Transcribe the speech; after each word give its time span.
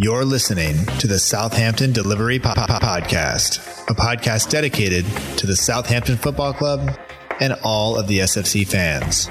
You're 0.00 0.24
listening 0.24 0.86
to 1.00 1.08
the 1.08 1.18
Southampton 1.18 1.90
Delivery 1.90 2.38
Podcast, 2.38 3.58
a 3.90 3.94
podcast 3.94 4.48
dedicated 4.48 5.04
to 5.38 5.46
the 5.48 5.56
Southampton 5.56 6.16
Football 6.16 6.52
Club 6.52 6.96
and 7.40 7.54
all 7.64 7.98
of 7.98 8.06
the 8.06 8.20
SFC 8.20 8.64
fans. 8.64 9.28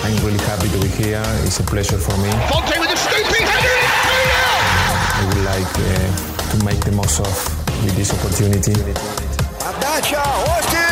I'm 0.00 0.16
really 0.24 0.38
happy 0.38 0.68
to 0.70 0.80
be 0.80 0.88
here. 0.88 1.22
It's 1.44 1.60
a 1.60 1.62
pleasure 1.62 1.98
for 1.98 2.16
me. 2.22 2.30
Fonte 2.48 2.80
with 2.80 2.90
a 2.90 2.96
stupid 2.96 3.44
header! 3.44 3.80
I 5.14 5.24
would 5.28 5.44
like 5.44 5.76
uh, 5.76 6.52
to 6.52 6.64
make 6.64 6.82
the 6.86 6.92
most 6.92 7.20
of 7.20 7.84
with 7.84 7.94
this 7.96 8.14
opportunity. 8.14 8.72
Abdacha, 9.60 10.24
Austin! 10.48 10.91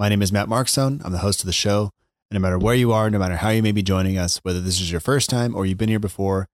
My 0.00 0.08
name 0.08 0.22
is 0.22 0.32
Matt 0.32 0.48
Markstone. 0.48 1.04
I'm 1.04 1.12
the 1.12 1.18
host 1.18 1.40
of 1.40 1.46
the 1.46 1.52
show. 1.52 1.90
And 2.30 2.36
no 2.36 2.40
matter 2.40 2.58
where 2.58 2.74
you 2.74 2.90
are, 2.90 3.10
no 3.10 3.18
matter 3.18 3.36
how 3.36 3.50
you 3.50 3.62
may 3.62 3.70
be 3.70 3.82
joining 3.82 4.16
us, 4.16 4.38
whether 4.38 4.58
this 4.58 4.80
is 4.80 4.90
your 4.90 4.98
first 4.98 5.28
time 5.28 5.54
or 5.54 5.66
you've 5.66 5.76
been 5.76 5.90
here 5.90 5.98
before, 5.98 6.48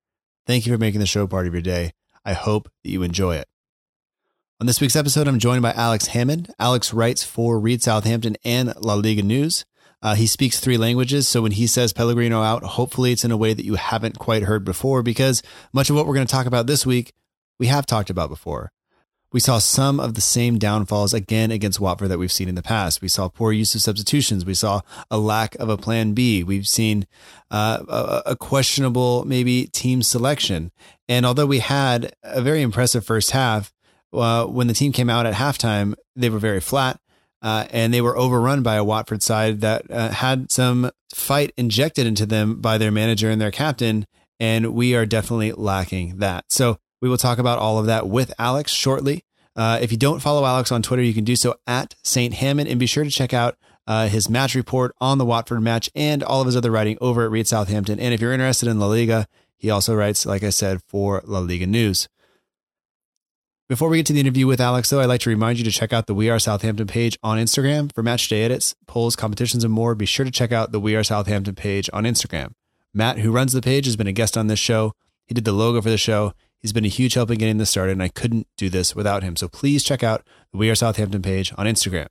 thank 0.48 0.66
you 0.66 0.72
for 0.72 0.78
making 0.78 0.98
the 0.98 1.06
show 1.06 1.28
part 1.28 1.46
of 1.46 1.52
your 1.52 1.62
day. 1.62 1.92
I 2.24 2.32
hope 2.32 2.68
that 2.82 2.90
you 2.90 3.04
enjoy 3.04 3.36
it. 3.36 3.46
On 4.60 4.66
this 4.66 4.80
week's 4.80 4.96
episode, 4.96 5.28
I'm 5.28 5.38
joined 5.38 5.62
by 5.62 5.70
Alex 5.70 6.08
Hammond. 6.08 6.52
Alex 6.58 6.92
writes 6.92 7.22
for 7.22 7.60
Read 7.60 7.84
Southampton 7.84 8.36
and 8.44 8.74
La 8.80 8.94
Liga 8.94 9.22
News. 9.22 9.64
Uh, 10.02 10.16
he 10.16 10.26
speaks 10.26 10.58
three 10.58 10.76
languages, 10.76 11.28
so 11.28 11.42
when 11.42 11.52
he 11.52 11.68
says 11.68 11.92
Pellegrino 11.92 12.42
out, 12.42 12.64
hopefully 12.64 13.12
it's 13.12 13.24
in 13.24 13.30
a 13.30 13.36
way 13.36 13.54
that 13.54 13.64
you 13.64 13.76
haven't 13.76 14.18
quite 14.18 14.42
heard 14.42 14.64
before, 14.64 15.04
because 15.04 15.40
much 15.72 15.88
of 15.88 15.94
what 15.94 16.08
we're 16.08 16.14
going 16.14 16.26
to 16.26 16.32
talk 16.32 16.46
about 16.46 16.66
this 16.66 16.84
week, 16.84 17.12
we 17.60 17.68
have 17.68 17.86
talked 17.86 18.10
about 18.10 18.28
before. 18.28 18.72
We 19.36 19.40
saw 19.40 19.58
some 19.58 20.00
of 20.00 20.14
the 20.14 20.22
same 20.22 20.58
downfalls 20.58 21.12
again 21.12 21.50
against 21.50 21.78
Watford 21.78 22.08
that 22.08 22.16
we've 22.16 22.32
seen 22.32 22.48
in 22.48 22.54
the 22.54 22.62
past. 22.62 23.02
We 23.02 23.08
saw 23.08 23.28
poor 23.28 23.52
use 23.52 23.74
of 23.74 23.82
substitutions. 23.82 24.46
We 24.46 24.54
saw 24.54 24.80
a 25.10 25.18
lack 25.18 25.54
of 25.56 25.68
a 25.68 25.76
plan 25.76 26.14
B. 26.14 26.42
We've 26.42 26.66
seen 26.66 27.06
uh, 27.50 27.84
a, 27.86 28.30
a 28.30 28.36
questionable, 28.36 29.26
maybe, 29.26 29.66
team 29.66 30.02
selection. 30.02 30.72
And 31.06 31.26
although 31.26 31.44
we 31.44 31.58
had 31.58 32.14
a 32.22 32.40
very 32.40 32.62
impressive 32.62 33.04
first 33.04 33.32
half, 33.32 33.74
uh, 34.14 34.46
when 34.46 34.68
the 34.68 34.72
team 34.72 34.90
came 34.90 35.10
out 35.10 35.26
at 35.26 35.34
halftime, 35.34 35.92
they 36.14 36.30
were 36.30 36.38
very 36.38 36.60
flat. 36.60 36.98
Uh, 37.42 37.66
and 37.72 37.92
they 37.92 38.00
were 38.00 38.16
overrun 38.16 38.62
by 38.62 38.76
a 38.76 38.84
Watford 38.84 39.22
side 39.22 39.60
that 39.60 39.84
uh, 39.90 40.12
had 40.12 40.50
some 40.50 40.90
fight 41.14 41.52
injected 41.58 42.06
into 42.06 42.24
them 42.24 42.62
by 42.62 42.78
their 42.78 42.90
manager 42.90 43.28
and 43.28 43.38
their 43.38 43.50
captain. 43.50 44.06
And 44.40 44.72
we 44.72 44.94
are 44.94 45.04
definitely 45.04 45.52
lacking 45.52 46.20
that. 46.20 46.46
So 46.48 46.78
we 47.02 47.10
will 47.10 47.18
talk 47.18 47.38
about 47.38 47.58
all 47.58 47.78
of 47.78 47.84
that 47.84 48.08
with 48.08 48.32
Alex 48.38 48.72
shortly. 48.72 49.24
Uh, 49.56 49.78
if 49.80 49.90
you 49.90 49.96
don't 49.96 50.20
follow 50.20 50.44
Alex 50.44 50.70
on 50.70 50.82
Twitter, 50.82 51.02
you 51.02 51.14
can 51.14 51.24
do 51.24 51.34
so 51.34 51.54
at 51.66 51.94
St. 52.04 52.34
Hammond 52.34 52.68
and 52.68 52.78
be 52.78 52.86
sure 52.86 53.04
to 53.04 53.10
check 53.10 53.32
out 53.32 53.56
uh, 53.86 54.08
his 54.08 54.28
match 54.28 54.54
report 54.54 54.94
on 55.00 55.18
the 55.18 55.24
Watford 55.24 55.62
match 55.62 55.88
and 55.94 56.22
all 56.22 56.40
of 56.40 56.46
his 56.46 56.56
other 56.56 56.70
writing 56.70 56.98
over 57.00 57.24
at 57.24 57.30
Read 57.30 57.46
Southampton. 57.46 57.98
And 57.98 58.12
if 58.12 58.20
you're 58.20 58.32
interested 58.32 58.68
in 58.68 58.78
La 58.78 58.86
Liga, 58.86 59.26
he 59.56 59.70
also 59.70 59.94
writes, 59.94 60.26
like 60.26 60.42
I 60.42 60.50
said, 60.50 60.80
for 60.86 61.22
La 61.24 61.38
Liga 61.38 61.66
News. 61.66 62.08
Before 63.68 63.88
we 63.88 63.96
get 63.96 64.06
to 64.06 64.12
the 64.12 64.20
interview 64.20 64.46
with 64.46 64.60
Alex, 64.60 64.90
though, 64.90 65.00
I'd 65.00 65.06
like 65.06 65.22
to 65.22 65.30
remind 65.30 65.58
you 65.58 65.64
to 65.64 65.72
check 65.72 65.92
out 65.92 66.06
the 66.06 66.14
We 66.14 66.30
Are 66.30 66.38
Southampton 66.38 66.86
page 66.86 67.18
on 67.22 67.38
Instagram 67.38 67.92
for 67.92 68.02
match 68.02 68.28
day 68.28 68.44
edits, 68.44 68.76
polls, 68.86 69.16
competitions, 69.16 69.64
and 69.64 69.72
more. 69.72 69.96
Be 69.96 70.06
sure 70.06 70.24
to 70.24 70.30
check 70.30 70.52
out 70.52 70.70
the 70.70 70.78
We 70.78 70.94
Are 70.94 71.02
Southampton 71.02 71.56
page 71.56 71.90
on 71.92 72.04
Instagram. 72.04 72.52
Matt, 72.94 73.18
who 73.18 73.32
runs 73.32 73.52
the 73.52 73.62
page, 73.62 73.86
has 73.86 73.96
been 73.96 74.06
a 74.06 74.12
guest 74.12 74.36
on 74.36 74.46
this 74.46 74.60
show. 74.60 74.92
He 75.26 75.34
did 75.34 75.44
the 75.44 75.52
logo 75.52 75.82
for 75.82 75.90
the 75.90 75.98
show. 75.98 76.32
He's 76.62 76.72
been 76.72 76.84
a 76.84 76.88
huge 76.88 77.14
help 77.14 77.30
in 77.30 77.38
getting 77.38 77.58
this 77.58 77.70
started, 77.70 77.92
and 77.92 78.02
I 78.02 78.08
couldn't 78.08 78.46
do 78.56 78.68
this 78.68 78.96
without 78.96 79.22
him. 79.22 79.36
So 79.36 79.48
please 79.48 79.84
check 79.84 80.02
out 80.02 80.26
the 80.52 80.58
We 80.58 80.70
Are 80.70 80.74
Southampton 80.74 81.22
page 81.22 81.52
on 81.56 81.66
Instagram. 81.66 82.08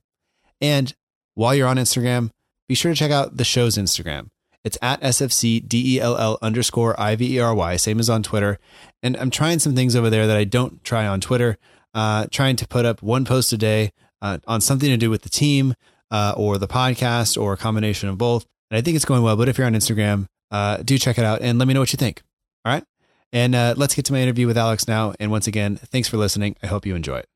And 0.61 0.93
while 1.33 1.53
you're 1.53 1.67
on 1.67 1.77
Instagram, 1.77 2.29
be 2.67 2.75
sure 2.75 2.93
to 2.93 2.97
check 2.97 3.11
out 3.11 3.37
the 3.37 3.43
show's 3.43 3.77
Instagram. 3.77 4.29
It's 4.63 4.77
at 4.81 4.99
SFCDELL 5.01 6.39
underscore 6.41 6.95
IVERY, 6.99 7.77
same 7.79 7.99
as 7.99 8.09
on 8.09 8.23
Twitter. 8.23 8.57
And 9.03 9.15
I'm 9.17 9.29
trying 9.29 9.59
some 9.59 9.75
things 9.75 9.95
over 9.95 10.09
there 10.09 10.25
that 10.25 10.37
I 10.37 10.43
don't 10.43 10.83
try 10.83 11.05
on 11.05 11.21
Twitter, 11.21 11.57
uh, 11.93 12.25
trying 12.31 12.55
to 12.55 12.67
put 12.67 12.85
up 12.85 13.03
one 13.03 13.25
post 13.25 13.53
a 13.53 13.57
day 13.57 13.91
uh, 14.23 14.39
on 14.47 14.61
something 14.61 14.89
to 14.89 14.97
do 14.97 15.11
with 15.11 15.21
the 15.21 15.29
team 15.29 15.75
uh, 16.09 16.33
or 16.35 16.57
the 16.57 16.67
podcast 16.67 17.39
or 17.39 17.53
a 17.53 17.57
combination 17.57 18.09
of 18.09 18.17
both. 18.17 18.45
And 18.71 18.77
I 18.77 18.81
think 18.81 18.95
it's 18.95 19.05
going 19.05 19.21
well. 19.21 19.37
But 19.37 19.49
if 19.49 19.57
you're 19.59 19.67
on 19.67 19.75
Instagram, 19.75 20.25
uh, 20.49 20.77
do 20.77 20.97
check 20.97 21.19
it 21.19 21.25
out 21.25 21.41
and 21.41 21.59
let 21.59 21.67
me 21.67 21.75
know 21.75 21.81
what 21.81 21.93
you 21.93 21.97
think. 21.97 22.23
All 22.63 22.73
right. 22.73 22.83
And 23.33 23.53
uh, 23.55 23.73
let's 23.77 23.95
get 23.95 24.05
to 24.05 24.13
my 24.13 24.19
interview 24.19 24.47
with 24.47 24.57
Alex 24.57 24.87
now. 24.87 25.13
And 25.19 25.31
once 25.31 25.47
again, 25.47 25.75
thanks 25.75 26.07
for 26.07 26.17
listening. 26.17 26.55
I 26.63 26.67
hope 26.67 26.85
you 26.85 26.95
enjoy 26.95 27.17
it. 27.17 27.29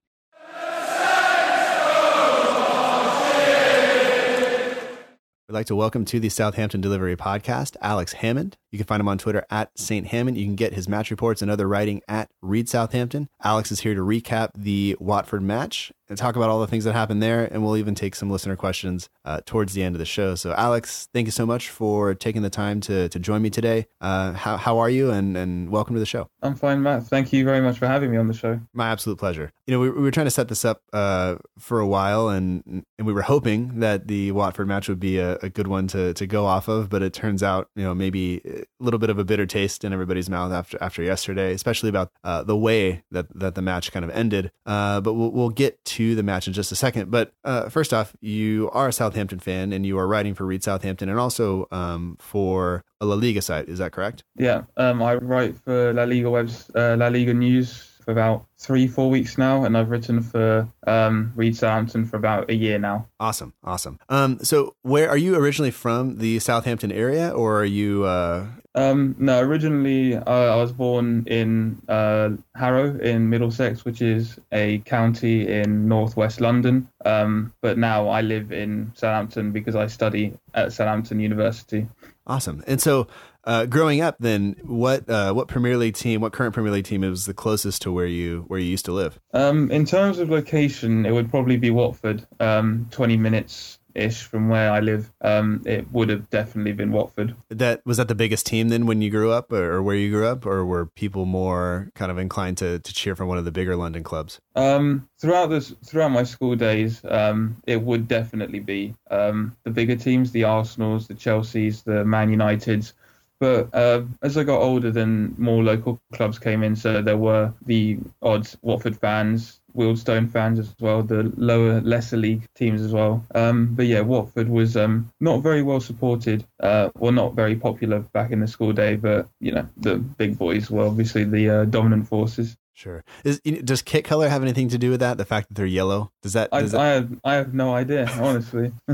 We'd 5.49 5.55
like 5.55 5.65
to 5.65 5.75
welcome 5.75 6.05
to 6.05 6.19
the 6.19 6.29
Southampton 6.29 6.79
Delivery 6.79 7.15
Podcast, 7.15 7.75
Alex 7.81 8.13
Hammond. 8.13 8.55
You 8.69 8.77
can 8.77 8.85
find 8.85 8.99
him 8.99 9.07
on 9.07 9.17
Twitter 9.17 9.43
at 9.49 9.71
St. 9.75 10.05
Hammond. 10.05 10.37
You 10.37 10.45
can 10.45 10.53
get 10.53 10.73
his 10.73 10.87
match 10.87 11.09
reports 11.09 11.41
and 11.41 11.49
other 11.49 11.67
writing 11.67 12.03
at 12.07 12.29
Read 12.39 12.69
Southampton. 12.69 13.29
Alex 13.43 13.71
is 13.71 13.79
here 13.79 13.95
to 13.95 14.01
recap 14.01 14.51
the 14.55 14.95
Watford 14.99 15.41
match 15.41 15.91
and 16.07 16.19
talk 16.19 16.35
about 16.35 16.51
all 16.51 16.59
the 16.59 16.67
things 16.67 16.83
that 16.83 16.93
happened 16.93 17.23
there. 17.23 17.45
And 17.45 17.63
we'll 17.63 17.77
even 17.77 17.95
take 17.95 18.13
some 18.13 18.29
listener 18.29 18.55
questions 18.55 19.09
uh, 19.25 19.41
towards 19.43 19.73
the 19.73 19.81
end 19.81 19.95
of 19.95 19.99
the 19.99 20.05
show. 20.05 20.35
So, 20.35 20.53
Alex, 20.53 21.09
thank 21.15 21.25
you 21.25 21.31
so 21.31 21.47
much 21.47 21.69
for 21.69 22.13
taking 22.13 22.43
the 22.43 22.51
time 22.51 22.79
to, 22.81 23.09
to 23.09 23.17
join 23.17 23.41
me 23.41 23.49
today. 23.49 23.87
Uh, 23.99 24.33
how, 24.33 24.55
how 24.55 24.77
are 24.77 24.89
you? 24.89 25.09
And, 25.09 25.35
and 25.35 25.71
welcome 25.71 25.95
to 25.95 25.99
the 25.99 26.05
show. 26.05 26.29
I'm 26.43 26.53
fine, 26.53 26.83
Matt. 26.83 27.07
Thank 27.07 27.33
you 27.33 27.43
very 27.43 27.61
much 27.61 27.79
for 27.79 27.87
having 27.87 28.11
me 28.11 28.17
on 28.17 28.27
the 28.27 28.35
show. 28.35 28.61
My 28.73 28.89
absolute 28.89 29.17
pleasure. 29.17 29.51
You 29.69 29.75
know, 29.75 29.81
we, 29.81 29.91
we 29.91 30.01
were 30.01 30.09
trying 30.09 30.25
to 30.25 30.31
set 30.31 30.47
this 30.47 30.65
up 30.65 30.81
uh, 30.93 31.35
for 31.59 31.79
a 31.79 31.85
while, 31.85 32.27
and 32.27 32.63
and 32.97 33.05
we 33.05 33.13
were 33.13 33.21
hoping 33.21 33.81
that 33.81 34.07
the 34.07 34.31
Watford 34.31 34.67
match 34.67 34.89
would 34.89 34.99
be 34.99 35.19
a, 35.19 35.35
a 35.43 35.49
good 35.49 35.67
one 35.67 35.85
to 35.89 36.11
to 36.15 36.25
go 36.25 36.47
off 36.47 36.67
of. 36.67 36.89
But 36.89 37.03
it 37.03 37.13
turns 37.13 37.43
out, 37.43 37.69
you 37.75 37.83
know, 37.83 37.93
maybe 37.93 38.41
a 38.43 38.63
little 38.79 38.97
bit 38.97 39.11
of 39.11 39.19
a 39.19 39.23
bitter 39.23 39.45
taste 39.45 39.83
in 39.83 39.93
everybody's 39.93 40.27
mouth 40.27 40.51
after 40.51 40.81
after 40.81 41.03
yesterday, 41.03 41.53
especially 41.53 41.87
about 41.87 42.11
uh, 42.23 42.41
the 42.41 42.57
way 42.57 43.03
that 43.11 43.27
that 43.37 43.53
the 43.53 43.61
match 43.61 43.91
kind 43.91 44.03
of 44.03 44.09
ended. 44.09 44.51
Uh, 44.65 45.01
but 45.01 45.13
we'll 45.13 45.31
we'll 45.31 45.51
get 45.51 45.85
to 45.85 46.15
the 46.15 46.23
match 46.23 46.47
in 46.47 46.53
just 46.53 46.71
a 46.71 46.75
second. 46.75 47.11
But 47.11 47.33
uh, 47.43 47.69
first 47.69 47.93
off, 47.93 48.15
you 48.21 48.71
are 48.73 48.87
a 48.87 48.91
Southampton 48.91 49.37
fan, 49.37 49.71
and 49.71 49.85
you 49.85 49.99
are 49.99 50.07
writing 50.07 50.33
for 50.33 50.47
Read 50.47 50.63
Southampton, 50.63 51.09
and 51.09 51.19
also 51.19 51.67
um, 51.69 52.17
for 52.19 52.83
a 52.99 53.05
La 53.05 53.13
Liga 53.13 53.43
site. 53.43 53.69
Is 53.69 53.77
that 53.77 53.91
correct? 53.91 54.23
Yeah, 54.35 54.63
um, 54.77 55.03
I 55.03 55.13
write 55.13 55.59
for 55.59 55.93
La 55.93 56.05
Liga 56.05 56.31
Web's 56.31 56.71
uh, 56.73 56.95
La 56.97 57.09
Liga 57.09 57.35
News 57.35 57.88
for 58.09 58.13
about 58.13 58.47
three, 58.57 58.87
four 58.87 59.07
weeks 59.07 59.37
now, 59.37 59.63
and 59.65 59.77
I've 59.77 59.91
written 59.91 60.21
for 60.21 60.67
um, 60.87 61.31
Read 61.35 61.55
Southampton 61.55 62.05
for 62.05 62.17
about 62.17 62.49
a 62.49 62.55
year 62.55 62.79
now. 62.79 63.07
Awesome, 63.19 63.53
awesome. 63.63 63.99
Um, 64.09 64.39
so 64.41 64.75
where 64.81 65.07
are 65.07 65.17
you 65.17 65.35
originally 65.35 65.69
from? 65.69 66.17
The 66.17 66.39
Southampton 66.39 66.91
area, 66.91 67.29
or 67.29 67.59
are 67.59 67.65
you? 67.65 68.05
Uh... 68.05 68.47
Um, 68.73 69.15
no, 69.19 69.39
originally 69.41 70.15
uh, 70.15 70.23
I 70.25 70.55
was 70.55 70.71
born 70.71 71.23
in 71.27 71.79
uh, 71.87 72.31
Harrow 72.55 72.97
in 72.97 73.29
Middlesex, 73.29 73.85
which 73.85 74.01
is 74.01 74.39
a 74.51 74.79
county 74.79 75.47
in 75.47 75.87
northwest 75.87 76.41
London. 76.41 76.89
Um, 77.05 77.53
but 77.61 77.77
now 77.77 78.07
I 78.07 78.21
live 78.21 78.51
in 78.51 78.91
Southampton 78.95 79.51
because 79.51 79.75
I 79.75 79.85
study 79.85 80.33
at 80.55 80.73
Southampton 80.73 81.19
University. 81.19 81.87
Awesome. 82.25 82.63
And 82.65 82.81
so, 82.81 83.07
uh, 83.43 83.65
growing 83.65 84.01
up, 84.01 84.17
then 84.19 84.55
what 84.63 85.09
uh, 85.09 85.33
what 85.33 85.47
Premier 85.47 85.77
League 85.77 85.95
team, 85.95 86.21
what 86.21 86.33
current 86.33 86.53
Premier 86.53 86.71
League 86.71 86.85
team 86.85 87.03
is 87.03 87.25
the 87.25 87.33
closest 87.33 87.81
to 87.83 87.91
where 87.91 88.05
you 88.05 88.45
where 88.47 88.59
you 88.59 88.69
used 88.69 88.85
to 88.85 88.91
live? 88.91 89.19
Um, 89.33 89.71
in 89.71 89.85
terms 89.85 90.19
of 90.19 90.29
location, 90.29 91.05
it 91.05 91.11
would 91.11 91.29
probably 91.29 91.57
be 91.57 91.69
Watford. 91.69 92.25
Um, 92.39 92.87
Twenty 92.91 93.17
minutes 93.17 93.79
ish 93.95 94.23
from 94.23 94.49
where 94.49 94.71
I 94.71 94.79
live. 94.79 95.11
Um, 95.21 95.63
it 95.65 95.91
would 95.91 96.09
have 96.09 96.29
definitely 96.29 96.73
been 96.73 96.91
Watford. 96.91 97.35
That 97.49 97.81
was 97.85 97.97
that 97.97 98.07
the 98.07 98.15
biggest 98.15 98.45
team 98.45 98.69
then 98.69 98.85
when 98.85 99.01
you 99.01 99.09
grew 99.09 99.31
up, 99.31 99.51
or, 99.51 99.73
or 99.73 99.83
where 99.83 99.95
you 99.95 100.11
grew 100.11 100.27
up, 100.27 100.45
or 100.45 100.65
were 100.65 100.85
people 100.85 101.25
more 101.25 101.89
kind 101.95 102.11
of 102.11 102.17
inclined 102.17 102.57
to 102.59 102.79
to 102.79 102.93
cheer 102.93 103.15
for 103.15 103.25
one 103.25 103.37
of 103.37 103.45
the 103.45 103.51
bigger 103.51 103.75
London 103.75 104.03
clubs? 104.03 104.39
Um, 104.55 105.07
throughout 105.17 105.47
this, 105.47 105.73
throughout 105.85 106.11
my 106.11 106.23
school 106.23 106.55
days, 106.55 107.01
um, 107.07 107.57
it 107.65 107.81
would 107.81 108.07
definitely 108.07 108.59
be 108.59 108.95
um, 109.09 109.55
the 109.63 109.71
bigger 109.71 109.95
teams, 109.95 110.31
the 110.31 110.43
Arsenals, 110.43 111.07
the 111.07 111.15
Chelseas, 111.15 111.83
the 111.83 112.05
Man 112.05 112.29
Uniteds. 112.29 112.93
But 113.39 113.73
uh, 113.73 114.03
as 114.21 114.37
I 114.37 114.43
got 114.43 114.61
older, 114.61 114.91
then 114.91 115.33
more 115.37 115.63
local 115.63 115.99
clubs 116.13 116.37
came 116.37 116.61
in. 116.63 116.75
So 116.75 117.01
there 117.01 117.17
were 117.17 117.53
the 117.65 117.97
odd 118.21 118.49
Watford 118.61 118.97
fans, 118.97 119.59
Wealdstone 119.75 120.29
fans 120.29 120.59
as 120.59 120.75
well, 120.79 121.03
the 121.03 121.31
lower, 121.37 121.79
lesser 121.81 122.17
league 122.17 122.43
teams 122.55 122.81
as 122.81 122.91
well. 122.91 123.25
Um, 123.33 123.73
but 123.75 123.85
yeah, 123.85 124.01
Watford 124.01 124.49
was 124.49 124.75
um, 124.75 125.09
not 125.21 125.37
very 125.41 125.63
well 125.63 125.79
supported, 125.79 126.43
uh, 126.59 126.89
well, 126.97 127.13
not 127.13 127.33
very 127.33 127.55
popular 127.55 127.99
back 127.99 128.31
in 128.31 128.41
the 128.41 128.47
school 128.47 128.73
day. 128.73 128.97
But 128.97 129.29
you 129.39 129.53
know, 129.53 129.67
the 129.77 129.95
big 129.97 130.37
boys 130.37 130.69
were 130.69 130.85
obviously 130.85 131.23
the 131.23 131.49
uh, 131.49 131.65
dominant 131.65 132.07
forces. 132.07 132.57
Sure. 132.73 133.03
Is, 133.25 133.39
does 133.41 133.81
kit 133.81 134.05
color 134.05 134.29
have 134.29 134.41
anything 134.41 134.69
to 134.69 134.77
do 134.77 134.89
with 134.89 135.01
that? 135.01 135.17
The 135.17 135.25
fact 135.25 135.49
that 135.49 135.55
they're 135.55 135.65
yellow? 135.65 136.11
Does 136.21 136.33
that? 136.33 136.51
Does 136.51 136.73
I, 136.73 136.77
that... 136.77 136.81
I 136.81 136.87
have 136.93 137.19
I 137.23 137.33
have 137.35 137.53
no 137.53 137.73
idea, 137.73 138.09
honestly. 138.19 138.71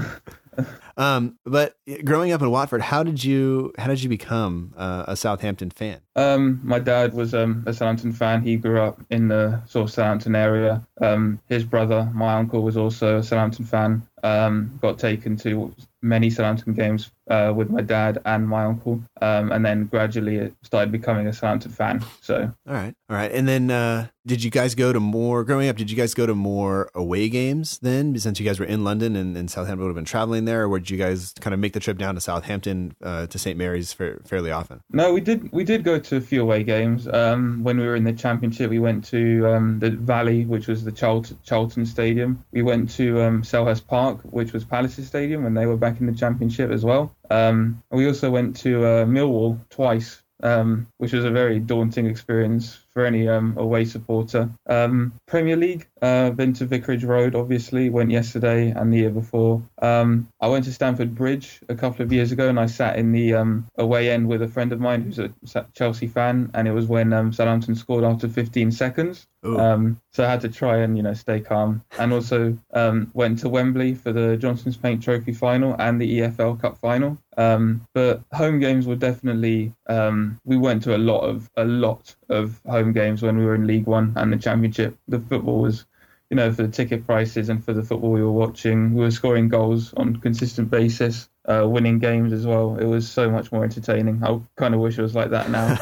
um, 0.97 1.37
but 1.45 1.75
growing 2.03 2.31
up 2.31 2.41
in 2.41 2.49
Watford, 2.49 2.81
how 2.81 3.03
did 3.03 3.23
you 3.23 3.73
how 3.77 3.87
did 3.87 4.01
you 4.01 4.09
become 4.09 4.73
uh, 4.77 5.05
a 5.07 5.15
Southampton 5.15 5.69
fan? 5.69 6.01
Um, 6.15 6.61
my 6.63 6.79
dad 6.79 7.13
was 7.13 7.33
um, 7.33 7.63
a 7.67 7.73
Southampton 7.73 8.13
fan. 8.13 8.41
He 8.41 8.55
grew 8.55 8.79
up 8.79 9.01
in 9.09 9.27
the 9.27 9.61
sort 9.65 9.89
of 9.89 9.93
Southampton 9.93 10.35
area. 10.35 10.85
Um, 11.01 11.41
his 11.49 11.65
brother, 11.65 12.09
my 12.13 12.35
uncle, 12.35 12.61
was 12.63 12.77
also 12.77 13.17
a 13.17 13.23
Southampton 13.23 13.65
fan. 13.65 14.07
Um, 14.23 14.79
got 14.81 14.97
taken 14.97 15.35
to 15.37 15.75
many 16.01 16.29
Southampton 16.29 16.73
games 16.73 17.11
uh, 17.29 17.53
with 17.55 17.69
my 17.69 17.81
dad 17.81 18.19
and 18.25 18.47
my 18.47 18.65
uncle, 18.65 19.03
um, 19.21 19.51
and 19.51 19.63
then 19.63 19.85
gradually 19.85 20.37
it 20.37 20.53
started 20.63 20.91
becoming 20.91 21.27
a 21.27 21.33
Southampton 21.33 21.71
fan. 21.71 22.03
So, 22.21 22.51
all 22.67 22.73
right, 22.73 22.95
all 23.09 23.17
right. 23.17 23.31
And 23.31 23.47
then, 23.47 23.69
uh, 23.69 24.07
did 24.25 24.43
you 24.43 24.49
guys 24.49 24.73
go 24.73 24.93
to 24.93 24.99
more 24.99 25.43
growing 25.43 25.69
up? 25.69 25.75
Did 25.75 25.91
you 25.91 25.97
guys 25.97 26.15
go 26.15 26.25
to 26.25 26.33
more 26.33 26.89
away 26.95 27.29
games 27.29 27.77
then, 27.79 28.17
since 28.17 28.39
you 28.39 28.45
guys 28.45 28.59
were 28.59 28.65
in 28.65 28.83
London 28.83 29.15
and, 29.15 29.37
and 29.37 29.51
Southampton 29.51 29.81
would 29.81 29.89
have 29.89 29.95
been 29.95 30.05
traveling 30.05 30.45
there, 30.45 30.63
or 30.63 30.69
did 30.85 30.91
you 30.91 31.03
guys 31.03 31.33
kind 31.39 31.53
of 31.53 31.59
make 31.59 31.73
the 31.73 31.79
trip 31.79 31.97
down 31.97 32.15
to 32.15 32.21
Southampton 32.21 32.95
uh, 33.01 33.25
to 33.27 33.39
St 33.39 33.57
Mary's 33.57 33.91
for, 33.91 34.21
fairly 34.25 34.51
often? 34.51 34.81
No, 34.91 35.13
we 35.13 35.21
did. 35.21 35.51
We 35.51 35.63
did 35.63 35.83
go 35.83 35.99
to 35.99 36.17
a 36.17 36.21
few 36.21 36.41
away 36.41 36.63
games. 36.63 37.07
Um, 37.07 37.63
when 37.63 37.79
we 37.79 37.85
were 37.85 37.95
in 37.95 38.03
the 38.03 38.13
Championship, 38.13 38.69
we 38.69 38.79
went 38.79 39.05
to 39.05 39.47
um, 39.47 39.79
the 39.79 39.89
Valley, 39.89 40.45
which 40.45 40.67
was 40.67 40.83
the 40.83 40.91
Charlton, 40.91 41.39
Charlton 41.43 41.85
Stadium. 41.85 42.45
We 42.51 42.61
went 42.61 42.91
to 42.91 43.21
um, 43.23 43.41
Selhurst 43.41 43.87
Park, 43.87 44.19
which 44.23 44.53
was 44.53 44.63
Palace's 44.63 45.07
Stadium 45.07 45.43
when 45.43 45.55
they 45.55 45.65
were 45.65 45.77
back 45.77 45.99
in 45.99 46.05
the 46.05 46.13
Championship 46.13 46.69
as 46.69 46.85
well. 46.85 47.15
Um, 47.29 47.83
we 47.89 48.05
also 48.05 48.29
went 48.29 48.57
to 48.57 48.85
uh, 48.85 49.05
Millwall 49.05 49.59
twice, 49.69 50.21
um, 50.43 50.87
which 50.97 51.13
was 51.13 51.25
a 51.25 51.31
very 51.31 51.59
daunting 51.59 52.05
experience 52.05 52.84
for 52.95 53.05
any 53.05 53.27
um, 53.27 53.55
away 53.57 53.83
supporter. 53.83 54.49
Um, 54.67 55.13
Premier 55.27 55.57
League, 55.57 55.85
uh, 56.01 56.29
been 56.29 56.53
to 56.53 56.65
Vicarage 56.65 57.03
Road, 57.03 57.35
obviously, 57.35 57.89
went 57.89 58.09
yesterday 58.09 58.69
and 58.71 58.91
the 58.91 58.97
year 58.97 59.09
before. 59.09 59.61
Um, 59.81 60.29
I 60.39 60.47
went 60.47 60.63
to 60.65 60.71
Stamford 60.71 61.13
Bridge 61.13 61.59
a 61.67 61.75
couple 61.75 62.03
of 62.03 62.13
years 62.13 62.31
ago 62.31 62.47
and 62.47 62.57
I 62.57 62.67
sat 62.67 62.97
in 62.97 63.11
the 63.11 63.33
um, 63.33 63.67
away 63.77 64.09
end 64.09 64.29
with 64.29 64.41
a 64.41 64.47
friend 64.47 64.71
of 64.71 64.79
mine 64.79 65.01
who's 65.01 65.19
a 65.19 65.33
Chelsea 65.73 66.07
fan, 66.07 66.51
and 66.53 66.69
it 66.69 66.71
was 66.71 66.87
when 66.87 67.11
um, 67.11 67.33
Southampton 67.33 67.75
scored 67.75 68.05
after 68.05 68.29
15 68.29 68.71
seconds. 68.71 69.27
Um, 69.45 70.01
so 70.11 70.25
I 70.25 70.29
had 70.29 70.41
to 70.41 70.49
try 70.49 70.77
and 70.77 70.97
you 70.97 71.03
know 71.03 71.13
stay 71.13 71.39
calm, 71.39 71.83
and 71.99 72.13
also 72.13 72.57
um, 72.73 73.11
went 73.13 73.39
to 73.39 73.49
Wembley 73.49 73.93
for 73.93 74.11
the 74.11 74.37
Johnstone's 74.37 74.77
Paint 74.77 75.03
Trophy 75.03 75.33
final 75.33 75.75
and 75.77 76.01
the 76.01 76.19
EFL 76.19 76.59
Cup 76.59 76.77
final. 76.79 77.17
Um, 77.37 77.85
but 77.93 78.21
home 78.31 78.59
games 78.59 78.87
were 78.87 78.95
definitely 78.95 79.73
um, 79.87 80.39
we 80.45 80.57
went 80.57 80.83
to 80.83 80.95
a 80.95 80.97
lot 80.97 81.21
of 81.21 81.49
a 81.57 81.65
lot 81.65 82.15
of 82.29 82.61
home 82.67 82.93
games 82.93 83.21
when 83.21 83.37
we 83.37 83.45
were 83.45 83.55
in 83.55 83.67
League 83.67 83.87
One 83.87 84.13
and 84.15 84.31
the 84.31 84.37
Championship. 84.37 84.97
The 85.07 85.19
football 85.19 85.61
was 85.61 85.85
you 86.29 86.35
know, 86.35 86.51
for 86.51 86.63
the 86.63 86.69
ticket 86.69 87.05
prices 87.05 87.49
and 87.49 87.63
for 87.63 87.73
the 87.73 87.83
football 87.83 88.11
we 88.11 88.23
were 88.23 88.31
watching. 88.31 88.93
We 88.93 89.01
were 89.01 89.11
scoring 89.11 89.47
goals 89.47 89.93
on 89.93 90.15
a 90.15 90.19
consistent 90.19 90.71
basis, 90.71 91.29
uh, 91.47 91.67
winning 91.67 91.99
games 91.99 92.33
as 92.33 92.47
well. 92.47 92.77
It 92.77 92.85
was 92.85 93.07
so 93.07 93.29
much 93.29 93.51
more 93.51 93.63
entertaining. 93.63 94.23
I 94.23 94.39
kind 94.57 94.73
of 94.73 94.79
wish 94.79 94.97
it 94.97 95.03
was 95.03 95.13
like 95.13 95.29
that 95.29 95.51
now. 95.51 95.77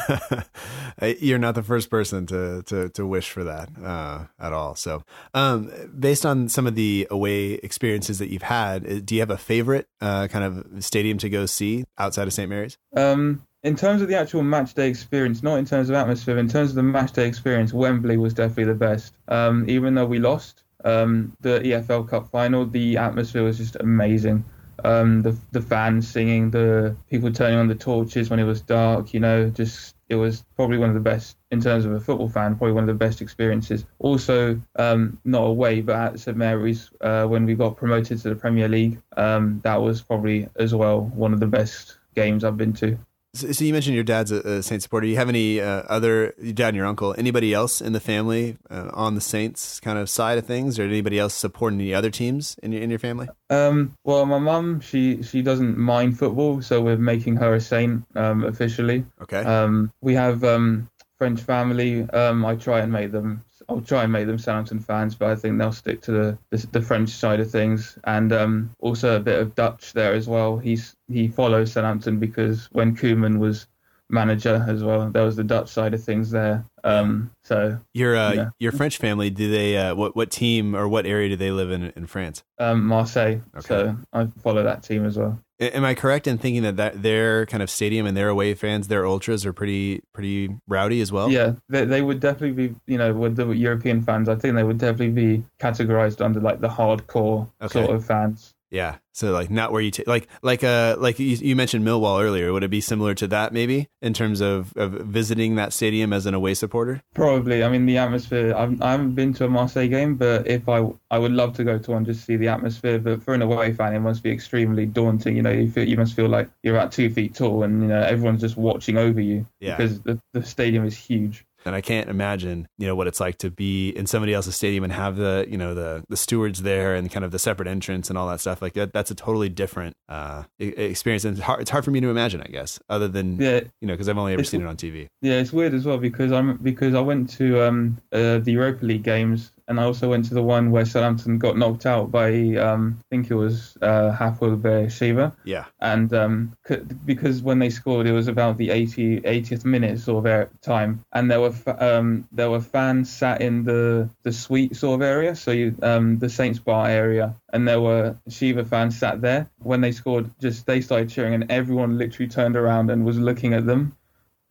You're 1.18 1.38
not 1.38 1.54
the 1.54 1.62
first 1.62 1.88
person 1.88 2.26
to 2.26 2.62
to, 2.64 2.90
to 2.90 3.06
wish 3.06 3.30
for 3.30 3.44
that 3.44 3.70
uh, 3.82 4.26
at 4.38 4.52
all. 4.52 4.74
So, 4.74 5.02
um, 5.32 5.72
based 5.98 6.26
on 6.26 6.48
some 6.50 6.66
of 6.66 6.74
the 6.74 7.08
away 7.10 7.54
experiences 7.54 8.18
that 8.18 8.28
you've 8.28 8.42
had, 8.42 8.86
uh, 8.86 9.00
do 9.00 9.14
you 9.14 9.22
have 9.22 9.30
a 9.30 9.38
favorite 9.38 9.88
uh, 10.02 10.28
kind 10.28 10.44
of 10.44 10.84
stadium 10.84 11.16
to 11.18 11.30
go 11.30 11.46
see 11.46 11.84
outside 11.96 12.26
of 12.28 12.34
St. 12.34 12.48
Mary's? 12.50 12.76
Um, 12.94 13.46
in 13.64 13.74
terms 13.74 14.02
of 14.02 14.08
the 14.08 14.16
actual 14.16 14.42
match 14.42 14.74
day 14.74 14.88
experience, 14.88 15.42
not 15.42 15.56
in 15.56 15.64
terms 15.64 15.88
of 15.88 15.96
atmosphere, 15.96 16.38
in 16.38 16.48
terms 16.48 16.70
of 16.70 16.76
the 16.76 16.82
match 16.82 17.12
day 17.12 17.26
experience, 17.26 17.72
Wembley 17.72 18.18
was 18.18 18.34
definitely 18.34 18.64
the 18.64 18.74
best. 18.74 19.14
Um, 19.28 19.68
even 19.68 19.94
though 19.94 20.04
we 20.06 20.18
lost 20.18 20.62
um, 20.84 21.34
the 21.40 21.60
EFL 21.60 22.06
Cup 22.06 22.30
final, 22.30 22.66
the 22.66 22.98
atmosphere 22.98 23.42
was 23.42 23.56
just 23.56 23.76
amazing. 23.76 24.44
Um, 24.84 25.22
the 25.22 25.34
the 25.52 25.62
fans 25.62 26.06
singing, 26.06 26.50
the 26.50 26.94
people 27.08 27.32
turning 27.32 27.58
on 27.58 27.68
the 27.68 27.74
torches 27.74 28.28
when 28.28 28.38
it 28.38 28.44
was 28.44 28.60
dark, 28.60 29.14
you 29.14 29.20
know, 29.20 29.48
just 29.48 29.94
it 30.10 30.16
was 30.16 30.44
probably 30.56 30.76
one 30.76 30.90
of 30.90 30.94
the 30.94 31.00
best 31.00 31.38
in 31.50 31.62
terms 31.62 31.86
of 31.86 31.92
a 31.92 32.00
football 32.00 32.28
fan, 32.28 32.56
probably 32.56 32.74
one 32.74 32.82
of 32.82 32.88
the 32.88 32.92
best 32.92 33.22
experiences. 33.22 33.86
Also, 33.98 34.60
um, 34.76 35.18
not 35.24 35.44
away, 35.44 35.80
but 35.80 35.96
at 35.96 36.20
St 36.20 36.36
Mary's 36.36 36.90
uh, 37.00 37.24
when 37.24 37.46
we 37.46 37.54
got 37.54 37.78
promoted 37.78 38.20
to 38.20 38.28
the 38.28 38.34
Premier 38.34 38.68
League, 38.68 39.00
um, 39.16 39.60
that 39.64 39.80
was 39.80 40.02
probably 40.02 40.48
as 40.56 40.74
well 40.74 41.00
one 41.00 41.32
of 41.32 41.40
the 41.40 41.46
best 41.46 41.96
games 42.14 42.44
I've 42.44 42.58
been 42.58 42.74
to. 42.74 42.98
So, 43.34 43.52
so 43.52 43.64
you 43.64 43.72
mentioned 43.72 43.94
your 43.94 44.04
dad's 44.04 44.30
a, 44.30 44.36
a 44.36 44.62
Saints 44.62 44.84
supporter. 44.84 45.06
Do 45.06 45.10
you 45.10 45.16
have 45.16 45.28
any 45.28 45.60
uh, 45.60 45.82
other 45.88 46.34
your 46.40 46.52
dad 46.52 46.68
and 46.68 46.76
your 46.76 46.86
uncle? 46.86 47.14
Anybody 47.18 47.52
else 47.52 47.80
in 47.80 47.92
the 47.92 48.00
family 48.00 48.56
uh, 48.70 48.90
on 48.92 49.14
the 49.14 49.20
Saints 49.20 49.80
kind 49.80 49.98
of 49.98 50.08
side 50.08 50.38
of 50.38 50.46
things, 50.46 50.78
or 50.78 50.84
anybody 50.84 51.18
else 51.18 51.34
supporting 51.34 51.80
any 51.80 51.92
other 51.92 52.10
teams 52.10 52.56
in 52.62 52.72
your 52.72 52.82
in 52.82 52.90
your 52.90 52.98
family? 52.98 53.28
Um, 53.50 53.96
well, 54.04 54.24
my 54.24 54.38
mum 54.38 54.80
she 54.80 55.22
she 55.22 55.42
doesn't 55.42 55.76
mind 55.76 56.18
football, 56.18 56.62
so 56.62 56.80
we're 56.80 56.96
making 56.96 57.36
her 57.36 57.54
a 57.54 57.60
Saint 57.60 58.04
um, 58.14 58.44
officially. 58.44 59.04
Okay. 59.22 59.42
Um, 59.42 59.92
we 60.00 60.14
have 60.14 60.44
um, 60.44 60.88
French 61.18 61.40
family. 61.40 62.08
Um, 62.10 62.44
I 62.44 62.54
try 62.56 62.80
and 62.80 62.92
make 62.92 63.12
them 63.12 63.44
I'll 63.68 63.80
try 63.80 64.04
and 64.04 64.12
make 64.12 64.26
them 64.26 64.38
Southampton 64.38 64.80
fans, 64.80 65.14
but 65.14 65.30
I 65.30 65.36
think 65.36 65.58
they'll 65.58 65.72
stick 65.72 66.02
to 66.02 66.12
the 66.12 66.38
the, 66.50 66.66
the 66.72 66.82
French 66.82 67.10
side 67.10 67.40
of 67.40 67.50
things, 67.50 67.98
and 68.04 68.32
um, 68.32 68.70
also 68.80 69.16
a 69.16 69.20
bit 69.20 69.38
of 69.38 69.54
Dutch 69.54 69.92
there 69.92 70.12
as 70.12 70.28
well. 70.28 70.58
He's 70.58 70.96
he 71.08 71.28
follows 71.28 71.72
Southampton 71.72 72.18
because 72.18 72.68
when 72.72 72.96
Koeman 72.96 73.38
was 73.38 73.66
manager 74.08 74.64
as 74.68 74.82
well, 74.84 75.10
there 75.10 75.24
was 75.24 75.36
the 75.36 75.44
Dutch 75.44 75.68
side 75.68 75.94
of 75.94 76.02
things 76.02 76.30
there. 76.30 76.64
Um, 76.84 77.30
so 77.42 77.78
your 77.94 78.14
uh, 78.14 78.32
yeah. 78.32 78.50
your 78.58 78.72
French 78.72 78.98
family, 78.98 79.30
do 79.30 79.50
they 79.50 79.76
uh, 79.76 79.94
what 79.94 80.14
what 80.14 80.30
team 80.30 80.76
or 80.76 80.86
what 80.86 81.06
area 81.06 81.30
do 81.30 81.36
they 81.36 81.50
live 81.50 81.70
in 81.70 81.92
in 81.96 82.06
France? 82.06 82.44
Um, 82.58 82.86
Marseille. 82.86 83.40
Okay. 83.56 83.66
So 83.66 83.96
I 84.12 84.26
follow 84.42 84.62
that 84.62 84.82
team 84.82 85.06
as 85.06 85.18
well. 85.18 85.40
Am 85.60 85.84
I 85.84 85.94
correct 85.94 86.26
in 86.26 86.36
thinking 86.36 86.62
that, 86.64 86.76
that 86.76 87.02
their 87.02 87.46
kind 87.46 87.62
of 87.62 87.70
stadium 87.70 88.06
and 88.06 88.16
their 88.16 88.28
away 88.28 88.54
fans, 88.54 88.88
their 88.88 89.06
ultras, 89.06 89.46
are 89.46 89.52
pretty 89.52 90.02
pretty 90.12 90.50
rowdy 90.66 91.00
as 91.00 91.10
well? 91.10 91.30
Yeah, 91.30 91.52
they, 91.68 91.84
they 91.84 92.02
would 92.02 92.20
definitely 92.20 92.68
be. 92.68 92.74
You 92.86 92.98
know, 92.98 93.14
with 93.14 93.36
the 93.36 93.48
European 93.48 94.02
fans, 94.02 94.28
I 94.28 94.34
think 94.34 94.54
they 94.54 94.64
would 94.64 94.78
definitely 94.78 95.10
be 95.10 95.44
categorized 95.58 96.22
under 96.22 96.40
like 96.40 96.60
the 96.60 96.68
hardcore 96.68 97.48
okay. 97.62 97.84
sort 97.84 97.96
of 97.96 98.04
fans. 98.04 98.54
Yeah. 98.74 98.96
So 99.12 99.30
like 99.30 99.50
not 99.50 99.70
where 99.70 99.80
you 99.80 99.92
take 99.92 100.08
like 100.08 100.26
like 100.42 100.64
uh 100.64 100.96
like 100.98 101.20
you, 101.20 101.28
you, 101.28 101.54
mentioned 101.54 101.86
Millwall 101.86 102.20
earlier. 102.20 102.52
Would 102.52 102.64
it 102.64 102.72
be 102.72 102.80
similar 102.80 103.14
to 103.14 103.28
that 103.28 103.52
maybe 103.52 103.88
in 104.02 104.12
terms 104.12 104.40
of, 104.40 104.76
of 104.76 104.94
visiting 104.94 105.54
that 105.54 105.72
stadium 105.72 106.12
as 106.12 106.26
an 106.26 106.34
away 106.34 106.54
supporter? 106.54 107.00
Probably. 107.14 107.62
I 107.62 107.68
mean 107.68 107.86
the 107.86 107.98
atmosphere. 107.98 108.52
I've, 108.52 108.82
I 108.82 108.90
haven't 108.90 109.12
been 109.12 109.32
to 109.34 109.44
a 109.44 109.48
Marseille 109.48 109.86
game, 109.86 110.16
but 110.16 110.48
if 110.48 110.68
I 110.68 110.90
I 111.08 111.18
would 111.18 111.30
love 111.30 111.54
to 111.54 111.62
go 111.62 111.78
to 111.78 111.90
one 111.92 112.04
just 112.04 112.20
to 112.20 112.26
see 112.26 112.36
the 112.36 112.48
atmosphere. 112.48 112.98
But 112.98 113.22
for 113.22 113.32
an 113.32 113.42
away 113.42 113.72
fan, 113.72 113.94
it 113.94 114.00
must 114.00 114.24
be 114.24 114.32
extremely 114.32 114.86
daunting. 114.86 115.36
You 115.36 115.42
know, 115.42 115.52
you 115.52 115.70
feel, 115.70 115.86
you 115.86 115.96
must 115.96 116.16
feel 116.16 116.28
like 116.28 116.50
you're 116.64 116.76
at 116.76 116.90
two 116.90 117.10
feet 117.10 117.36
tall 117.36 117.62
and 117.62 117.80
you 117.80 117.88
know 117.88 118.00
everyone's 118.00 118.40
just 118.40 118.56
watching 118.56 118.98
over 118.98 119.20
you 119.20 119.46
yeah. 119.60 119.76
because 119.76 120.00
the 120.00 120.20
the 120.32 120.42
stadium 120.42 120.84
is 120.84 120.96
huge. 120.96 121.46
And 121.64 121.74
I 121.74 121.80
can't 121.80 122.08
imagine, 122.08 122.68
you 122.78 122.86
know, 122.86 122.94
what 122.94 123.06
it's 123.06 123.20
like 123.20 123.38
to 123.38 123.50
be 123.50 123.90
in 123.90 124.06
somebody 124.06 124.34
else's 124.34 124.56
stadium 124.56 124.84
and 124.84 124.92
have 124.92 125.16
the, 125.16 125.46
you 125.48 125.56
know, 125.56 125.74
the 125.74 126.04
the 126.08 126.16
stewards 126.16 126.62
there 126.62 126.94
and 126.94 127.10
kind 127.10 127.24
of 127.24 127.30
the 127.30 127.38
separate 127.38 127.68
entrance 127.68 128.08
and 128.08 128.18
all 128.18 128.28
that 128.28 128.40
stuff. 128.40 128.60
Like 128.60 128.74
that, 128.74 128.92
that's 128.92 129.10
a 129.10 129.14
totally 129.14 129.48
different 129.48 129.96
uh, 130.08 130.44
experience, 130.58 131.24
and 131.24 131.36
it's 131.36 131.44
hard, 131.44 131.60
it's 131.60 131.70
hard 131.70 131.84
for 131.84 131.90
me 131.90 132.00
to 132.00 132.08
imagine, 132.08 132.42
I 132.42 132.48
guess, 132.48 132.78
other 132.88 133.08
than 133.08 133.38
yeah, 133.40 133.60
you 133.80 133.88
know, 133.88 133.94
because 133.94 134.08
I've 134.08 134.18
only 134.18 134.34
ever 134.34 134.44
seen 134.44 134.60
it 134.62 134.66
on 134.66 134.76
TV. 134.76 135.08
Yeah, 135.22 135.34
it's 135.34 135.52
weird 135.52 135.74
as 135.74 135.84
well 135.84 135.98
because 135.98 136.32
I'm 136.32 136.58
because 136.58 136.94
I 136.94 137.00
went 137.00 137.30
to 137.30 137.66
um, 137.66 137.98
uh, 138.12 138.38
the 138.38 138.52
Europa 138.52 138.84
League 138.84 139.02
games 139.02 139.50
and 139.66 139.80
I 139.80 139.84
also 139.84 140.10
went 140.10 140.26
to 140.26 140.34
the 140.34 140.42
one 140.42 140.70
where 140.70 140.84
Southampton 140.84 141.38
got 141.38 141.56
knocked 141.56 141.86
out 141.86 142.10
by 142.10 142.56
um, 142.56 142.98
I 143.00 143.04
think 143.10 143.30
it 143.30 143.34
was 143.34 143.78
uh, 143.80 144.14
Hapoel 144.18 144.60
Beersheva. 144.60 145.34
Yeah. 145.44 145.64
And 145.80 146.12
um, 146.12 146.56
c- 146.68 146.82
because 147.04 147.42
when 147.42 147.58
they 147.58 147.70
scored, 147.70 148.06
it 148.06 148.12
was 148.12 148.28
about 148.28 148.58
the 148.58 148.70
80, 148.70 149.20
80th 149.22 149.64
minute 149.64 149.98
sort 149.98 150.26
of 150.26 150.60
time, 150.60 151.04
and 151.12 151.30
there 151.30 151.40
were 151.40 151.54
f- 151.66 151.80
um, 151.80 152.28
there 152.32 152.50
were 152.50 152.60
fans 152.60 153.10
sat 153.10 153.40
in 153.40 153.64
the 153.64 154.08
the 154.22 154.32
suite 154.32 154.76
sort 154.76 155.00
of 155.00 155.02
area, 155.02 155.34
so 155.34 155.50
you, 155.50 155.74
um, 155.82 156.18
the 156.18 156.28
Saints 156.28 156.58
Bar 156.58 156.88
area, 156.88 157.34
and 157.52 157.66
there 157.66 157.80
were 157.80 158.16
Shiva 158.28 158.64
fans 158.64 158.98
sat 158.98 159.22
there. 159.22 159.48
When 159.62 159.80
they 159.80 159.92
scored, 159.92 160.30
just 160.40 160.66
they 160.66 160.80
started 160.80 161.08
cheering, 161.08 161.34
and 161.34 161.50
everyone 161.50 161.96
literally 161.96 162.28
turned 162.28 162.56
around 162.56 162.90
and 162.90 163.04
was 163.04 163.18
looking 163.18 163.54
at 163.54 163.66
them 163.66 163.96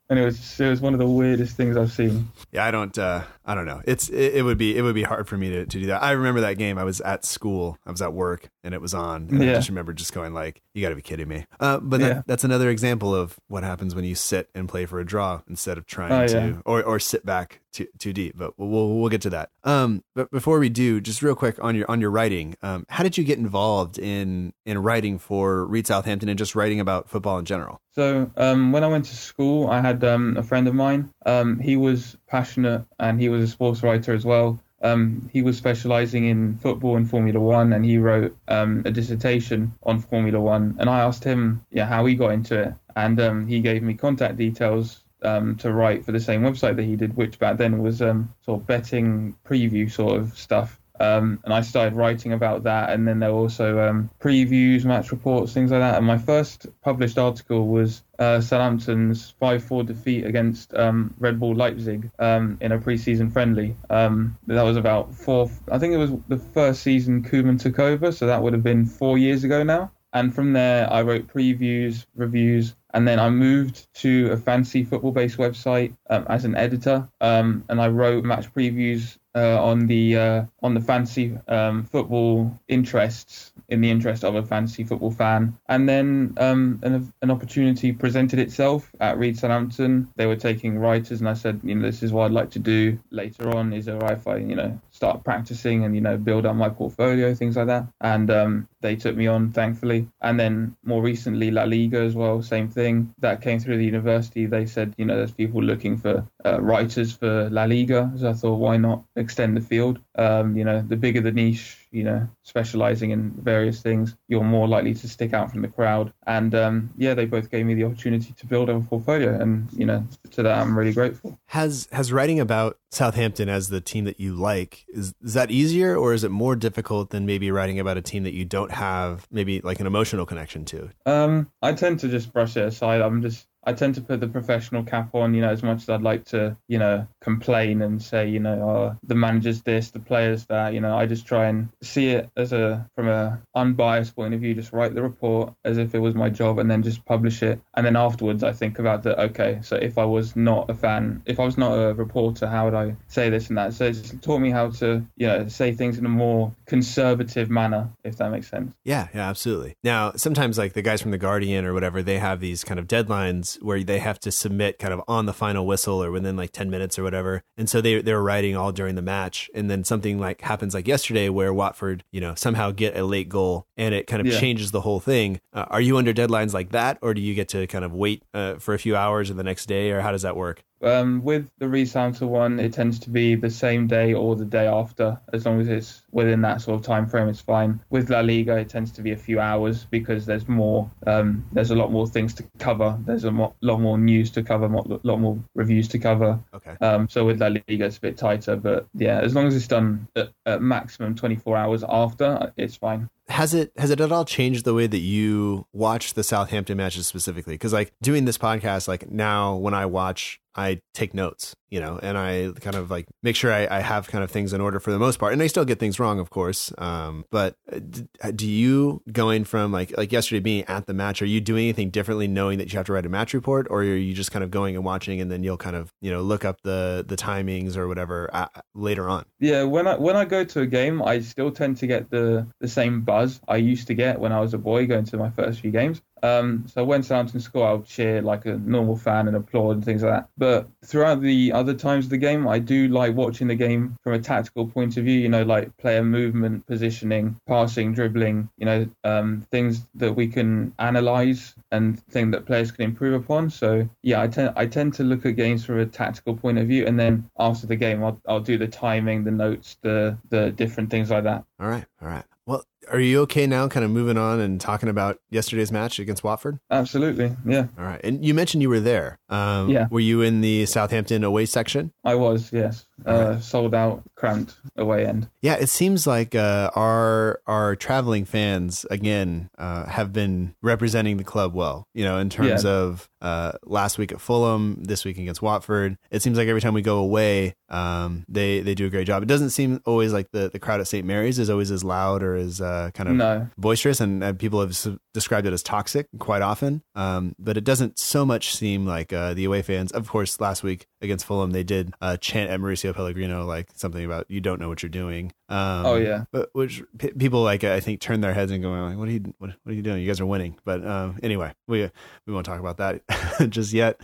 and 0.10 0.20
it 0.20 0.26
was 0.26 0.60
it 0.60 0.70
was 0.70 0.82
one 0.82 0.94
of 0.94 1.00
the 1.00 1.08
weirdest 1.08 1.56
things 1.56 1.78
I've 1.78 1.92
seen. 1.92 2.30
Yeah, 2.52 2.66
I 2.66 2.72
don't 2.72 2.98
uh, 2.98 3.24
I 3.46 3.56
don't 3.56 3.66
know. 3.66 3.82
It's 3.86 4.10
it, 4.10 4.36
it, 4.36 4.44
would 4.44 4.58
be 4.58 4.78
it 4.78 4.82
would 4.82 4.96
be 4.96 5.04
hard 5.04 5.28
for 5.28 5.38
me 5.38 5.50
to, 5.50 5.66
to 5.66 5.80
do 5.80 5.86
that. 5.88 6.02
I 6.02 6.12
remember 6.12 6.42
that 6.42 6.58
game. 6.58 6.78
I 6.78 6.84
was 6.84 7.02
at 7.02 7.26
school. 7.26 7.78
I 7.86 7.92
was 7.92 8.02
at 8.02 8.14
work, 8.14 8.50
and 8.64 8.74
it 8.74 8.82
was 8.82 8.94
on. 8.94 9.28
And 9.30 9.44
yeah. 9.44 9.52
I 9.52 9.54
just 9.56 9.70
remember 9.70 9.94
just 9.94 10.14
going 10.14 10.34
like, 10.34 10.62
"You 10.74 10.82
got 10.82 10.90
to 10.90 10.96
be 10.96 11.02
kidding 11.02 11.28
me." 11.28 11.46
Uh, 11.60 11.80
but 11.80 12.00
that, 12.00 12.08
yeah. 12.08 12.22
that's 12.26 12.44
another 12.44 12.70
example 12.70 13.14
of 13.14 13.40
what 13.48 13.64
happens 13.64 13.96
when 13.96 14.06
you 14.06 14.16
sit 14.16 14.50
and 14.56 14.70
play 14.70 14.86
for 14.86 15.00
a 15.00 15.06
draw 15.06 15.42
instead 15.48 15.78
of 15.78 15.86
trying 15.86 16.12
oh, 16.12 16.28
to 16.28 16.38
yeah. 16.38 16.62
or 16.66 16.84
or 16.84 17.00
sit 17.00 17.26
back 17.26 17.62
too 17.74 17.88
too 18.00 18.14
deep. 18.14 18.38
But 18.38 18.58
we'll 18.58 18.98
we'll 18.98 19.10
get 19.10 19.22
to 19.22 19.30
that. 19.32 19.50
Um, 19.64 20.04
but 20.16 20.32
before 20.32 20.60
we 20.60 20.70
do, 20.70 21.02
just 21.02 21.22
real 21.22 21.36
quick 21.36 21.62
on 21.62 21.76
your 21.76 21.90
on 21.92 22.00
your 22.00 22.12
writing, 22.12 22.56
um, 22.62 22.86
how 22.88 23.04
did 23.04 23.18
you 23.18 23.26
get 23.26 23.40
involved 23.40 24.00
in 24.00 24.54
in 24.66 24.78
writing 24.78 25.20
for 25.20 25.66
Read 25.66 25.86
Southampton 25.86 26.30
and 26.30 26.38
just 26.38 26.56
writing 26.56 26.80
about 26.80 27.10
football 27.10 27.38
in 27.40 27.46
general? 27.46 27.82
So 27.92 28.32
um, 28.38 28.72
when 28.72 28.84
I 28.84 28.88
went 28.88 29.06
to 29.06 29.16
school, 29.16 29.70
I 29.70 29.82
had 29.82 30.04
um, 30.04 30.36
a 30.38 30.44
friend 30.44 30.68
of 30.68 30.74
mine. 30.74 31.12
Um, 31.26 31.60
he 31.60 31.76
was 31.76 32.18
passionate 32.34 32.84
and 33.00 33.22
he 33.22 33.30
was 33.30 33.44
a 33.44 33.48
sports 33.48 33.84
writer 33.84 34.12
as 34.12 34.26
well. 34.26 34.60
Um, 34.82 35.30
he 35.32 35.44
was 35.44 35.56
specializing 35.56 36.26
in 36.26 36.58
football 36.58 36.98
and 36.98 37.08
Formula 37.10 37.40
One, 37.40 37.72
and 37.72 37.86
he 37.86 37.98
wrote 37.98 38.36
um, 38.48 38.82
a 38.86 38.92
dissertation 38.92 39.72
on 39.84 40.00
Formula 40.00 40.40
One. 40.42 40.76
And 40.80 40.90
I 40.90 41.00
asked 41.02 41.24
him, 41.24 41.64
yeah, 41.72 41.86
how 41.86 42.06
he 42.06 42.16
got 42.16 42.34
into 42.34 42.60
it, 42.64 42.74
and 42.96 43.18
um, 43.22 43.48
he 43.48 43.62
gave 43.62 43.82
me 43.84 43.94
contact 43.94 44.36
details 44.36 45.04
um, 45.22 45.56
to 45.58 45.72
write 45.72 46.04
for 46.04 46.12
the 46.12 46.20
same 46.20 46.42
website 46.42 46.76
that 46.76 46.84
he 46.84 46.98
did, 46.98 47.16
which 47.16 47.40
back 47.40 47.58
then 47.58 47.82
was 47.82 48.02
um, 48.02 48.34
sort 48.46 48.60
of 48.60 48.68
betting 48.68 49.36
preview 49.48 49.90
sort 49.90 50.20
of 50.20 50.38
stuff. 50.38 50.80
Um, 51.00 51.40
and 51.44 51.54
I 51.54 51.62
started 51.62 51.96
writing 51.96 52.34
about 52.34 52.64
that, 52.64 52.92
and 52.92 53.08
then 53.08 53.20
there 53.20 53.34
were 53.34 53.40
also 53.40 53.80
um, 53.80 54.10
previews, 54.20 54.86
match 54.86 55.12
reports, 55.12 55.54
things 55.54 55.72
like 55.72 55.82
that. 55.82 55.98
And 55.98 56.06
my 56.06 56.18
first 56.18 56.68
published 56.82 57.18
article 57.18 57.68
was 57.68 58.04
uh, 58.20 58.42
Southampton's 58.42 59.34
5-4 59.42 59.86
defeat 59.86 60.26
against 60.26 60.74
um, 60.76 61.14
Red 61.20 61.40
Bull 61.40 61.56
Leipzig 61.56 62.12
um, 62.20 62.58
in 62.62 62.72
a 62.72 62.78
pre-season 62.78 63.32
friendly. 63.32 63.76
Um, 63.90 64.38
that 64.48 64.64
was 64.64 64.78
about 64.78 65.14
four. 65.14 65.50
I 65.72 65.80
think 65.80 65.94
it 65.94 65.98
was 65.98 66.12
the 66.28 66.38
first 66.38 66.84
season 66.84 67.24
Koeman 67.24 67.60
took 67.60 67.80
over, 67.80 68.12
so 68.12 68.28
that 68.28 68.42
would 68.44 68.54
have 68.54 68.64
been 68.64 68.86
four 68.86 69.18
years 69.18 69.44
ago 69.44 69.64
now. 69.64 69.92
And 70.14 70.34
from 70.34 70.54
there, 70.54 70.92
I 70.94 71.02
wrote 71.02 71.28
previews, 71.28 72.06
reviews, 72.16 72.76
and 72.94 73.08
then 73.08 73.20
I 73.20 73.32
moved 73.32 73.92
to 73.96 74.32
a 74.32 74.38
fancy 74.38 74.84
football 74.84 75.12
based 75.12 75.38
website 75.38 75.96
um, 76.08 76.28
as 76.30 76.46
an 76.46 76.56
editor. 76.56 77.10
Um, 77.20 77.66
and 77.68 77.82
I 77.82 77.88
wrote 77.88 78.24
match 78.24 78.54
previews 78.54 79.18
uh, 79.36 79.64
on 79.64 79.88
the 79.88 80.18
uh, 80.18 80.44
on 80.62 80.74
the 80.74 80.80
fancy 80.82 81.38
um, 81.48 81.84
football 81.84 82.60
interests 82.68 83.52
in 83.70 83.82
the 83.82 83.90
interest 83.90 84.24
of 84.24 84.36
a 84.36 84.44
fancy 84.44 84.84
football 84.84 85.12
fan. 85.12 85.58
And 85.68 85.90
then 85.90 86.36
um, 86.38 86.80
an, 86.84 87.12
an 87.22 87.32
opportunity 87.32 87.92
presented 87.92 88.40
itself 88.40 88.92
at 89.00 89.18
Read 89.18 89.38
Southampton. 89.38 90.10
They 90.16 90.26
were 90.26 90.36
taking 90.36 90.78
writers, 90.78 91.20
and 91.20 91.30
I 91.30 91.34
said, 91.34 91.62
you 91.64 91.76
know, 91.76 91.82
this 91.82 92.04
is 92.04 92.12
what 92.12 92.26
I'd 92.26 92.32
like 92.32 92.52
to 92.52 92.60
do 92.60 93.00
later 93.10 93.56
on. 93.56 93.74
Is 93.74 93.88
it 93.88 93.94
alright 93.94 94.18
if 94.18 94.28
I, 94.28 94.38
you 94.38 94.56
know, 94.56 94.80
start 94.94 95.24
practicing 95.24 95.84
and 95.84 95.96
you 95.96 96.02
know 96.02 96.18
build 96.18 96.46
up 96.46 96.56
my 96.56 96.70
portfolio, 96.70 97.34
things 97.34 97.58
like 97.58 97.68
that. 97.68 97.88
And 98.00 98.30
um, 98.32 98.68
they 98.82 98.96
took 98.96 99.16
me 99.16 99.28
on, 99.28 99.52
thankfully. 99.52 100.08
And 100.22 100.40
then 100.40 100.76
more 100.84 101.02
recently, 101.02 101.52
La 101.52 101.64
Liga 101.64 102.00
as 102.00 102.16
well, 102.16 102.42
same 102.42 102.70
thing. 102.70 103.14
That 103.20 103.42
came 103.42 103.60
through 103.60 103.78
the 103.78 103.86
university. 103.86 104.46
They 104.46 104.66
said, 104.66 104.94
you 104.98 105.06
know, 105.06 105.18
there's 105.18 105.32
people 105.32 105.64
looking 105.64 105.98
for 105.98 106.26
uh, 106.46 106.62
writers 106.62 107.14
for 107.14 107.50
La 107.50 107.66
Liga. 107.66 108.12
So 108.18 108.30
I 108.30 108.34
thought, 108.34 108.56
why 108.56 108.78
not 108.78 109.04
extend 109.16 109.58
the 109.58 109.62
field? 109.62 110.00
Um, 110.16 110.56
you 110.56 110.64
know, 110.64 110.82
the 110.82 110.96
bigger 110.96 111.22
the 111.22 111.32
niche, 111.32 111.83
you 111.94 112.04
know, 112.04 112.28
specializing 112.42 113.12
in 113.12 113.32
various 113.32 113.82
things, 113.82 114.16
you're 114.28 114.44
more 114.44 114.68
likely 114.68 114.96
to 114.96 115.08
stick 115.08 115.32
out 115.34 115.52
from 115.52 115.62
the 115.62 115.68
crowd. 115.68 116.12
And 116.26 116.54
um, 116.56 116.90
yeah, 116.98 117.14
they 117.14 117.26
both 117.26 117.52
gave 117.52 117.66
me 117.66 117.76
the 117.76 117.84
opportunity 117.84 118.34
to 118.34 118.46
build 118.48 118.70
a 118.70 118.80
portfolio, 118.80 119.40
and 119.40 119.70
you 119.72 119.86
know, 119.86 120.06
to 120.32 120.44
that 120.44 120.58
I'm 120.58 120.78
really 120.78 120.94
grateful. 120.94 121.40
Has 121.48 121.88
has 121.92 122.12
writing 122.12 122.40
about 122.40 122.80
Southampton 122.92 123.48
as 123.48 123.70
the 123.70 123.80
team 123.80 124.06
that 124.06 124.20
you 124.20 124.34
like 124.34 124.86
is 124.90 125.14
is 125.22 125.36
that 125.36 125.52
easier, 125.52 125.96
or 125.96 126.14
is 126.14 126.24
it 126.24 126.32
more 126.32 126.56
difficult 126.56 127.12
than 127.12 127.26
maybe 127.26 127.52
writing 127.52 127.80
about 127.80 127.98
a 127.98 128.02
team 128.02 128.24
that 128.24 128.34
you 128.34 128.44
don't 128.44 128.72
have 128.72 129.28
maybe 129.32 129.62
like 129.62 129.80
an 129.80 129.86
emotional 129.86 130.26
connection 130.26 130.66
to? 130.66 130.90
Um, 131.06 131.52
I 131.62 131.74
tend 131.74 132.00
to 132.00 132.10
just 132.10 132.34
brush 132.34 132.58
it 132.58 132.66
aside. 132.66 133.02
I'm 133.02 133.22
just 133.22 133.46
I 133.66 133.74
tend 133.74 133.96
to 133.96 134.02
put 134.02 134.20
the 134.20 134.28
professional 134.28 134.84
cap 134.84 135.16
on, 135.16 135.34
you 135.34 135.42
know, 135.42 135.50
as 135.50 135.64
much 135.64 135.84
as 135.84 135.90
I'd 135.90 136.02
like 136.02 136.26
to, 136.26 136.58
you 136.68 136.78
know, 136.78 137.08
complain 137.22 137.82
and 137.82 138.02
say, 138.02 138.28
you 138.28 138.40
know, 138.40 138.62
oh, 138.62 138.98
the 139.04 139.16
manager's 139.16 139.62
this, 139.62 139.92
the 139.92 140.00
player's 140.00 140.46
that, 140.46 140.74
you 140.74 140.82
know, 140.82 140.98
I 140.98 141.06
just 141.06 141.26
try 141.26 141.48
and 141.48 141.70
see 141.82 142.10
it 142.10 142.30
as 142.36 142.54
a, 142.54 142.90
from 142.96 143.08
a 143.08 143.42
unbiased 143.56 144.16
point 144.16 144.34
of 144.34 144.42
view, 144.42 144.54
just 144.54 144.74
write 144.74 144.94
the 144.94 145.02
report 145.02 145.54
as 145.64 145.78
if 145.78 145.96
it 145.96 146.00
was 146.00 146.16
my 146.16 146.30
job 146.30 146.60
and 146.60 146.70
then 146.70 146.84
just 146.84 147.06
publish 147.06 147.42
it. 147.42 147.62
And 147.76 147.86
then 147.86 147.96
afterwards, 147.96 148.44
I 148.44 148.52
think 148.52 148.80
about 148.80 149.04
that, 149.04 149.20
okay, 149.20 149.60
so 149.62 149.76
if 149.78 149.98
I 149.98 150.06
was 150.06 150.36
not 150.36 150.70
a 150.70 150.74
fan, 150.74 151.22
if 151.26 151.40
I 151.40 151.46
was 151.46 151.58
not 151.58 151.74
a 151.74 151.94
reporter, 151.94 152.48
how 152.48 152.66
would 152.66 152.74
I 152.74 152.96
say 153.08 153.30
this 153.30 153.48
and 153.50 153.58
that? 153.58 153.74
So 153.74 153.86
it's 153.86 154.14
taught 154.22 154.40
me 154.40 154.52
how 154.52 154.72
to, 154.72 155.06
you 155.16 155.28
know, 155.28 155.48
say 155.48 155.72
things 155.72 155.98
in 155.98 156.06
a 156.06 156.10
more 156.10 156.54
conservative 156.66 157.50
manner, 157.50 157.90
if 158.04 158.18
that 158.18 158.30
makes 158.32 158.50
sense. 158.50 158.74
Yeah, 158.84 159.08
yeah, 159.14 159.30
absolutely. 159.30 159.76
Now, 159.84 160.14
sometimes 160.16 160.58
like 160.58 160.74
the 160.74 160.82
guys 160.82 161.02
from 161.02 161.12
The 161.12 161.18
Guardian 161.18 161.66
or 161.66 161.74
whatever, 161.74 162.04
they 162.04 162.20
have 162.20 162.40
these 162.40 162.64
kind 162.64 162.80
of 162.80 162.88
deadlines 162.88 163.53
where 163.62 163.84
they 163.84 164.00
have 164.00 164.20
to 164.22 164.32
submit 164.32 164.80
kind 164.80 164.94
of 164.94 165.02
on 165.08 165.26
the 165.26 165.34
final 165.34 165.66
whistle 165.66 166.04
or 166.04 166.12
within 166.12 166.36
like 166.36 166.52
10 166.52 166.70
minutes 166.70 166.98
or 166.98 167.04
whatever. 167.04 167.44
And 167.58 167.70
so 167.70 167.82
they, 167.82 168.02
they 168.02 168.14
were 168.14 168.24
writing 168.24 168.56
all 168.56 168.72
during 168.72 168.96
the 168.96 169.02
match. 169.02 169.50
And 169.54 169.70
then 169.70 169.84
something 169.84 170.20
like 170.20 170.42
happens 170.42 170.74
like 170.74 170.88
yesterday 170.88 171.30
where 171.30 171.54
Watford, 171.54 172.04
you 172.12 172.22
know, 172.22 172.36
somehow 172.36 172.72
get 172.72 172.98
a 172.98 173.04
late 173.04 173.30
goal 173.30 173.68
and 173.78 173.94
it 173.94 174.08
kind 174.08 174.22
of 174.22 174.28
yeah. 174.28 174.40
changes 174.40 174.72
the 174.72 174.82
whole 174.82 175.00
thing. 175.00 175.40
Uh, 175.54 175.66
are 175.70 175.82
you 175.82 175.98
under 175.98 176.14
deadlines 176.14 176.54
like 176.54 176.70
that? 176.70 176.98
Or 177.02 177.14
do 177.14 177.22
you 177.22 177.34
get 177.34 177.50
to 177.50 177.68
kind 177.68 177.86
of 177.86 177.94
wait 177.94 178.24
uh, 178.34 178.56
for 178.56 178.74
a 178.74 178.80
few 178.80 178.96
hours 178.96 179.30
or 179.30 179.36
the 179.36 179.44
next 179.44 179.66
day 179.66 179.92
or 179.92 180.02
how 180.02 180.12
does 180.12 180.24
that 180.24 180.36
work? 180.36 180.64
Um, 180.84 181.24
with 181.24 181.50
the 181.60 181.86
Southampton 181.86 182.28
one, 182.28 182.60
it 182.60 182.74
tends 182.74 183.00
to 183.00 183.10
be 183.10 183.36
the 183.36 183.50
same 183.50 183.88
day 183.88 184.14
or 184.14 184.36
the 184.36 184.46
day 184.46 184.68
after, 184.68 185.20
as 185.32 185.46
long 185.46 185.62
as 185.62 185.70
it's 185.70 186.03
within 186.14 186.42
that 186.42 186.62
sort 186.62 186.80
of 186.80 186.86
time 186.86 187.08
frame. 187.08 187.28
It's 187.28 187.42
fine. 187.42 187.80
With 187.90 188.10
La 188.10 188.22
Liga, 188.22 188.58
it 188.58 188.70
tends 188.70 188.92
to 188.92 189.02
be 189.02 189.12
a 189.12 189.18
few 189.18 189.40
hours 189.40 189.86
because 189.86 190.26
there's 190.26 190.48
more, 190.48 190.90
um, 191.08 191.46
there's 191.52 191.72
a 191.72 191.76
lot 191.76 191.92
more 191.92 192.08
things 192.08 192.34
to 192.36 192.44
cover. 192.60 192.98
There's 193.06 193.24
a 193.24 193.32
mo- 193.32 193.56
lot 193.62 193.82
more 193.82 193.98
news 193.98 194.32
to 194.32 194.44
cover, 194.44 194.66
a 194.66 195.00
lot 195.04 195.20
more 195.20 195.38
reviews 195.56 195.88
to 195.90 196.00
cover. 196.00 196.40
Okay. 196.54 196.76
Um, 196.82 197.10
so 197.10 197.26
with 197.26 197.42
La 197.42 197.48
Liga, 197.48 197.86
it's 197.86 197.98
a 197.98 198.02
bit 198.02 198.18
tighter, 198.18 198.56
but 198.56 198.88
yeah, 198.94 199.20
as 199.20 199.36
long 199.36 199.48
as 199.48 199.56
it's 199.56 199.68
done 199.68 200.08
at, 200.16 200.30
at 200.46 200.62
maximum 200.62 201.16
24 201.16 201.58
hours 201.58 201.84
after, 201.88 202.54
it's 202.58 202.76
fine 202.76 203.10
has 203.30 203.54
it 203.54 203.72
has 203.78 203.90
it 203.90 204.02
at 204.02 204.12
all 204.12 204.26
changed 204.26 204.66
the 204.66 204.74
way 204.74 204.86
that 204.86 205.00
you 205.00 205.66
watch 205.72 206.14
the 206.14 206.24
Southampton 206.24 206.78
matches 206.78 207.08
specifically? 207.08 207.54
Because 207.54 207.74
like 207.74 207.94
doing 208.02 208.26
this 208.26 208.38
podcast, 208.38 208.88
like 208.88 209.10
now 209.10 209.56
when 209.56 209.74
I 209.74 209.86
watch 209.86 210.42
I 210.56 210.82
take 210.94 211.14
notes, 211.14 211.56
you 211.70 211.80
know, 211.80 212.00
and 212.02 212.18
I 212.18 212.52
kind 212.60 212.76
of 212.76 212.92
like 212.92 213.08
make 213.24 213.36
sure 213.36 213.52
I, 213.52 213.68
I, 213.70 213.80
have 213.80 214.08
kind 214.08 214.24
of 214.24 214.30
things 214.30 214.54
in 214.54 214.62
order 214.62 214.80
for 214.80 214.92
the 214.92 215.00
most 215.00 215.18
part. 215.18 215.34
And 215.34 215.42
I 215.42 215.48
still 215.48 215.66
get 215.66 215.80
things 215.80 216.00
wrong, 216.00 216.03
of 216.04 216.30
course. 216.30 216.74
Um, 216.78 217.26
but 217.32 217.56
uh, 217.72 217.80
uh, 218.22 218.32
do 218.32 218.48
you 218.48 219.02
going 219.12 219.44
from 219.44 219.72
like 219.72 219.96
like 219.98 220.12
yesterday 220.12 220.40
being 220.40 220.64
at 220.66 220.86
the 220.86 220.94
match? 220.94 221.22
Are 221.22 221.26
you 221.26 221.42
doing 221.42 221.64
anything 221.64 221.90
differently, 221.90 222.28
knowing 222.28 222.58
that 222.58 222.72
you 222.72 222.78
have 222.78 222.86
to 222.88 222.94
write 222.94 223.06
a 223.06 223.10
match 223.10 223.34
report, 223.34 223.68
or 223.70 223.82
are 223.82 223.96
you 223.96 224.14
just 224.14 224.32
kind 224.32 224.44
of 224.44 224.52
going 224.52 224.76
and 224.76 224.86
watching, 224.86 225.22
and 225.22 225.32
then 225.32 225.44
you'll 225.44 225.58
kind 225.58 225.76
of 225.76 225.94
you 226.02 226.12
know 226.12 226.22
look 226.22 226.46
up 226.46 226.62
the 226.64 227.06
the 227.08 227.16
timings 227.16 227.78
or 227.78 227.88
whatever 227.88 228.30
uh, 228.34 228.48
later 228.74 229.10
on? 229.10 229.26
Yeah, 229.40 229.64
when 229.64 229.88
I 229.88 229.96
when 229.96 230.16
I 230.16 230.26
go 230.26 230.44
to 230.44 230.62
a 230.62 230.68
game, 230.68 231.02
I 231.02 231.20
still 231.20 231.52
tend 231.52 231.78
to 231.78 231.88
get 231.88 232.10
the 232.10 232.48
the 232.60 232.68
same 232.68 233.02
buzz 233.02 233.40
I 233.48 233.58
used 233.58 233.88
to 233.88 233.94
get 233.94 234.20
when 234.20 234.32
I 234.32 234.40
was 234.40 234.54
a 234.54 234.58
boy 234.58 234.88
going 234.88 235.06
to 235.06 235.18
my 235.18 235.30
first 235.32 235.62
few 235.62 235.72
games. 235.72 236.02
Um, 236.24 236.66
so 236.68 236.84
when 236.86 237.04
Southampton 237.04 237.42
score, 237.42 237.68
I'll 237.68 237.82
cheer 237.82 238.22
like 238.22 238.46
a 238.46 238.58
normal 238.58 238.96
fan 238.96 239.28
and 239.28 239.36
applaud 239.36 239.72
and 239.72 239.86
things 239.86 240.04
like 240.04 240.14
that. 240.14 240.30
But 240.38 240.70
throughout 240.86 241.22
the 241.22 241.52
other 241.52 241.74
times 241.74 242.06
of 242.06 242.12
the 242.12 242.18
game, 242.18 242.48
I 242.48 242.60
do 242.60 242.88
like 242.88 243.14
watching 243.14 243.48
the 243.48 243.56
game 243.56 243.98
from 244.04 244.14
a 244.14 244.20
tactical 244.20 244.68
point 244.68 244.98
of 244.98 245.04
view. 245.04 245.20
You 245.20 245.30
know, 245.30 245.44
like 245.44 245.76
player 245.78 246.04
movement, 246.04 246.66
positioning, 246.66 247.40
passing, 247.48 247.94
dribbling. 247.94 248.50
You 248.58 248.66
know, 248.66 248.90
um, 249.04 249.46
things 249.52 249.84
that 249.96 250.14
we 250.14 250.28
can 250.28 250.74
analyze 250.80 251.54
and 251.72 252.02
things 252.06 252.32
that 252.32 252.46
players 252.46 252.72
can 252.72 252.86
improve 252.86 253.22
upon. 253.22 253.50
So 253.50 253.88
yeah, 254.02 254.22
I 254.22 254.28
tend 254.28 254.54
I 254.56 254.66
tend 254.66 254.94
to 254.96 255.04
look 255.04 255.26
at 255.26 255.32
games 255.32 255.66
from 255.66 255.80
a 255.80 255.86
tactical 255.86 256.36
point 256.38 256.58
of 256.58 256.68
view, 256.68 256.86
and 256.88 256.98
then 256.98 257.30
after 257.38 257.68
the 257.68 257.76
game, 257.76 258.04
I'll 258.04 258.22
I'll 258.28 258.40
do 258.40 258.58
the 258.58 258.68
timing, 258.68 259.26
the 259.26 259.32
notes, 259.32 259.78
the 259.82 260.18
the 260.30 260.52
different 260.52 260.90
things 260.90 261.10
like 261.12 261.26
that. 261.26 261.44
All 261.60 261.68
right, 261.68 261.86
all 262.02 262.08
right. 262.08 262.24
Well, 262.46 262.66
are 262.92 263.00
you 263.00 263.22
okay 263.22 263.48
now, 263.48 263.68
kind 263.68 263.84
of 263.84 263.92
moving 263.92 264.18
on 264.18 264.40
and 264.40 264.60
talking 264.60 264.90
about 264.90 265.20
yesterday's 265.30 265.72
match 265.72 266.00
against 266.00 266.24
Watford? 266.24 266.60
Absolutely, 266.70 267.36
yeah. 267.46 267.68
All 267.78 267.86
right, 267.86 268.02
and 268.04 268.24
you 268.24 268.34
mentioned 268.34 268.62
you 268.62 268.70
were 268.70 268.80
there. 268.80 269.20
Um, 269.30 269.70
yeah. 269.70 269.88
Were 269.90 270.00
you 270.00 270.22
in 270.22 270.42
the 270.42 270.66
Southampton 270.66 271.24
away 271.24 271.46
section? 271.46 271.92
I 272.04 272.16
was, 272.16 272.52
yes. 272.52 272.86
Uh, 273.06 273.40
sold 273.40 273.74
out, 273.74 274.04
cramped 274.16 274.56
away 274.78 275.06
end. 275.06 275.30
Yeah, 275.42 275.56
it 275.56 275.68
seems 275.68 276.08
like 276.08 276.36
uh, 276.36 276.72
our 276.76 277.42
our 277.48 277.76
traveling 277.76 278.26
fans 278.26 278.86
again 278.90 279.50
uh, 279.58 279.86
have 279.88 280.14
been 280.14 280.56
representing 280.62 281.18
the 281.18 281.24
club 281.24 281.54
well. 281.54 281.88
You 281.94 282.06
know, 282.06 282.18
in 282.20 282.30
terms 282.30 282.64
yeah. 282.64 282.72
of 282.72 283.10
uh, 283.24 283.54
last 283.64 283.98
week 283.98 284.12
at 284.12 284.22
Fulham, 284.22 284.84
this 284.84 285.06
week 285.06 285.18
against 285.18 285.42
Watford. 285.42 285.98
It 286.12 286.22
seems 286.22 286.38
like 286.38 286.48
every 286.48 286.62
time 286.62 286.74
we 286.74 286.82
go 286.82 287.00
away, 287.00 287.56
um, 287.70 288.26
they 288.28 288.60
they 288.60 288.76
do 288.76 288.86
a 288.86 288.90
great 288.90 289.08
job. 289.08 289.24
It 289.24 289.28
doesn't 289.28 289.52
seem 289.52 289.82
always 289.86 290.14
like 290.14 290.30
the, 290.32 290.50
the 290.50 290.60
crowd 290.60 290.82
at 290.82 290.88
St. 290.88 291.06
Mary's 291.06 291.40
is 291.40 291.50
always 291.50 291.72
as 291.72 291.84
loud 291.84 292.22
or 292.22 292.36
as 292.36 292.62
uh, 292.62 292.73
uh, 292.74 292.90
kind 292.92 293.10
of 293.10 293.16
No. 293.16 293.48
boisterous, 293.58 294.02
and 294.02 294.24
uh, 294.24 294.34
people 294.34 294.60
have 294.66 294.76
described 295.14 295.46
it 295.48 295.54
as 295.54 295.62
toxic 295.64 296.08
quite 296.20 296.42
often. 296.42 296.82
Um, 296.96 297.36
but 297.40 297.58
it 297.58 297.64
doesn't 297.64 298.00
so 298.00 298.26
much 298.26 298.56
seem 298.56 298.86
like 298.86 299.14
uh, 299.14 299.34
the 299.34 299.46
away 299.46 299.62
fans. 299.62 299.92
Of 299.92 300.08
course, 300.10 300.40
last 300.40 300.64
week 300.64 300.88
against 301.02 301.26
Fulham, 301.26 301.52
they 301.52 301.64
did 301.64 301.94
uh, 302.02 302.18
chant 302.18 302.50
at 302.50 302.60
Mauricio 302.60 302.94
Pellegrino 302.96 303.46
like 303.46 303.70
something 303.76 304.04
about 304.04 304.26
"you 304.30 304.42
don't 304.42 304.60
know 304.60 304.70
what 304.70 304.82
you're 304.84 304.90
doing." 304.90 305.32
Um, 305.50 305.86
Oh, 305.86 305.96
yeah. 305.96 306.24
but 306.32 306.50
which 306.54 306.82
p- 306.98 307.12
people 307.12 307.44
like 307.44 307.64
I 307.64 307.80
think 307.80 308.00
turn 308.00 308.22
their 308.22 308.34
heads 308.34 308.52
and 308.52 308.64
go 308.64 308.72
like, 308.72 308.98
"What 308.98 309.08
are 309.08 309.12
you 309.12 309.34
what, 309.38 309.52
what 309.64 309.72
are 309.72 309.76
you 309.76 309.82
doing? 309.82 310.02
You 310.02 310.08
guys 310.08 310.20
are 310.20 310.26
winning." 310.26 310.58
But 310.66 310.86
um, 310.86 311.20
anyway, 311.22 311.54
we 311.68 311.90
we 312.26 312.34
won't 312.34 312.46
talk 312.46 312.60
about 312.60 312.78
that 312.78 313.02
just 313.50 313.74
yet. 313.74 314.00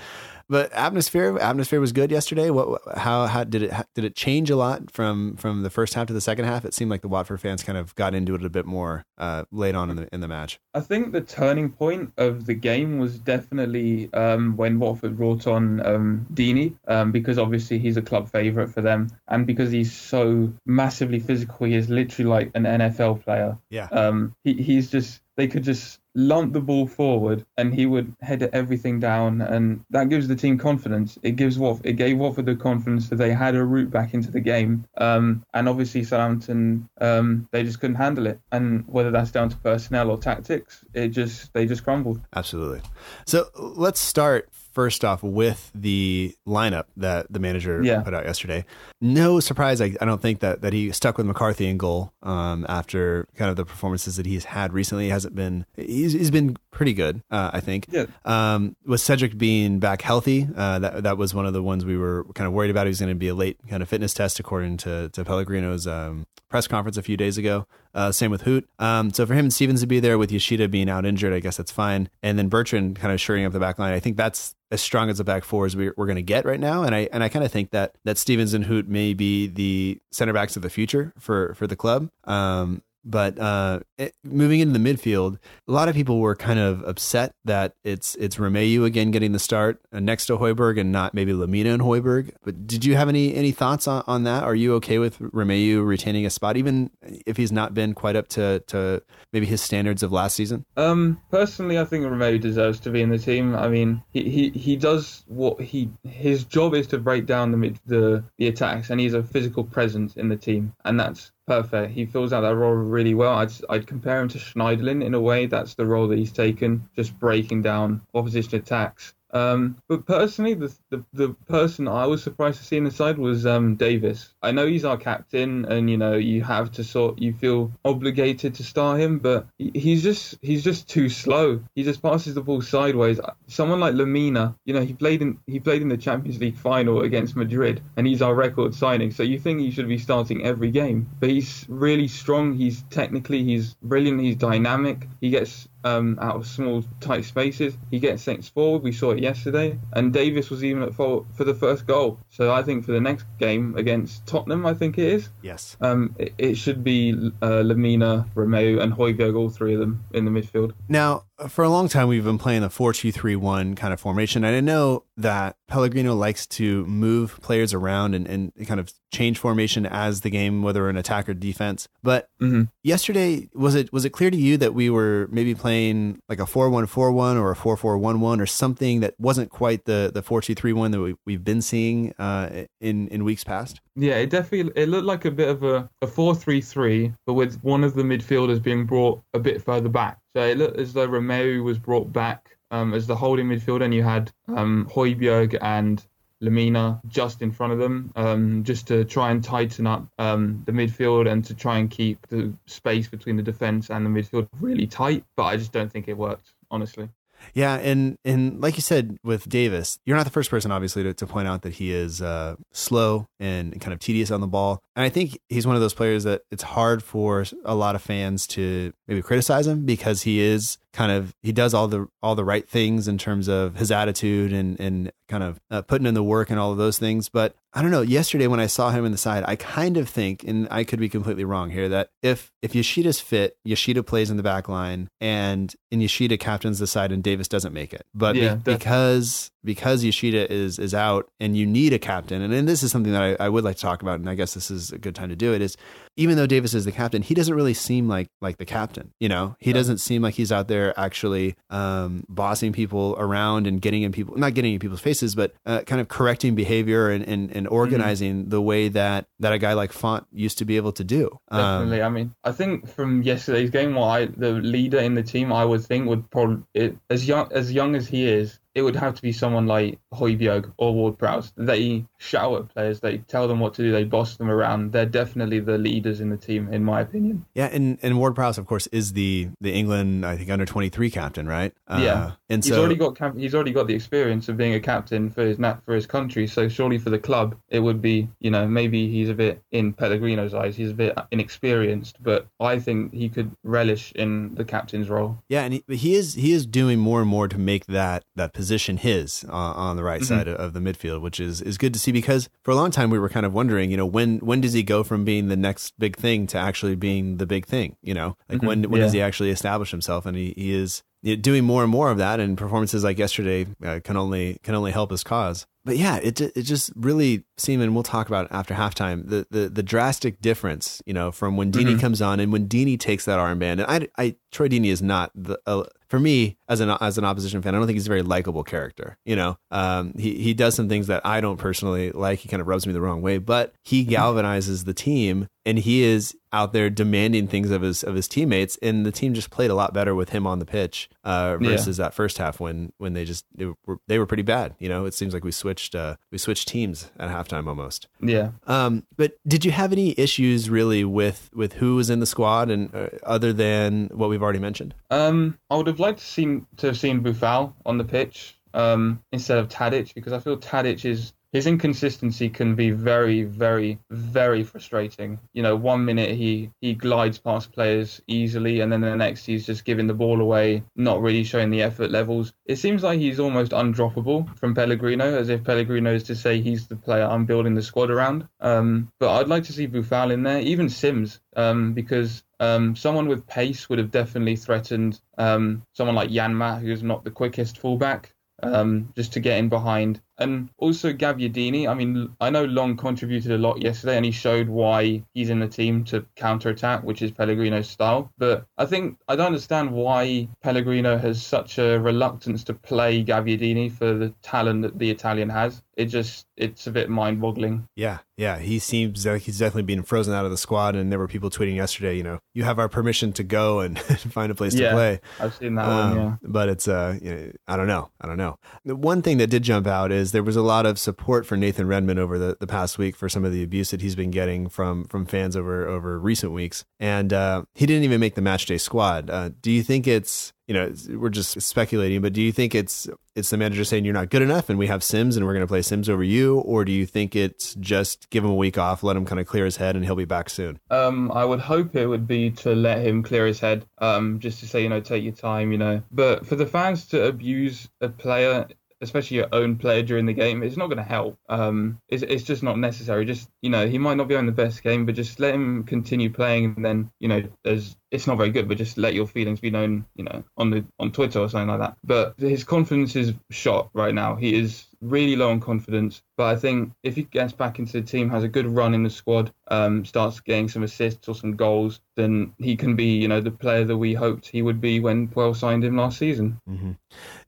But 0.51 0.73
atmosphere 0.73 1.37
atmosphere 1.39 1.79
was 1.79 1.91
good 1.91 2.09
yesterday. 2.09 2.49
What 2.49 2.81
how 2.97 3.27
how 3.27 3.43
did 3.43 3.61
it 3.63 3.73
did 3.93 4.03
it 4.03 4.15
change 4.15 4.49
a 4.49 4.55
lot 4.55 4.89
from 4.91 5.35
from 5.37 5.61
the 5.61 5.69
first 5.69 5.93
half 5.93 6.07
to 6.07 6.13
the 6.13 6.21
second 6.21 6.45
half? 6.45 6.65
It 6.65 6.73
seemed 6.73 6.89
like 6.89 7.01
the 7.01 7.07
Watford 7.07 7.39
fans 7.39 7.61
kind 7.63 7.77
of 7.77 7.93
got 7.95 8.15
into 8.15 8.33
it 8.33 8.43
a 8.43 8.49
bit 8.49 8.65
more 8.65 9.05
uh, 9.19 9.45
late 9.51 9.75
on 9.75 9.91
in 9.91 9.95
the 9.95 10.09
in 10.13 10.21
the 10.21 10.27
match. 10.27 10.59
I 10.73 10.79
think 10.81 10.98
the 11.05 11.21
turning 11.21 11.69
point 11.69 12.13
of 12.17 12.45
the 12.45 12.53
game 12.53 12.99
was 12.99 13.17
definitely 13.19 14.11
um, 14.13 14.57
when 14.57 14.79
Watford 14.79 15.17
brought 15.17 15.47
on 15.47 15.85
um, 15.85 16.27
Deeney, 16.33 16.75
um, 16.87 17.11
because 17.11 17.37
obviously 17.37 17.79
he's 17.79 17.97
a 17.97 18.01
club 18.01 18.29
favourite 18.29 18.69
for 18.69 18.81
them, 18.81 19.09
and 19.27 19.47
because 19.47 19.71
he's 19.71 19.91
so 19.91 20.53
massively 20.65 21.19
physical, 21.19 21.65
he 21.65 21.75
is 21.75 21.89
literally 21.89 22.29
like 22.29 22.51
an 22.55 22.63
NFL 22.63 23.23
player. 23.23 23.57
Yeah. 23.69 23.87
Um, 23.91 24.35
he, 24.43 24.53
he's 24.53 24.89
just 24.89 25.21
they 25.39 25.47
could 25.47 25.63
just 25.63 25.99
lump 26.15 26.51
the 26.51 26.59
ball 26.59 26.85
forward 26.85 27.45
and 27.57 27.73
he 27.73 27.85
would 27.85 28.13
head 28.21 28.43
everything 28.51 28.99
down. 28.99 29.39
And 29.39 29.85
that 29.89 30.09
gives 30.09 30.27
the 30.27 30.35
team 30.35 30.57
confidence. 30.57 31.17
It 31.23 31.37
gives 31.37 31.57
Watford 31.57 31.85
it 31.85 31.93
gave 31.93 32.17
Watford 32.17 32.45
the 32.45 32.57
confidence 32.57 33.07
that 33.07 33.15
they 33.15 33.31
had 33.31 33.55
a 33.55 33.63
route 33.63 33.89
back 33.89 34.13
into 34.13 34.29
the 34.31 34.41
game. 34.41 34.85
Um, 34.97 35.45
and 35.53 35.69
obviously 35.69 36.03
Southampton 36.03 36.89
um, 36.99 37.47
they 37.51 37.63
just 37.63 37.79
couldn't 37.79 37.95
handle 37.95 38.27
it. 38.27 38.41
And 38.51 38.83
whether 38.87 39.11
that's 39.11 39.31
down 39.31 39.47
to 39.47 39.55
personnel 39.57 40.11
or 40.11 40.17
tactics 40.17 40.83
it 40.93 41.09
just 41.09 41.53
they 41.53 41.65
just 41.65 41.85
crumbled. 41.85 42.19
Absolutely. 42.35 42.81
So 43.25 43.47
let's 43.55 44.01
start 44.01 44.49
first 44.79 45.03
off 45.03 45.21
with 45.21 45.71
the 45.75 46.33
lineup 46.47 46.85
that 46.95 47.25
the 47.29 47.39
manager 47.39 47.81
Yeah. 47.83 48.01
put 48.01 48.13
out 48.13 48.23
yesterday. 48.25 48.63
No 49.01 49.41
surprise, 49.41 49.81
I, 49.81 49.87
I 49.99 50.05
don't 50.05 50.21
think 50.21 50.39
that 50.39 50.61
that 50.61 50.71
he 50.71 50.91
stuck 50.93 51.17
with 51.17 51.25
McCarthy 51.25 51.67
in 51.67 51.77
goal 51.77 52.13
um, 52.23 52.65
after 52.69 53.27
kind 53.35 53.49
of 53.51 53.57
the 53.57 53.65
performances 53.65 54.15
that 54.15 54.25
he's 54.25 54.45
had 54.45 54.71
recently. 54.71 55.05
He 55.05 55.09
hasn't 55.09 55.35
been 55.35 55.65
he's, 55.75 56.13
he's 56.13 56.31
been 56.31 56.55
pretty 56.71 56.93
good, 56.93 57.21
uh, 57.29 57.49
I 57.53 57.59
think. 57.59 57.87
Yeah. 57.91 58.05
Um, 58.23 58.77
with 58.85 59.01
Cedric 59.01 59.37
being 59.37 59.79
back 59.79 60.01
healthy, 60.01 60.47
uh, 60.55 60.79
that 60.79 61.03
that 61.03 61.17
was 61.17 61.33
one 61.33 61.45
of 61.45 61.51
the 61.51 61.61
ones 61.63 61.83
we 61.83 61.97
were 61.97 62.23
kind 62.35 62.47
of 62.47 62.53
worried 62.53 62.71
about. 62.71 62.85
He 62.87 62.89
was 62.89 62.99
going 63.01 63.09
to 63.11 63.15
be 63.15 63.27
a 63.27 63.35
late 63.35 63.57
kind 63.67 63.83
of 63.83 63.89
fitness 63.89 64.13
test, 64.13 64.39
according 64.39 64.77
to 64.77 65.09
to 65.09 65.25
Pellegrino's 65.25 65.87
um, 65.87 66.25
press 66.47 66.67
conference 66.67 66.95
a 66.97 67.03
few 67.03 67.17
days 67.17 67.37
ago. 67.37 67.65
Uh, 67.93 68.11
same 68.11 68.31
with 68.31 68.43
Hoedt. 68.43 68.65
Um, 68.77 69.11
so 69.11 69.25
for 69.25 69.33
him 69.33 69.45
and 69.45 69.53
Stevens 69.53 69.81
to 69.81 69.87
be 69.87 69.99
there 69.99 70.17
with 70.17 70.31
Yoshida 70.31 70.67
being 70.67 70.89
out 70.89 71.05
injured, 71.05 71.33
I 71.33 71.39
guess 71.39 71.57
that's 71.57 71.71
fine. 71.71 72.09
And 72.21 72.37
then 72.37 72.47
Bertrand 72.47 72.97
kind 72.97 73.13
of 73.13 73.19
shoring 73.19 73.45
up 73.45 73.53
the 73.53 73.59
back 73.59 73.79
line. 73.79 73.93
I 73.93 73.99
think 73.99 74.17
that's 74.17 74.55
as 74.71 74.81
strong 74.81 75.09
as 75.09 75.19
a 75.19 75.23
back 75.23 75.43
four 75.43 75.65
as 75.65 75.75
we're, 75.75 75.93
we're 75.97 76.05
going 76.05 76.15
to 76.15 76.21
get 76.21 76.45
right 76.45 76.59
now. 76.59 76.83
And 76.83 76.93
I 76.93 77.09
and 77.11 77.23
I 77.23 77.29
kind 77.29 77.43
of 77.43 77.51
think 77.51 77.71
that 77.71 77.95
that 78.03 78.17
Stevens 78.17 78.53
and 78.53 78.65
Hoedt 78.65 78.87
may 78.87 79.13
be 79.13 79.47
the 79.47 79.99
center 80.11 80.33
backs 80.33 80.55
of 80.55 80.61
the 80.61 80.69
future 80.69 81.13
for 81.17 81.53
for 81.55 81.65
the 81.65 81.75
club. 81.75 82.09
Um, 82.25 82.83
but 83.03 83.39
uh, 83.39 83.79
it, 83.97 84.13
moving 84.23 84.59
into 84.59 84.77
the 84.77 84.93
midfield, 84.93 85.37
a 85.67 85.71
lot 85.71 85.87
of 85.87 85.95
people 85.95 86.19
were 86.19 86.35
kind 86.35 86.59
of 86.59 86.83
upset 86.83 87.33
that 87.45 87.73
it's 87.83 88.15
it's 88.15 88.35
Romeu 88.37 88.85
again 88.85 89.11
getting 89.11 89.31
the 89.31 89.39
start 89.39 89.79
uh, 89.91 89.99
next 89.99 90.25
to 90.27 90.37
Højbjerg 90.37 90.79
and 90.79 90.91
not 90.91 91.13
maybe 91.13 91.33
Lemina 91.33 91.73
and 91.73 91.81
Højbjerg. 91.81 92.31
But 92.43 92.67
did 92.67 92.85
you 92.85 92.95
have 92.95 93.09
any 93.09 93.33
any 93.35 93.51
thoughts 93.51 93.87
on, 93.87 94.03
on 94.07 94.23
that? 94.23 94.43
Are 94.43 94.55
you 94.55 94.73
okay 94.75 94.99
with 94.99 95.19
Romeu 95.19 95.85
retaining 95.85 96.25
a 96.25 96.29
spot, 96.29 96.57
even 96.57 96.91
if 97.25 97.37
he's 97.37 97.51
not 97.51 97.73
been 97.73 97.93
quite 97.93 98.15
up 98.15 98.27
to, 98.29 98.59
to 98.67 99.01
maybe 99.33 99.45
his 99.45 99.61
standards 99.61 100.03
of 100.03 100.11
last 100.11 100.35
season? 100.35 100.65
Um, 100.77 101.19
personally, 101.31 101.79
I 101.79 101.85
think 101.85 102.05
Romeu 102.05 102.39
deserves 102.39 102.79
to 102.81 102.89
be 102.89 103.01
in 103.01 103.09
the 103.09 103.17
team. 103.17 103.55
I 103.55 103.67
mean, 103.69 104.03
he, 104.11 104.29
he, 104.29 104.49
he 104.49 104.75
does 104.75 105.23
what 105.27 105.61
he 105.61 105.89
his 106.03 106.43
job 106.43 106.73
is 106.73 106.87
to 106.87 106.97
break 106.97 107.25
down 107.25 107.51
the 107.51 107.75
the 107.85 108.23
the 108.37 108.47
attacks, 108.47 108.89
and 108.89 108.99
he's 108.99 109.13
a 109.13 109.23
physical 109.23 109.63
presence 109.63 110.15
in 110.15 110.29
the 110.29 110.37
team, 110.37 110.73
and 110.85 110.99
that's 110.99 111.31
perfect. 111.49 111.93
He 111.93 112.05
fills 112.05 112.31
out 112.31 112.41
that 112.41 112.55
role 112.55 112.75
really 112.75 113.15
well. 113.15 113.33
I'd 113.33 113.51
I'd 113.69 113.87
compare 113.87 114.21
him 114.21 114.27
to 114.29 114.37
Schneiderlin 114.37 115.03
in 115.03 115.15
a 115.15 115.19
way. 115.19 115.47
That's 115.47 115.73
the 115.73 115.85
role 115.85 116.07
that 116.09 116.19
he's 116.19 116.31
taken, 116.31 116.87
just 116.95 117.17
breaking 117.19 117.63
down 117.63 118.01
opposition 118.13 118.59
attacks. 118.59 119.15
Um, 119.31 119.77
but 119.87 120.05
personally, 120.05 120.53
the, 120.55 120.73
the 120.89 121.03
the 121.13 121.29
person 121.47 121.87
I 121.87 122.07
was 122.07 122.23
surprised 122.23 122.59
to 122.59 122.65
see 122.65 122.77
in 122.77 122.83
the 122.83 122.91
side 122.91 123.17
was 123.17 123.45
um, 123.45 123.75
Davis. 123.75 124.33
I 124.41 124.51
know 124.51 124.67
he's 124.67 124.85
our 124.85 124.97
captain, 124.97 125.65
and 125.65 125.89
you 125.89 125.97
know 125.97 126.15
you 126.15 126.43
have 126.43 126.71
to 126.73 126.83
sort 126.83 127.19
you 127.19 127.33
feel 127.33 127.71
obligated 127.85 128.55
to 128.55 128.63
star 128.63 128.97
him, 128.97 129.19
but 129.19 129.47
he's 129.57 130.03
just 130.03 130.37
he's 130.41 130.63
just 130.63 130.89
too 130.89 131.09
slow. 131.09 131.61
He 131.75 131.83
just 131.83 132.01
passes 132.01 132.33
the 132.33 132.41
ball 132.41 132.61
sideways. 132.61 133.19
Someone 133.47 133.79
like 133.79 133.93
Lemina, 133.93 134.55
you 134.65 134.73
know, 134.73 134.81
he 134.81 134.93
played 134.93 135.21
in 135.21 135.39
he 135.45 135.59
played 135.59 135.81
in 135.81 135.89
the 135.89 135.97
Champions 135.97 136.39
League 136.39 136.57
final 136.57 137.01
against 137.01 137.35
Madrid, 137.35 137.81
and 137.97 138.07
he's 138.07 138.21
our 138.21 138.33
record 138.33 138.73
signing. 138.73 139.11
So 139.11 139.23
you 139.23 139.39
think 139.39 139.59
he 139.59 139.71
should 139.71 139.87
be 139.87 139.99
starting 139.99 140.43
every 140.43 140.71
game, 140.71 141.09
but 141.19 141.29
he's 141.29 141.65
really 141.69 142.07
strong. 142.07 142.55
He's 142.55 142.81
technically 142.89 143.43
he's 143.43 143.75
brilliant. 143.75 144.21
He's 144.21 144.35
dynamic. 144.35 145.07
He 145.21 145.29
gets 145.29 145.67
um, 145.83 146.17
out 146.21 146.35
of 146.35 146.45
small, 146.47 146.83
tight 146.99 147.25
spaces. 147.25 147.77
He 147.91 147.99
gets 147.99 148.23
things 148.23 148.49
forward. 148.49 148.83
We 148.83 148.91
saw 148.91 149.11
it 149.11 149.19
yesterday. 149.19 149.77
And 149.93 150.11
Davis 150.13 150.49
was 150.49 150.63
even 150.63 150.83
at 150.83 150.93
fault 150.93 151.25
for 151.35 151.43
the 151.43 151.53
first 151.53 151.85
goal. 151.87 152.19
So 152.29 152.53
I 152.53 152.63
think 152.63 152.85
for 152.85 152.91
the 152.91 152.99
next 153.01 153.25
game 153.39 153.75
against 153.77 154.25
Tottenham, 154.27 154.65
I 154.65 154.73
think 154.73 154.97
it 154.97 155.07
is, 155.07 155.29
Yes. 155.41 155.77
um, 155.81 156.15
it, 156.17 156.33
it 156.37 156.55
should 156.55 156.83
be 156.83 157.13
uh, 157.41 157.63
Lemina, 157.63 158.27
Romeu, 158.35 158.81
and 158.81 158.93
Højbjerg, 158.93 159.35
all 159.37 159.49
three 159.49 159.73
of 159.73 159.79
them 159.79 160.03
in 160.13 160.25
the 160.25 160.31
midfield. 160.31 160.73
Now, 160.87 161.23
for 161.47 161.63
a 161.63 161.69
long 161.69 161.87
time, 161.87 162.07
we've 162.07 162.23
been 162.23 162.37
playing 162.37 162.61
the 162.61 162.69
4 162.69 162.93
2 162.93 163.11
3 163.11 163.35
1 163.35 163.75
kind 163.75 163.93
of 163.93 163.99
formation. 163.99 164.43
And 164.43 164.55
I 164.55 164.59
know 164.59 165.03
that 165.17 165.55
Pellegrino 165.67 166.15
likes 166.15 166.45
to 166.47 166.85
move 166.85 167.39
players 167.41 167.73
around 167.73 168.15
and, 168.15 168.27
and 168.27 168.51
kind 168.67 168.79
of 168.79 168.91
change 169.11 169.37
formation 169.39 169.85
as 169.85 170.21
the 170.21 170.29
game, 170.29 170.61
whether 170.61 170.87
an 170.89 170.97
attack 170.97 171.27
or 171.29 171.33
defense. 171.33 171.87
But 172.03 172.29
Mhm. 172.41 172.69
yesterday, 172.83 173.49
was 173.53 173.75
it 173.75 173.91
was 173.91 174.05
it 174.05 174.11
clear 174.11 174.29
to 174.31 174.37
you 174.37 174.57
that 174.57 174.73
we 174.73 174.89
were 174.89 175.27
maybe 175.31 175.55
playing 175.55 176.19
like 176.29 176.39
a 176.39 176.45
4 176.45 176.69
1 176.69 176.85
4 176.87 177.11
1 177.11 177.37
or 177.37 177.51
a 177.51 177.55
4 177.55 177.75
4 177.77 177.97
1 177.97 178.19
1 178.21 178.41
or 178.41 178.45
something 178.45 178.99
that 178.99 179.13
wasn't 179.19 179.49
quite 179.49 179.85
the, 179.85 180.11
the 180.13 180.21
4 180.21 180.41
2 180.41 180.55
3 180.55 180.73
1 180.73 180.91
that 180.91 181.01
we, 181.01 181.15
we've 181.25 181.43
been 181.43 181.61
seeing 181.61 182.13
uh, 182.19 182.65
in, 182.81 183.07
in 183.09 183.23
weeks 183.23 183.43
past? 183.43 183.81
Yeah, 183.99 184.15
it 184.15 184.29
definitely 184.29 184.71
it 184.81 184.87
looked 184.87 185.05
like 185.05 185.25
a 185.25 185.31
bit 185.31 185.49
of 185.49 185.63
a, 185.63 185.89
a 186.01 186.07
4-3-3, 186.07 187.13
but 187.25 187.33
with 187.33 187.61
one 187.61 187.83
of 187.83 187.95
the 187.95 188.03
midfielders 188.03 188.63
being 188.63 188.85
brought 188.85 189.21
a 189.33 189.39
bit 189.39 189.61
further 189.61 189.89
back. 189.89 190.19
So 190.35 190.43
it 190.43 190.57
looked 190.57 190.79
as 190.79 190.93
though 190.93 191.07
Romeu 191.07 191.61
was 191.63 191.77
brought 191.77 192.13
back 192.13 192.55
um, 192.71 192.93
as 192.93 193.07
the 193.07 193.15
holding 193.15 193.47
midfielder, 193.47 193.83
and 193.83 193.93
you 193.93 194.03
had 194.03 194.31
um, 194.47 194.87
Højbjerg 194.89 195.57
and 195.61 196.01
Lemina 196.41 197.01
just 197.09 197.41
in 197.41 197.51
front 197.51 197.73
of 197.73 197.79
them, 197.79 198.13
um, 198.15 198.63
just 198.63 198.87
to 198.87 199.03
try 199.03 199.31
and 199.31 199.43
tighten 199.43 199.85
up 199.85 200.07
um, 200.17 200.63
the 200.65 200.71
midfield 200.71 201.29
and 201.29 201.43
to 201.45 201.53
try 201.53 201.79
and 201.79 201.91
keep 201.91 202.25
the 202.27 202.53
space 202.67 203.09
between 203.09 203.35
the 203.35 203.43
defence 203.43 203.89
and 203.89 204.05
the 204.05 204.09
midfield 204.09 204.47
really 204.61 204.87
tight. 204.87 205.25
But 205.35 205.43
I 205.43 205.57
just 205.57 205.73
don't 205.73 205.91
think 205.91 206.07
it 206.07 206.17
worked, 206.17 206.53
honestly. 206.71 207.09
Yeah, 207.53 207.75
and 207.75 208.17
and 208.23 208.61
like 208.61 208.75
you 208.75 208.81
said 208.81 209.17
with 209.23 209.47
Davis, 209.49 209.99
you're 210.05 210.17
not 210.17 210.25
the 210.25 210.31
first 210.31 210.49
person, 210.49 210.71
obviously, 210.71 211.03
to, 211.03 211.13
to 211.13 211.27
point 211.27 211.47
out 211.47 211.61
that 211.63 211.73
he 211.73 211.91
is 211.91 212.21
uh, 212.21 212.55
slow 212.71 213.27
and 213.39 213.79
kind 213.79 213.93
of 213.93 213.99
tedious 213.99 214.31
on 214.31 214.41
the 214.41 214.47
ball. 214.47 214.79
And 214.95 215.05
I 215.05 215.09
think 215.09 215.39
he's 215.49 215.65
one 215.65 215.75
of 215.75 215.81
those 215.81 215.93
players 215.93 216.23
that 216.25 216.41
it's 216.51 216.63
hard 216.63 217.03
for 217.03 217.45
a 217.65 217.75
lot 217.75 217.95
of 217.95 218.01
fans 218.01 218.47
to 218.47 218.93
maybe 219.07 219.21
criticize 219.21 219.67
him 219.67 219.85
because 219.85 220.23
he 220.23 220.39
is 220.39 220.77
kind 220.93 221.11
of 221.11 221.35
he 221.41 221.51
does 221.51 221.73
all 221.73 221.87
the 221.87 222.07
all 222.23 222.35
the 222.35 222.43
right 222.43 222.67
things 222.67 223.07
in 223.07 223.17
terms 223.17 223.47
of 223.47 223.75
his 223.75 223.91
attitude 223.91 224.51
and 224.51 224.79
and 224.79 225.11
kind 225.27 225.43
of 225.43 225.59
uh, 225.69 225.81
putting 225.83 226.07
in 226.07 226.13
the 226.15 226.23
work 226.23 226.49
and 226.49 226.59
all 226.59 226.71
of 226.71 226.77
those 226.77 226.97
things. 226.97 227.29
But 227.29 227.55
I 227.73 227.83
don't 227.83 227.91
know. 227.91 228.01
Yesterday 228.01 228.47
when 228.47 228.59
I 228.59 228.65
saw 228.65 228.89
him 228.89 229.05
in 229.05 229.11
the 229.11 229.17
side, 229.17 229.43
I 229.47 229.55
kind 229.55 229.97
of 229.97 230.09
think, 230.09 230.43
and 230.43 230.67
I 230.71 230.83
could 230.83 230.99
be 230.99 231.07
completely 231.07 231.43
wrong 231.43 231.69
here, 231.69 231.87
that 231.89 232.09
if 232.23 232.51
if 232.63 232.73
Yoshida's 232.73 233.19
fit, 233.19 233.57
Yoshida 233.63 234.01
plays 234.01 234.31
in 234.31 234.37
the 234.37 234.43
back 234.43 234.67
line, 234.67 235.07
and 235.21 235.73
and 235.91 236.01
Yoshida 236.01 236.37
captains 236.37 236.79
the 236.79 236.87
side, 236.87 237.11
and 237.11 237.21
Davis 237.23 237.47
doesn't 237.47 237.73
make 237.73 237.93
it. 237.93 238.05
But 238.15 238.35
Yeah, 238.35 238.55
definitely. 238.55 238.73
because 238.75 239.51
because 239.63 240.03
Yoshida 240.03 240.51
is 240.51 240.79
is 240.79 240.93
out, 240.93 241.29
and 241.39 241.57
you 241.57 241.65
need 241.65 241.93
a 241.93 241.99
captain, 241.99 242.41
and, 242.41 242.53
and 242.53 242.67
this 242.67 242.83
is 242.83 242.91
something 242.91 243.13
that 243.13 243.21
I, 243.39 243.45
I 243.45 243.49
would 243.49 243.63
like 243.63 243.75
to 243.77 243.81
talk 243.81 244.01
about, 244.01 244.19
and 244.19 244.29
I 244.29 244.35
guess 244.35 244.53
this 244.53 244.71
is 244.71 244.91
a 244.91 244.97
good 244.97 245.15
time 245.15 245.29
to 245.29 245.35
do 245.35 245.53
it. 245.53 245.61
Is 245.61 245.77
even 246.15 246.35
though 246.35 246.47
Davis 246.47 246.73
is 246.73 246.85
the 246.85 246.91
captain, 246.91 247.21
he 247.21 247.33
doesn't 247.33 247.53
really 247.53 247.73
seem 247.73 248.07
like 248.07 248.29
like 248.41 248.57
the 248.57 248.65
captain. 248.65 249.13
You 249.19 249.29
know, 249.29 249.55
he 249.59 249.73
doesn't 249.73 249.99
seem 249.99 250.21
like 250.21 250.35
he's 250.35 250.51
out 250.51 250.67
there 250.67 250.97
actually 250.99 251.55
um, 251.69 252.25
bossing 252.27 252.73
people 252.73 253.15
around 253.17 253.67
and 253.67 253.81
getting 253.81 254.03
in 254.03 254.11
people, 254.11 254.37
not 254.37 254.53
getting 254.53 254.73
in 254.73 254.79
people's 254.79 255.01
faces, 255.01 255.35
but 255.35 255.53
uh, 255.65 255.81
kind 255.81 256.01
of 256.01 256.07
correcting 256.07 256.55
behavior 256.55 257.09
and 257.09 257.25
and, 257.27 257.51
and 257.55 257.67
organizing 257.67 258.49
the 258.49 258.61
way 258.61 258.89
that 258.89 259.25
that 259.39 259.53
a 259.53 259.57
guy 259.57 259.73
like 259.73 259.93
Fonte 259.93 260.25
used 260.31 260.57
to 260.57 260.65
be 260.65 260.77
able 260.77 260.91
to 260.93 261.03
do. 261.03 261.29
Um, 261.49 261.59
Definitely. 261.59 262.01
I 262.03 262.09
mean, 262.09 262.35
I 262.43 262.51
think 262.51 262.87
from 262.89 263.23
yesterday's 263.23 263.69
game, 263.69 263.95
what 263.95 264.07
I 264.07 264.25
the 264.25 264.53
leader 264.53 264.99
in 264.99 265.15
the 265.15 265.23
team, 265.23 265.53
I 265.53 265.65
would 265.65 265.85
think 265.85 266.07
would 266.07 266.29
probably 266.29 266.63
it, 266.73 266.97
as 267.09 267.27
young 267.27 267.51
as 267.51 267.71
young 267.71 267.95
as 267.95 268.07
he 268.07 268.25
is, 268.27 268.59
it 268.79 268.83
would 268.83 268.95
have 268.95 269.13
to 269.15 269.21
be 269.21 269.33
someone 269.33 269.67
like 269.67 269.99
Højbjerg 270.13 270.73
or 270.77 270.93
Ward 270.93 271.17
Prowse. 271.17 271.51
They 271.57 272.05
shout 272.19 272.53
at 272.59 272.69
players. 272.69 272.99
They 272.99 273.17
tell 273.19 273.47
them 273.47 273.59
what 273.59 273.73
to 273.75 273.81
do. 273.81 273.91
They 273.91 274.03
boss 274.03 274.35
them 274.35 274.49
around. 274.49 274.91
They're 274.91 275.05
definitely 275.05 275.59
the 275.59 275.77
leaders 275.77 276.19
in 276.19 276.29
the 276.29 276.37
team, 276.37 276.71
in 276.71 276.83
my 276.83 277.01
opinion. 277.01 277.45
Yeah, 277.55 277.67
and 277.67 277.97
and 278.03 278.19
Ward 278.19 278.35
Prowse, 278.35 278.57
of 278.57 278.67
course, 278.67 278.87
is 278.87 279.13
the 279.13 279.49
the 279.59 279.73
England 279.73 280.25
I 280.25 280.37
think 280.37 280.49
under 280.49 280.65
twenty 280.65 280.89
three 280.89 281.09
captain, 281.09 281.47
right? 281.47 281.73
Uh, 281.87 282.01
yeah, 282.03 282.31
and 282.49 282.63
he's 282.63 282.73
so, 282.73 282.79
already 282.79 282.95
got 282.95 283.17
he's 283.35 283.55
already 283.55 283.71
got 283.71 283.87
the 283.87 283.95
experience 283.95 284.49
of 284.49 284.57
being 284.57 284.73
a 284.73 284.79
captain 284.79 285.29
for 285.29 285.41
his 285.41 285.57
for 285.85 285.95
his 285.95 286.05
country. 286.05 286.45
So 286.45 286.69
surely 286.69 286.97
for 286.97 287.09
the 287.09 287.19
club, 287.19 287.55
it 287.69 287.79
would 287.79 288.01
be 288.01 288.27
you 288.39 288.51
know 288.51 288.67
maybe 288.67 289.09
he's 289.09 289.29
a 289.29 289.33
bit 289.33 289.61
in 289.71 289.93
Pellegrino's 289.93 290.53
eyes, 290.53 290.75
he's 290.75 290.91
a 290.91 290.95
bit 290.95 291.17
inexperienced, 291.31 292.21
but 292.21 292.47
I 292.59 292.79
think 292.79 293.13
he 293.13 293.29
could 293.29 293.51
relish 293.63 294.11
in 294.13 294.55
the 294.55 294.65
captain's 294.65 295.09
role. 295.09 295.41
Yeah, 295.47 295.63
and 295.63 295.73
he, 295.73 295.83
he 295.87 296.15
is 296.15 296.35
he 296.35 296.51
is 296.51 296.65
doing 296.65 296.99
more 296.99 297.21
and 297.21 297.29
more 297.29 297.47
to 297.47 297.57
make 297.57 297.85
that 297.85 298.23
that 298.35 298.53
position 298.53 298.97
his 298.97 299.45
uh, 299.47 299.53
on 299.53 299.95
the 299.95 300.03
right 300.03 300.21
mm-hmm. 300.21 300.35
side 300.35 300.47
of 300.49 300.73
the 300.73 300.79
midfield, 300.79 301.21
which 301.21 301.39
is 301.39 301.61
is 301.61 301.77
good 301.77 301.93
to 301.93 301.99
see 301.99 302.08
because 302.11 302.49
for 302.63 302.71
a 302.71 302.75
long 302.75 302.91
time 302.91 303.09
we 303.09 303.19
were 303.19 303.29
kind 303.29 303.45
of 303.45 303.53
wondering, 303.53 303.91
you 303.91 303.97
know, 303.97 304.05
when 304.05 304.39
when 304.39 304.61
does 304.61 304.73
he 304.73 304.83
go 304.83 305.03
from 305.03 305.25
being 305.25 305.47
the 305.47 305.57
next 305.57 305.97
big 305.99 306.15
thing 306.15 306.47
to 306.47 306.57
actually 306.57 306.95
being 306.95 307.37
the 307.37 307.45
big 307.45 307.65
thing? 307.65 307.95
You 308.01 308.13
know, 308.13 308.37
like 308.47 308.59
mm-hmm. 308.59 308.67
when 308.67 308.83
when 308.89 308.99
yeah. 308.99 309.05
does 309.05 309.13
he 309.13 309.21
actually 309.21 309.51
establish 309.51 309.91
himself? 309.91 310.25
And 310.25 310.35
he, 310.35 310.53
he 310.55 310.73
is 310.73 311.03
doing 311.41 311.65
more 311.65 311.83
and 311.83 311.91
more 311.91 312.11
of 312.11 312.17
that, 312.17 312.39
and 312.39 312.57
performances 312.57 313.03
like 313.03 313.17
yesterday 313.17 313.67
uh, 313.83 313.99
can 314.03 314.17
only 314.17 314.59
can 314.63 314.75
only 314.75 314.91
help 314.91 315.11
his 315.11 315.23
cause. 315.23 315.65
But 315.85 315.97
yeah, 315.97 316.17
it 316.17 316.39
it 316.39 316.63
just 316.63 316.91
really 316.95 317.45
seemed, 317.57 317.81
and 317.83 317.93
we'll 317.93 318.03
talk 318.03 318.27
about 318.27 318.47
after 318.51 318.73
halftime 318.73 319.27
the 319.27 319.47
the 319.49 319.69
the 319.69 319.83
drastic 319.83 320.41
difference, 320.41 321.01
you 321.05 321.13
know, 321.13 321.31
from 321.31 321.57
when 321.57 321.71
Deeney 321.71 321.91
mm-hmm. 321.91 321.99
comes 321.99 322.21
on 322.21 322.39
and 322.39 322.51
when 322.51 322.67
Deeney 322.67 322.99
takes 322.99 323.25
that 323.25 323.39
armband. 323.39 323.83
And 323.83 323.85
I, 323.87 324.07
I 324.17 324.35
Troy 324.51 324.67
Deeney 324.67 324.91
is 324.91 325.01
not 325.01 325.31
the 325.35 325.59
uh, 325.65 325.83
for 326.09 326.19
me 326.19 326.57
as 326.67 326.79
an 326.79 326.89
as 327.01 327.17
an 327.17 327.25
opposition 327.25 327.61
fan, 327.61 327.75
I 327.75 327.77
don't 327.77 327.87
think 327.87 327.95
he's 327.95 328.07
a 328.07 328.09
very 328.09 328.23
likable 328.23 328.63
character. 328.63 329.17
You 329.25 329.35
know, 329.35 329.57
um, 329.71 330.13
he 330.17 330.35
he 330.41 330.53
does 330.53 330.75
some 330.75 330.89
things 330.89 331.07
that 331.07 331.25
I 331.25 331.41
don't 331.41 331.57
personally 331.57 332.11
like. 332.11 332.39
He 332.39 332.49
kind 332.49 332.61
of 332.61 332.67
rubs 332.67 332.87
me 332.87 332.93
the 332.93 333.01
wrong 333.01 333.21
way, 333.21 333.37
but 333.37 333.73
he 333.83 334.05
galvanizes 334.07 334.85
the 334.85 334.93
team, 334.93 335.47
and 335.65 335.79
he 335.79 336.01
is 336.03 336.35
out 336.51 336.73
there 336.73 336.89
demanding 336.89 337.47
things 337.47 337.69
of 337.69 337.81
his 337.81 338.03
of 338.03 338.15
his 338.15 338.27
teammates. 338.27 338.77
And 338.81 339.05
the 339.05 339.11
team 339.11 339.33
just 339.33 339.49
played 339.49 339.69
a 339.69 339.75
lot 339.75 339.93
better 339.93 340.15
with 340.15 340.29
him 340.29 340.47
on 340.47 340.59
the 340.59 340.65
pitch 340.65 341.09
uh, 341.23 341.57
versus 341.57 341.97
yeah. 341.97 342.05
that 342.05 342.13
first 342.13 342.37
half 342.37 342.59
when 342.59 342.91
when 342.97 343.13
they 343.13 343.25
just 343.25 343.45
they 343.53 343.65
were 343.85 343.99
they 344.07 344.17
were 344.17 344.25
pretty 344.25 344.43
bad. 344.43 344.75
You 344.79 344.89
know, 344.89 345.05
it 345.05 345.13
seems 345.13 345.33
like 345.33 345.43
we 345.43 345.51
switched 345.51 345.95
uh, 345.95 346.15
we 346.31 346.37
switched 346.37 346.67
teams 346.67 347.11
at 347.19 347.29
halftime 347.29 347.67
almost. 347.67 348.07
Yeah. 348.21 348.51
Um, 348.67 349.05
but 349.15 349.33
did 349.47 349.65
you 349.65 349.71
have 349.71 349.91
any 349.91 350.17
issues 350.19 350.69
really 350.69 351.03
with 351.03 351.49
with 351.53 351.73
who 351.73 351.95
was 351.95 352.09
in 352.09 352.19
the 352.19 352.25
squad 352.25 352.69
and 352.69 352.93
uh, 352.93 353.09
other 353.23 353.53
than 353.53 354.09
what 354.13 354.29
we've 354.29 354.43
already 354.43 354.59
mentioned? 354.59 354.95
Um, 355.09 355.57
I 355.69 355.75
would 355.75 355.87
have 355.87 355.99
liked 355.99 356.19
to 356.19 356.25
seen 356.25 356.65
to 356.77 356.87
have 356.87 356.97
seen 356.97 357.21
Boufal 357.21 357.73
on 357.85 357.97
the 357.97 358.03
pitch 358.03 358.55
um, 358.73 359.21
instead 359.31 359.57
of 359.57 359.69
Tadic 359.69 360.13
because 360.13 360.33
I 360.33 360.39
feel 360.39 360.57
Tadic 360.57 361.05
is 361.05 361.33
his 361.51 361.65
inconsistency 361.65 362.49
can 362.49 362.75
be 362.75 362.91
very, 362.91 363.43
very, 363.43 363.99
very 364.11 364.63
frustrating. 364.63 365.39
You 365.53 365.63
know, 365.63 365.75
one 365.75 366.05
minute 366.05 366.35
he 366.35 366.71
he 366.81 366.93
glides 366.93 367.39
past 367.39 367.71
players 367.71 368.21
easily, 368.27 368.81
and 368.81 368.91
then 368.91 369.01
the 369.01 369.15
next 369.15 369.45
he's 369.45 369.65
just 369.65 369.85
giving 369.85 370.07
the 370.07 370.13
ball 370.13 370.41
away, 370.41 370.83
not 370.95 371.21
really 371.21 371.43
showing 371.43 371.71
the 371.71 371.81
effort 371.81 372.11
levels. 372.11 372.53
It 372.65 372.77
seems 372.77 373.03
like 373.03 373.19
he's 373.19 373.39
almost 373.39 373.71
undroppable 373.71 374.55
from 374.57 374.75
Pellegrino, 374.75 375.37
as 375.37 375.49
if 375.49 375.63
Pellegrino 375.63 376.13
is 376.13 376.23
to 376.23 376.35
say 376.35 376.61
he's 376.61 376.87
the 376.87 376.95
player 376.95 377.25
I'm 377.25 377.45
building 377.45 377.73
the 377.73 377.81
squad 377.81 378.11
around. 378.11 378.47
Um, 378.59 379.11
but 379.19 379.33
I'd 379.33 379.47
like 379.47 379.63
to 379.65 379.73
see 379.73 379.87
Boufal 379.87 380.31
in 380.31 380.43
there, 380.43 380.59
even 380.59 380.89
Sims, 380.89 381.39
um, 381.55 381.93
because 381.93 382.43
um, 382.59 382.95
someone 382.95 383.27
with 383.27 383.47
pace 383.47 383.89
would 383.89 383.99
have 383.99 384.11
definitely 384.11 384.55
threatened 384.55 385.19
um, 385.37 385.83
someone 385.93 386.15
like 386.15 386.29
Janmaat, 386.29 386.81
who's 386.81 387.01
not 387.01 387.23
the 387.23 387.31
quickest 387.31 387.79
fullback, 387.79 388.33
um, 388.61 389.11
just 389.15 389.33
to 389.33 389.39
get 389.39 389.57
in 389.57 389.69
behind 389.69 390.21
and 390.39 390.69
also 390.77 391.11
Gabbiadini, 391.11 391.87
I 391.87 391.93
mean, 391.93 392.33
I 392.39 392.49
know 392.49 392.63
Long 392.63 392.95
contributed 392.95 393.51
a 393.51 393.57
lot 393.57 393.81
yesterday 393.81 394.15
and 394.15 394.25
he 394.25 394.31
showed 394.31 394.69
why 394.69 395.21
he's 395.33 395.49
in 395.49 395.59
the 395.59 395.67
team 395.67 396.05
to 396.05 396.25
counter 396.35 396.69
attack, 396.69 397.03
which 397.03 397.21
is 397.21 397.31
Pellegrino's 397.31 397.89
style. 397.89 398.31
But 398.37 398.65
I 398.77 398.85
think 398.85 399.17
I 399.27 399.35
don't 399.35 399.47
understand 399.47 399.91
why 399.91 400.47
Pellegrino 400.63 401.17
has 401.17 401.45
such 401.45 401.77
a 401.77 401.99
reluctance 401.99 402.63
to 402.65 402.73
play 402.73 403.23
Gabbiadini 403.23 403.91
for 403.91 404.13
the 404.13 404.33
talent 404.41 404.83
that 404.83 404.97
the 404.97 405.11
Italian 405.11 405.49
has. 405.49 405.83
It 405.97 406.05
just, 406.05 406.45
it's 406.55 406.87
a 406.87 406.91
bit 406.91 407.09
mind 407.09 407.41
boggling. 407.41 407.85
Yeah. 407.97 408.19
Yeah. 408.37 408.57
He 408.59 408.79
seems 408.79 409.25
like 409.25 409.41
he's 409.41 409.59
definitely 409.59 409.83
being 409.83 410.03
frozen 410.03 410.33
out 410.33 410.45
of 410.45 410.51
the 410.51 410.57
squad. 410.57 410.95
And 410.95 411.11
there 411.11 411.19
were 411.19 411.27
people 411.27 411.49
tweeting 411.49 411.75
yesterday, 411.75 412.15
you 412.15 412.23
know, 412.23 412.39
you 412.53 412.63
have 412.63 412.79
our 412.79 412.87
permission 412.87 413.33
to 413.33 413.43
go 413.43 413.81
and 413.81 413.99
find 414.31 414.49
a 414.49 414.55
place 414.55 414.73
yeah, 414.75 414.91
to 414.91 414.95
play. 414.95 415.21
I've 415.41 415.53
seen 415.55 415.75
that 415.75 415.85
um, 415.85 416.09
one. 416.09 416.17
Yeah. 416.17 416.35
But 416.43 416.69
it's, 416.69 416.87
uh, 416.87 417.19
you 417.21 417.35
know, 417.35 417.51
I 417.67 417.75
don't 417.75 417.87
know. 417.87 418.11
I 418.21 418.27
don't 418.27 418.37
know. 418.37 418.57
The 418.85 418.95
one 418.95 419.21
thing 419.21 419.39
that 419.39 419.47
did 419.47 419.63
jump 419.63 419.87
out 419.87 420.13
is 420.13 420.28
there 420.31 420.43
was 420.43 420.55
a 420.55 420.61
lot 420.61 420.85
of 420.85 420.99
support 420.99 421.45
for 421.45 421.57
Nathan 421.57 421.87
Redmond 421.87 422.19
over 422.19 422.37
the, 422.37 422.57
the 422.59 422.67
past 422.67 422.97
week 422.97 423.15
for 423.15 423.29
some 423.29 423.45
of 423.45 423.51
the 423.51 423.63
abuse 423.63 423.91
that 423.91 424.01
he's 424.01 424.15
been 424.15 424.31
getting 424.31 424.69
from 424.69 425.05
from 425.05 425.25
fans 425.25 425.55
over 425.55 425.87
over 425.87 426.19
recent 426.19 426.51
weeks, 426.51 426.85
and 426.99 427.33
uh, 427.33 427.63
he 427.73 427.85
didn't 427.85 428.03
even 428.03 428.19
make 428.19 428.35
the 428.35 428.41
match 428.41 428.65
day 428.65 428.77
squad. 428.77 429.29
Uh, 429.29 429.49
do 429.61 429.71
you 429.71 429.83
think 429.83 430.07
it's 430.07 430.53
you 430.67 430.73
know 430.73 430.93
we're 431.17 431.29
just 431.29 431.59
speculating, 431.61 432.21
but 432.21 432.33
do 432.33 432.41
you 432.41 432.51
think 432.51 432.75
it's 432.75 433.07
it's 433.35 433.49
the 433.49 433.57
manager 433.57 433.83
saying 433.83 434.05
you're 434.05 434.13
not 434.13 434.29
good 434.29 434.41
enough 434.41 434.69
and 434.69 434.77
we 434.77 434.87
have 434.87 435.03
Sims, 435.03 435.35
and 435.35 435.45
we're 435.45 435.53
going 435.53 435.65
to 435.65 435.67
play 435.67 435.81
Sims 435.81 436.09
over 436.09 436.23
you, 436.23 436.59
or 436.59 436.85
do 436.85 436.91
you 436.91 437.05
think 437.05 437.35
it's 437.35 437.73
just 437.75 438.29
give 438.29 438.43
him 438.43 438.51
a 438.51 438.55
week 438.55 438.77
off, 438.77 439.01
let 439.01 439.15
him 439.15 439.25
kind 439.25 439.39
of 439.39 439.47
clear 439.47 439.65
his 439.65 439.77
head, 439.77 439.95
and 439.95 440.05
he'll 440.05 440.15
be 440.15 440.25
back 440.25 440.49
soon? 440.49 440.79
Um, 440.89 441.31
I 441.31 441.45
would 441.45 441.59
hope 441.59 441.95
it 441.95 442.05
would 442.05 442.27
be 442.27 442.51
to 442.51 442.75
let 442.75 443.05
him 443.05 443.23
clear 443.23 443.47
his 443.47 443.59
head, 443.59 443.85
um, 443.97 444.39
just 444.39 444.59
to 444.59 444.67
say 444.67 444.83
you 444.83 444.89
know 444.89 445.01
take 445.01 445.23
your 445.23 445.33
time, 445.33 445.71
you 445.71 445.77
know. 445.77 446.01
But 446.11 446.45
for 446.45 446.55
the 446.55 446.65
fans 446.65 447.07
to 447.07 447.25
abuse 447.25 447.89
a 448.01 448.09
player 448.09 448.67
especially 449.01 449.37
your 449.37 449.47
own 449.51 449.77
player 449.77 450.03
during 450.03 450.25
the 450.25 450.33
game, 450.33 450.63
it's 450.63 450.77
not 450.77 450.87
going 450.87 450.97
to 450.97 451.03
help. 451.03 451.37
Um, 451.47 451.99
it's, 452.07 452.23
it's 452.23 452.43
just 452.43 452.63
not 452.63 452.77
necessary. 452.77 453.25
Just 453.25 453.49
you 453.61 453.69
know, 453.69 453.87
he 453.87 453.97
might 453.97 454.17
not 454.17 454.27
be 454.27 454.35
on 454.35 454.45
the 454.45 454.51
best 454.51 454.83
game, 454.83 455.05
but 455.05 455.15
just 455.15 455.39
let 455.39 455.53
him 455.53 455.83
continue 455.83 456.29
playing, 456.29 456.65
and 456.75 456.85
then 456.85 457.11
you 457.19 457.27
know, 457.27 457.43
there's 457.63 457.95
it's 458.11 458.27
not 458.27 458.37
very 458.37 458.49
good, 458.49 458.67
but 458.67 458.77
just 458.77 458.97
let 458.97 459.13
your 459.13 459.27
feelings 459.27 459.59
be 459.59 459.69
known, 459.69 460.05
you 460.15 460.23
know, 460.23 460.43
on 460.57 460.69
the 460.69 460.83
on 460.99 461.11
Twitter 461.11 461.39
or 461.39 461.49
something 461.49 461.69
like 461.69 461.79
that. 461.79 461.97
But 462.03 462.35
his 462.37 462.63
confidence 462.63 463.15
is 463.15 463.33
shot 463.51 463.89
right 463.93 464.13
now. 464.13 464.35
He 464.35 464.55
is 464.55 464.85
really 465.01 465.35
low 465.35 465.51
on 465.51 465.59
confidence. 465.59 466.21
But 466.37 466.55
I 466.55 466.59
think 466.59 466.91
if 467.03 467.15
he 467.15 467.23
gets 467.23 467.53
back 467.53 467.79
into 467.79 467.93
the 467.93 468.01
team, 468.01 468.29
has 468.29 468.43
a 468.43 468.47
good 468.47 468.65
run 468.65 468.93
in 468.93 469.03
the 469.03 469.09
squad, 469.09 469.51
um, 469.69 470.05
starts 470.05 470.39
getting 470.39 470.69
some 470.69 470.83
assists 470.83 471.27
or 471.27 471.35
some 471.35 471.55
goals, 471.55 471.99
then 472.15 472.53
he 472.57 472.75
can 472.75 472.95
be, 472.95 473.05
you 473.05 473.27
know, 473.27 473.41
the 473.41 473.51
player 473.51 473.85
that 473.85 473.97
we 473.97 474.13
hoped 474.13 474.47
he 474.47 474.61
would 474.61 474.81
be 474.81 474.99
when 474.99 475.27
Puel 475.27 475.55
signed 475.55 475.83
him 475.83 475.97
last 475.97 476.17
season. 476.17 476.59
Mm-hmm. 476.69 476.91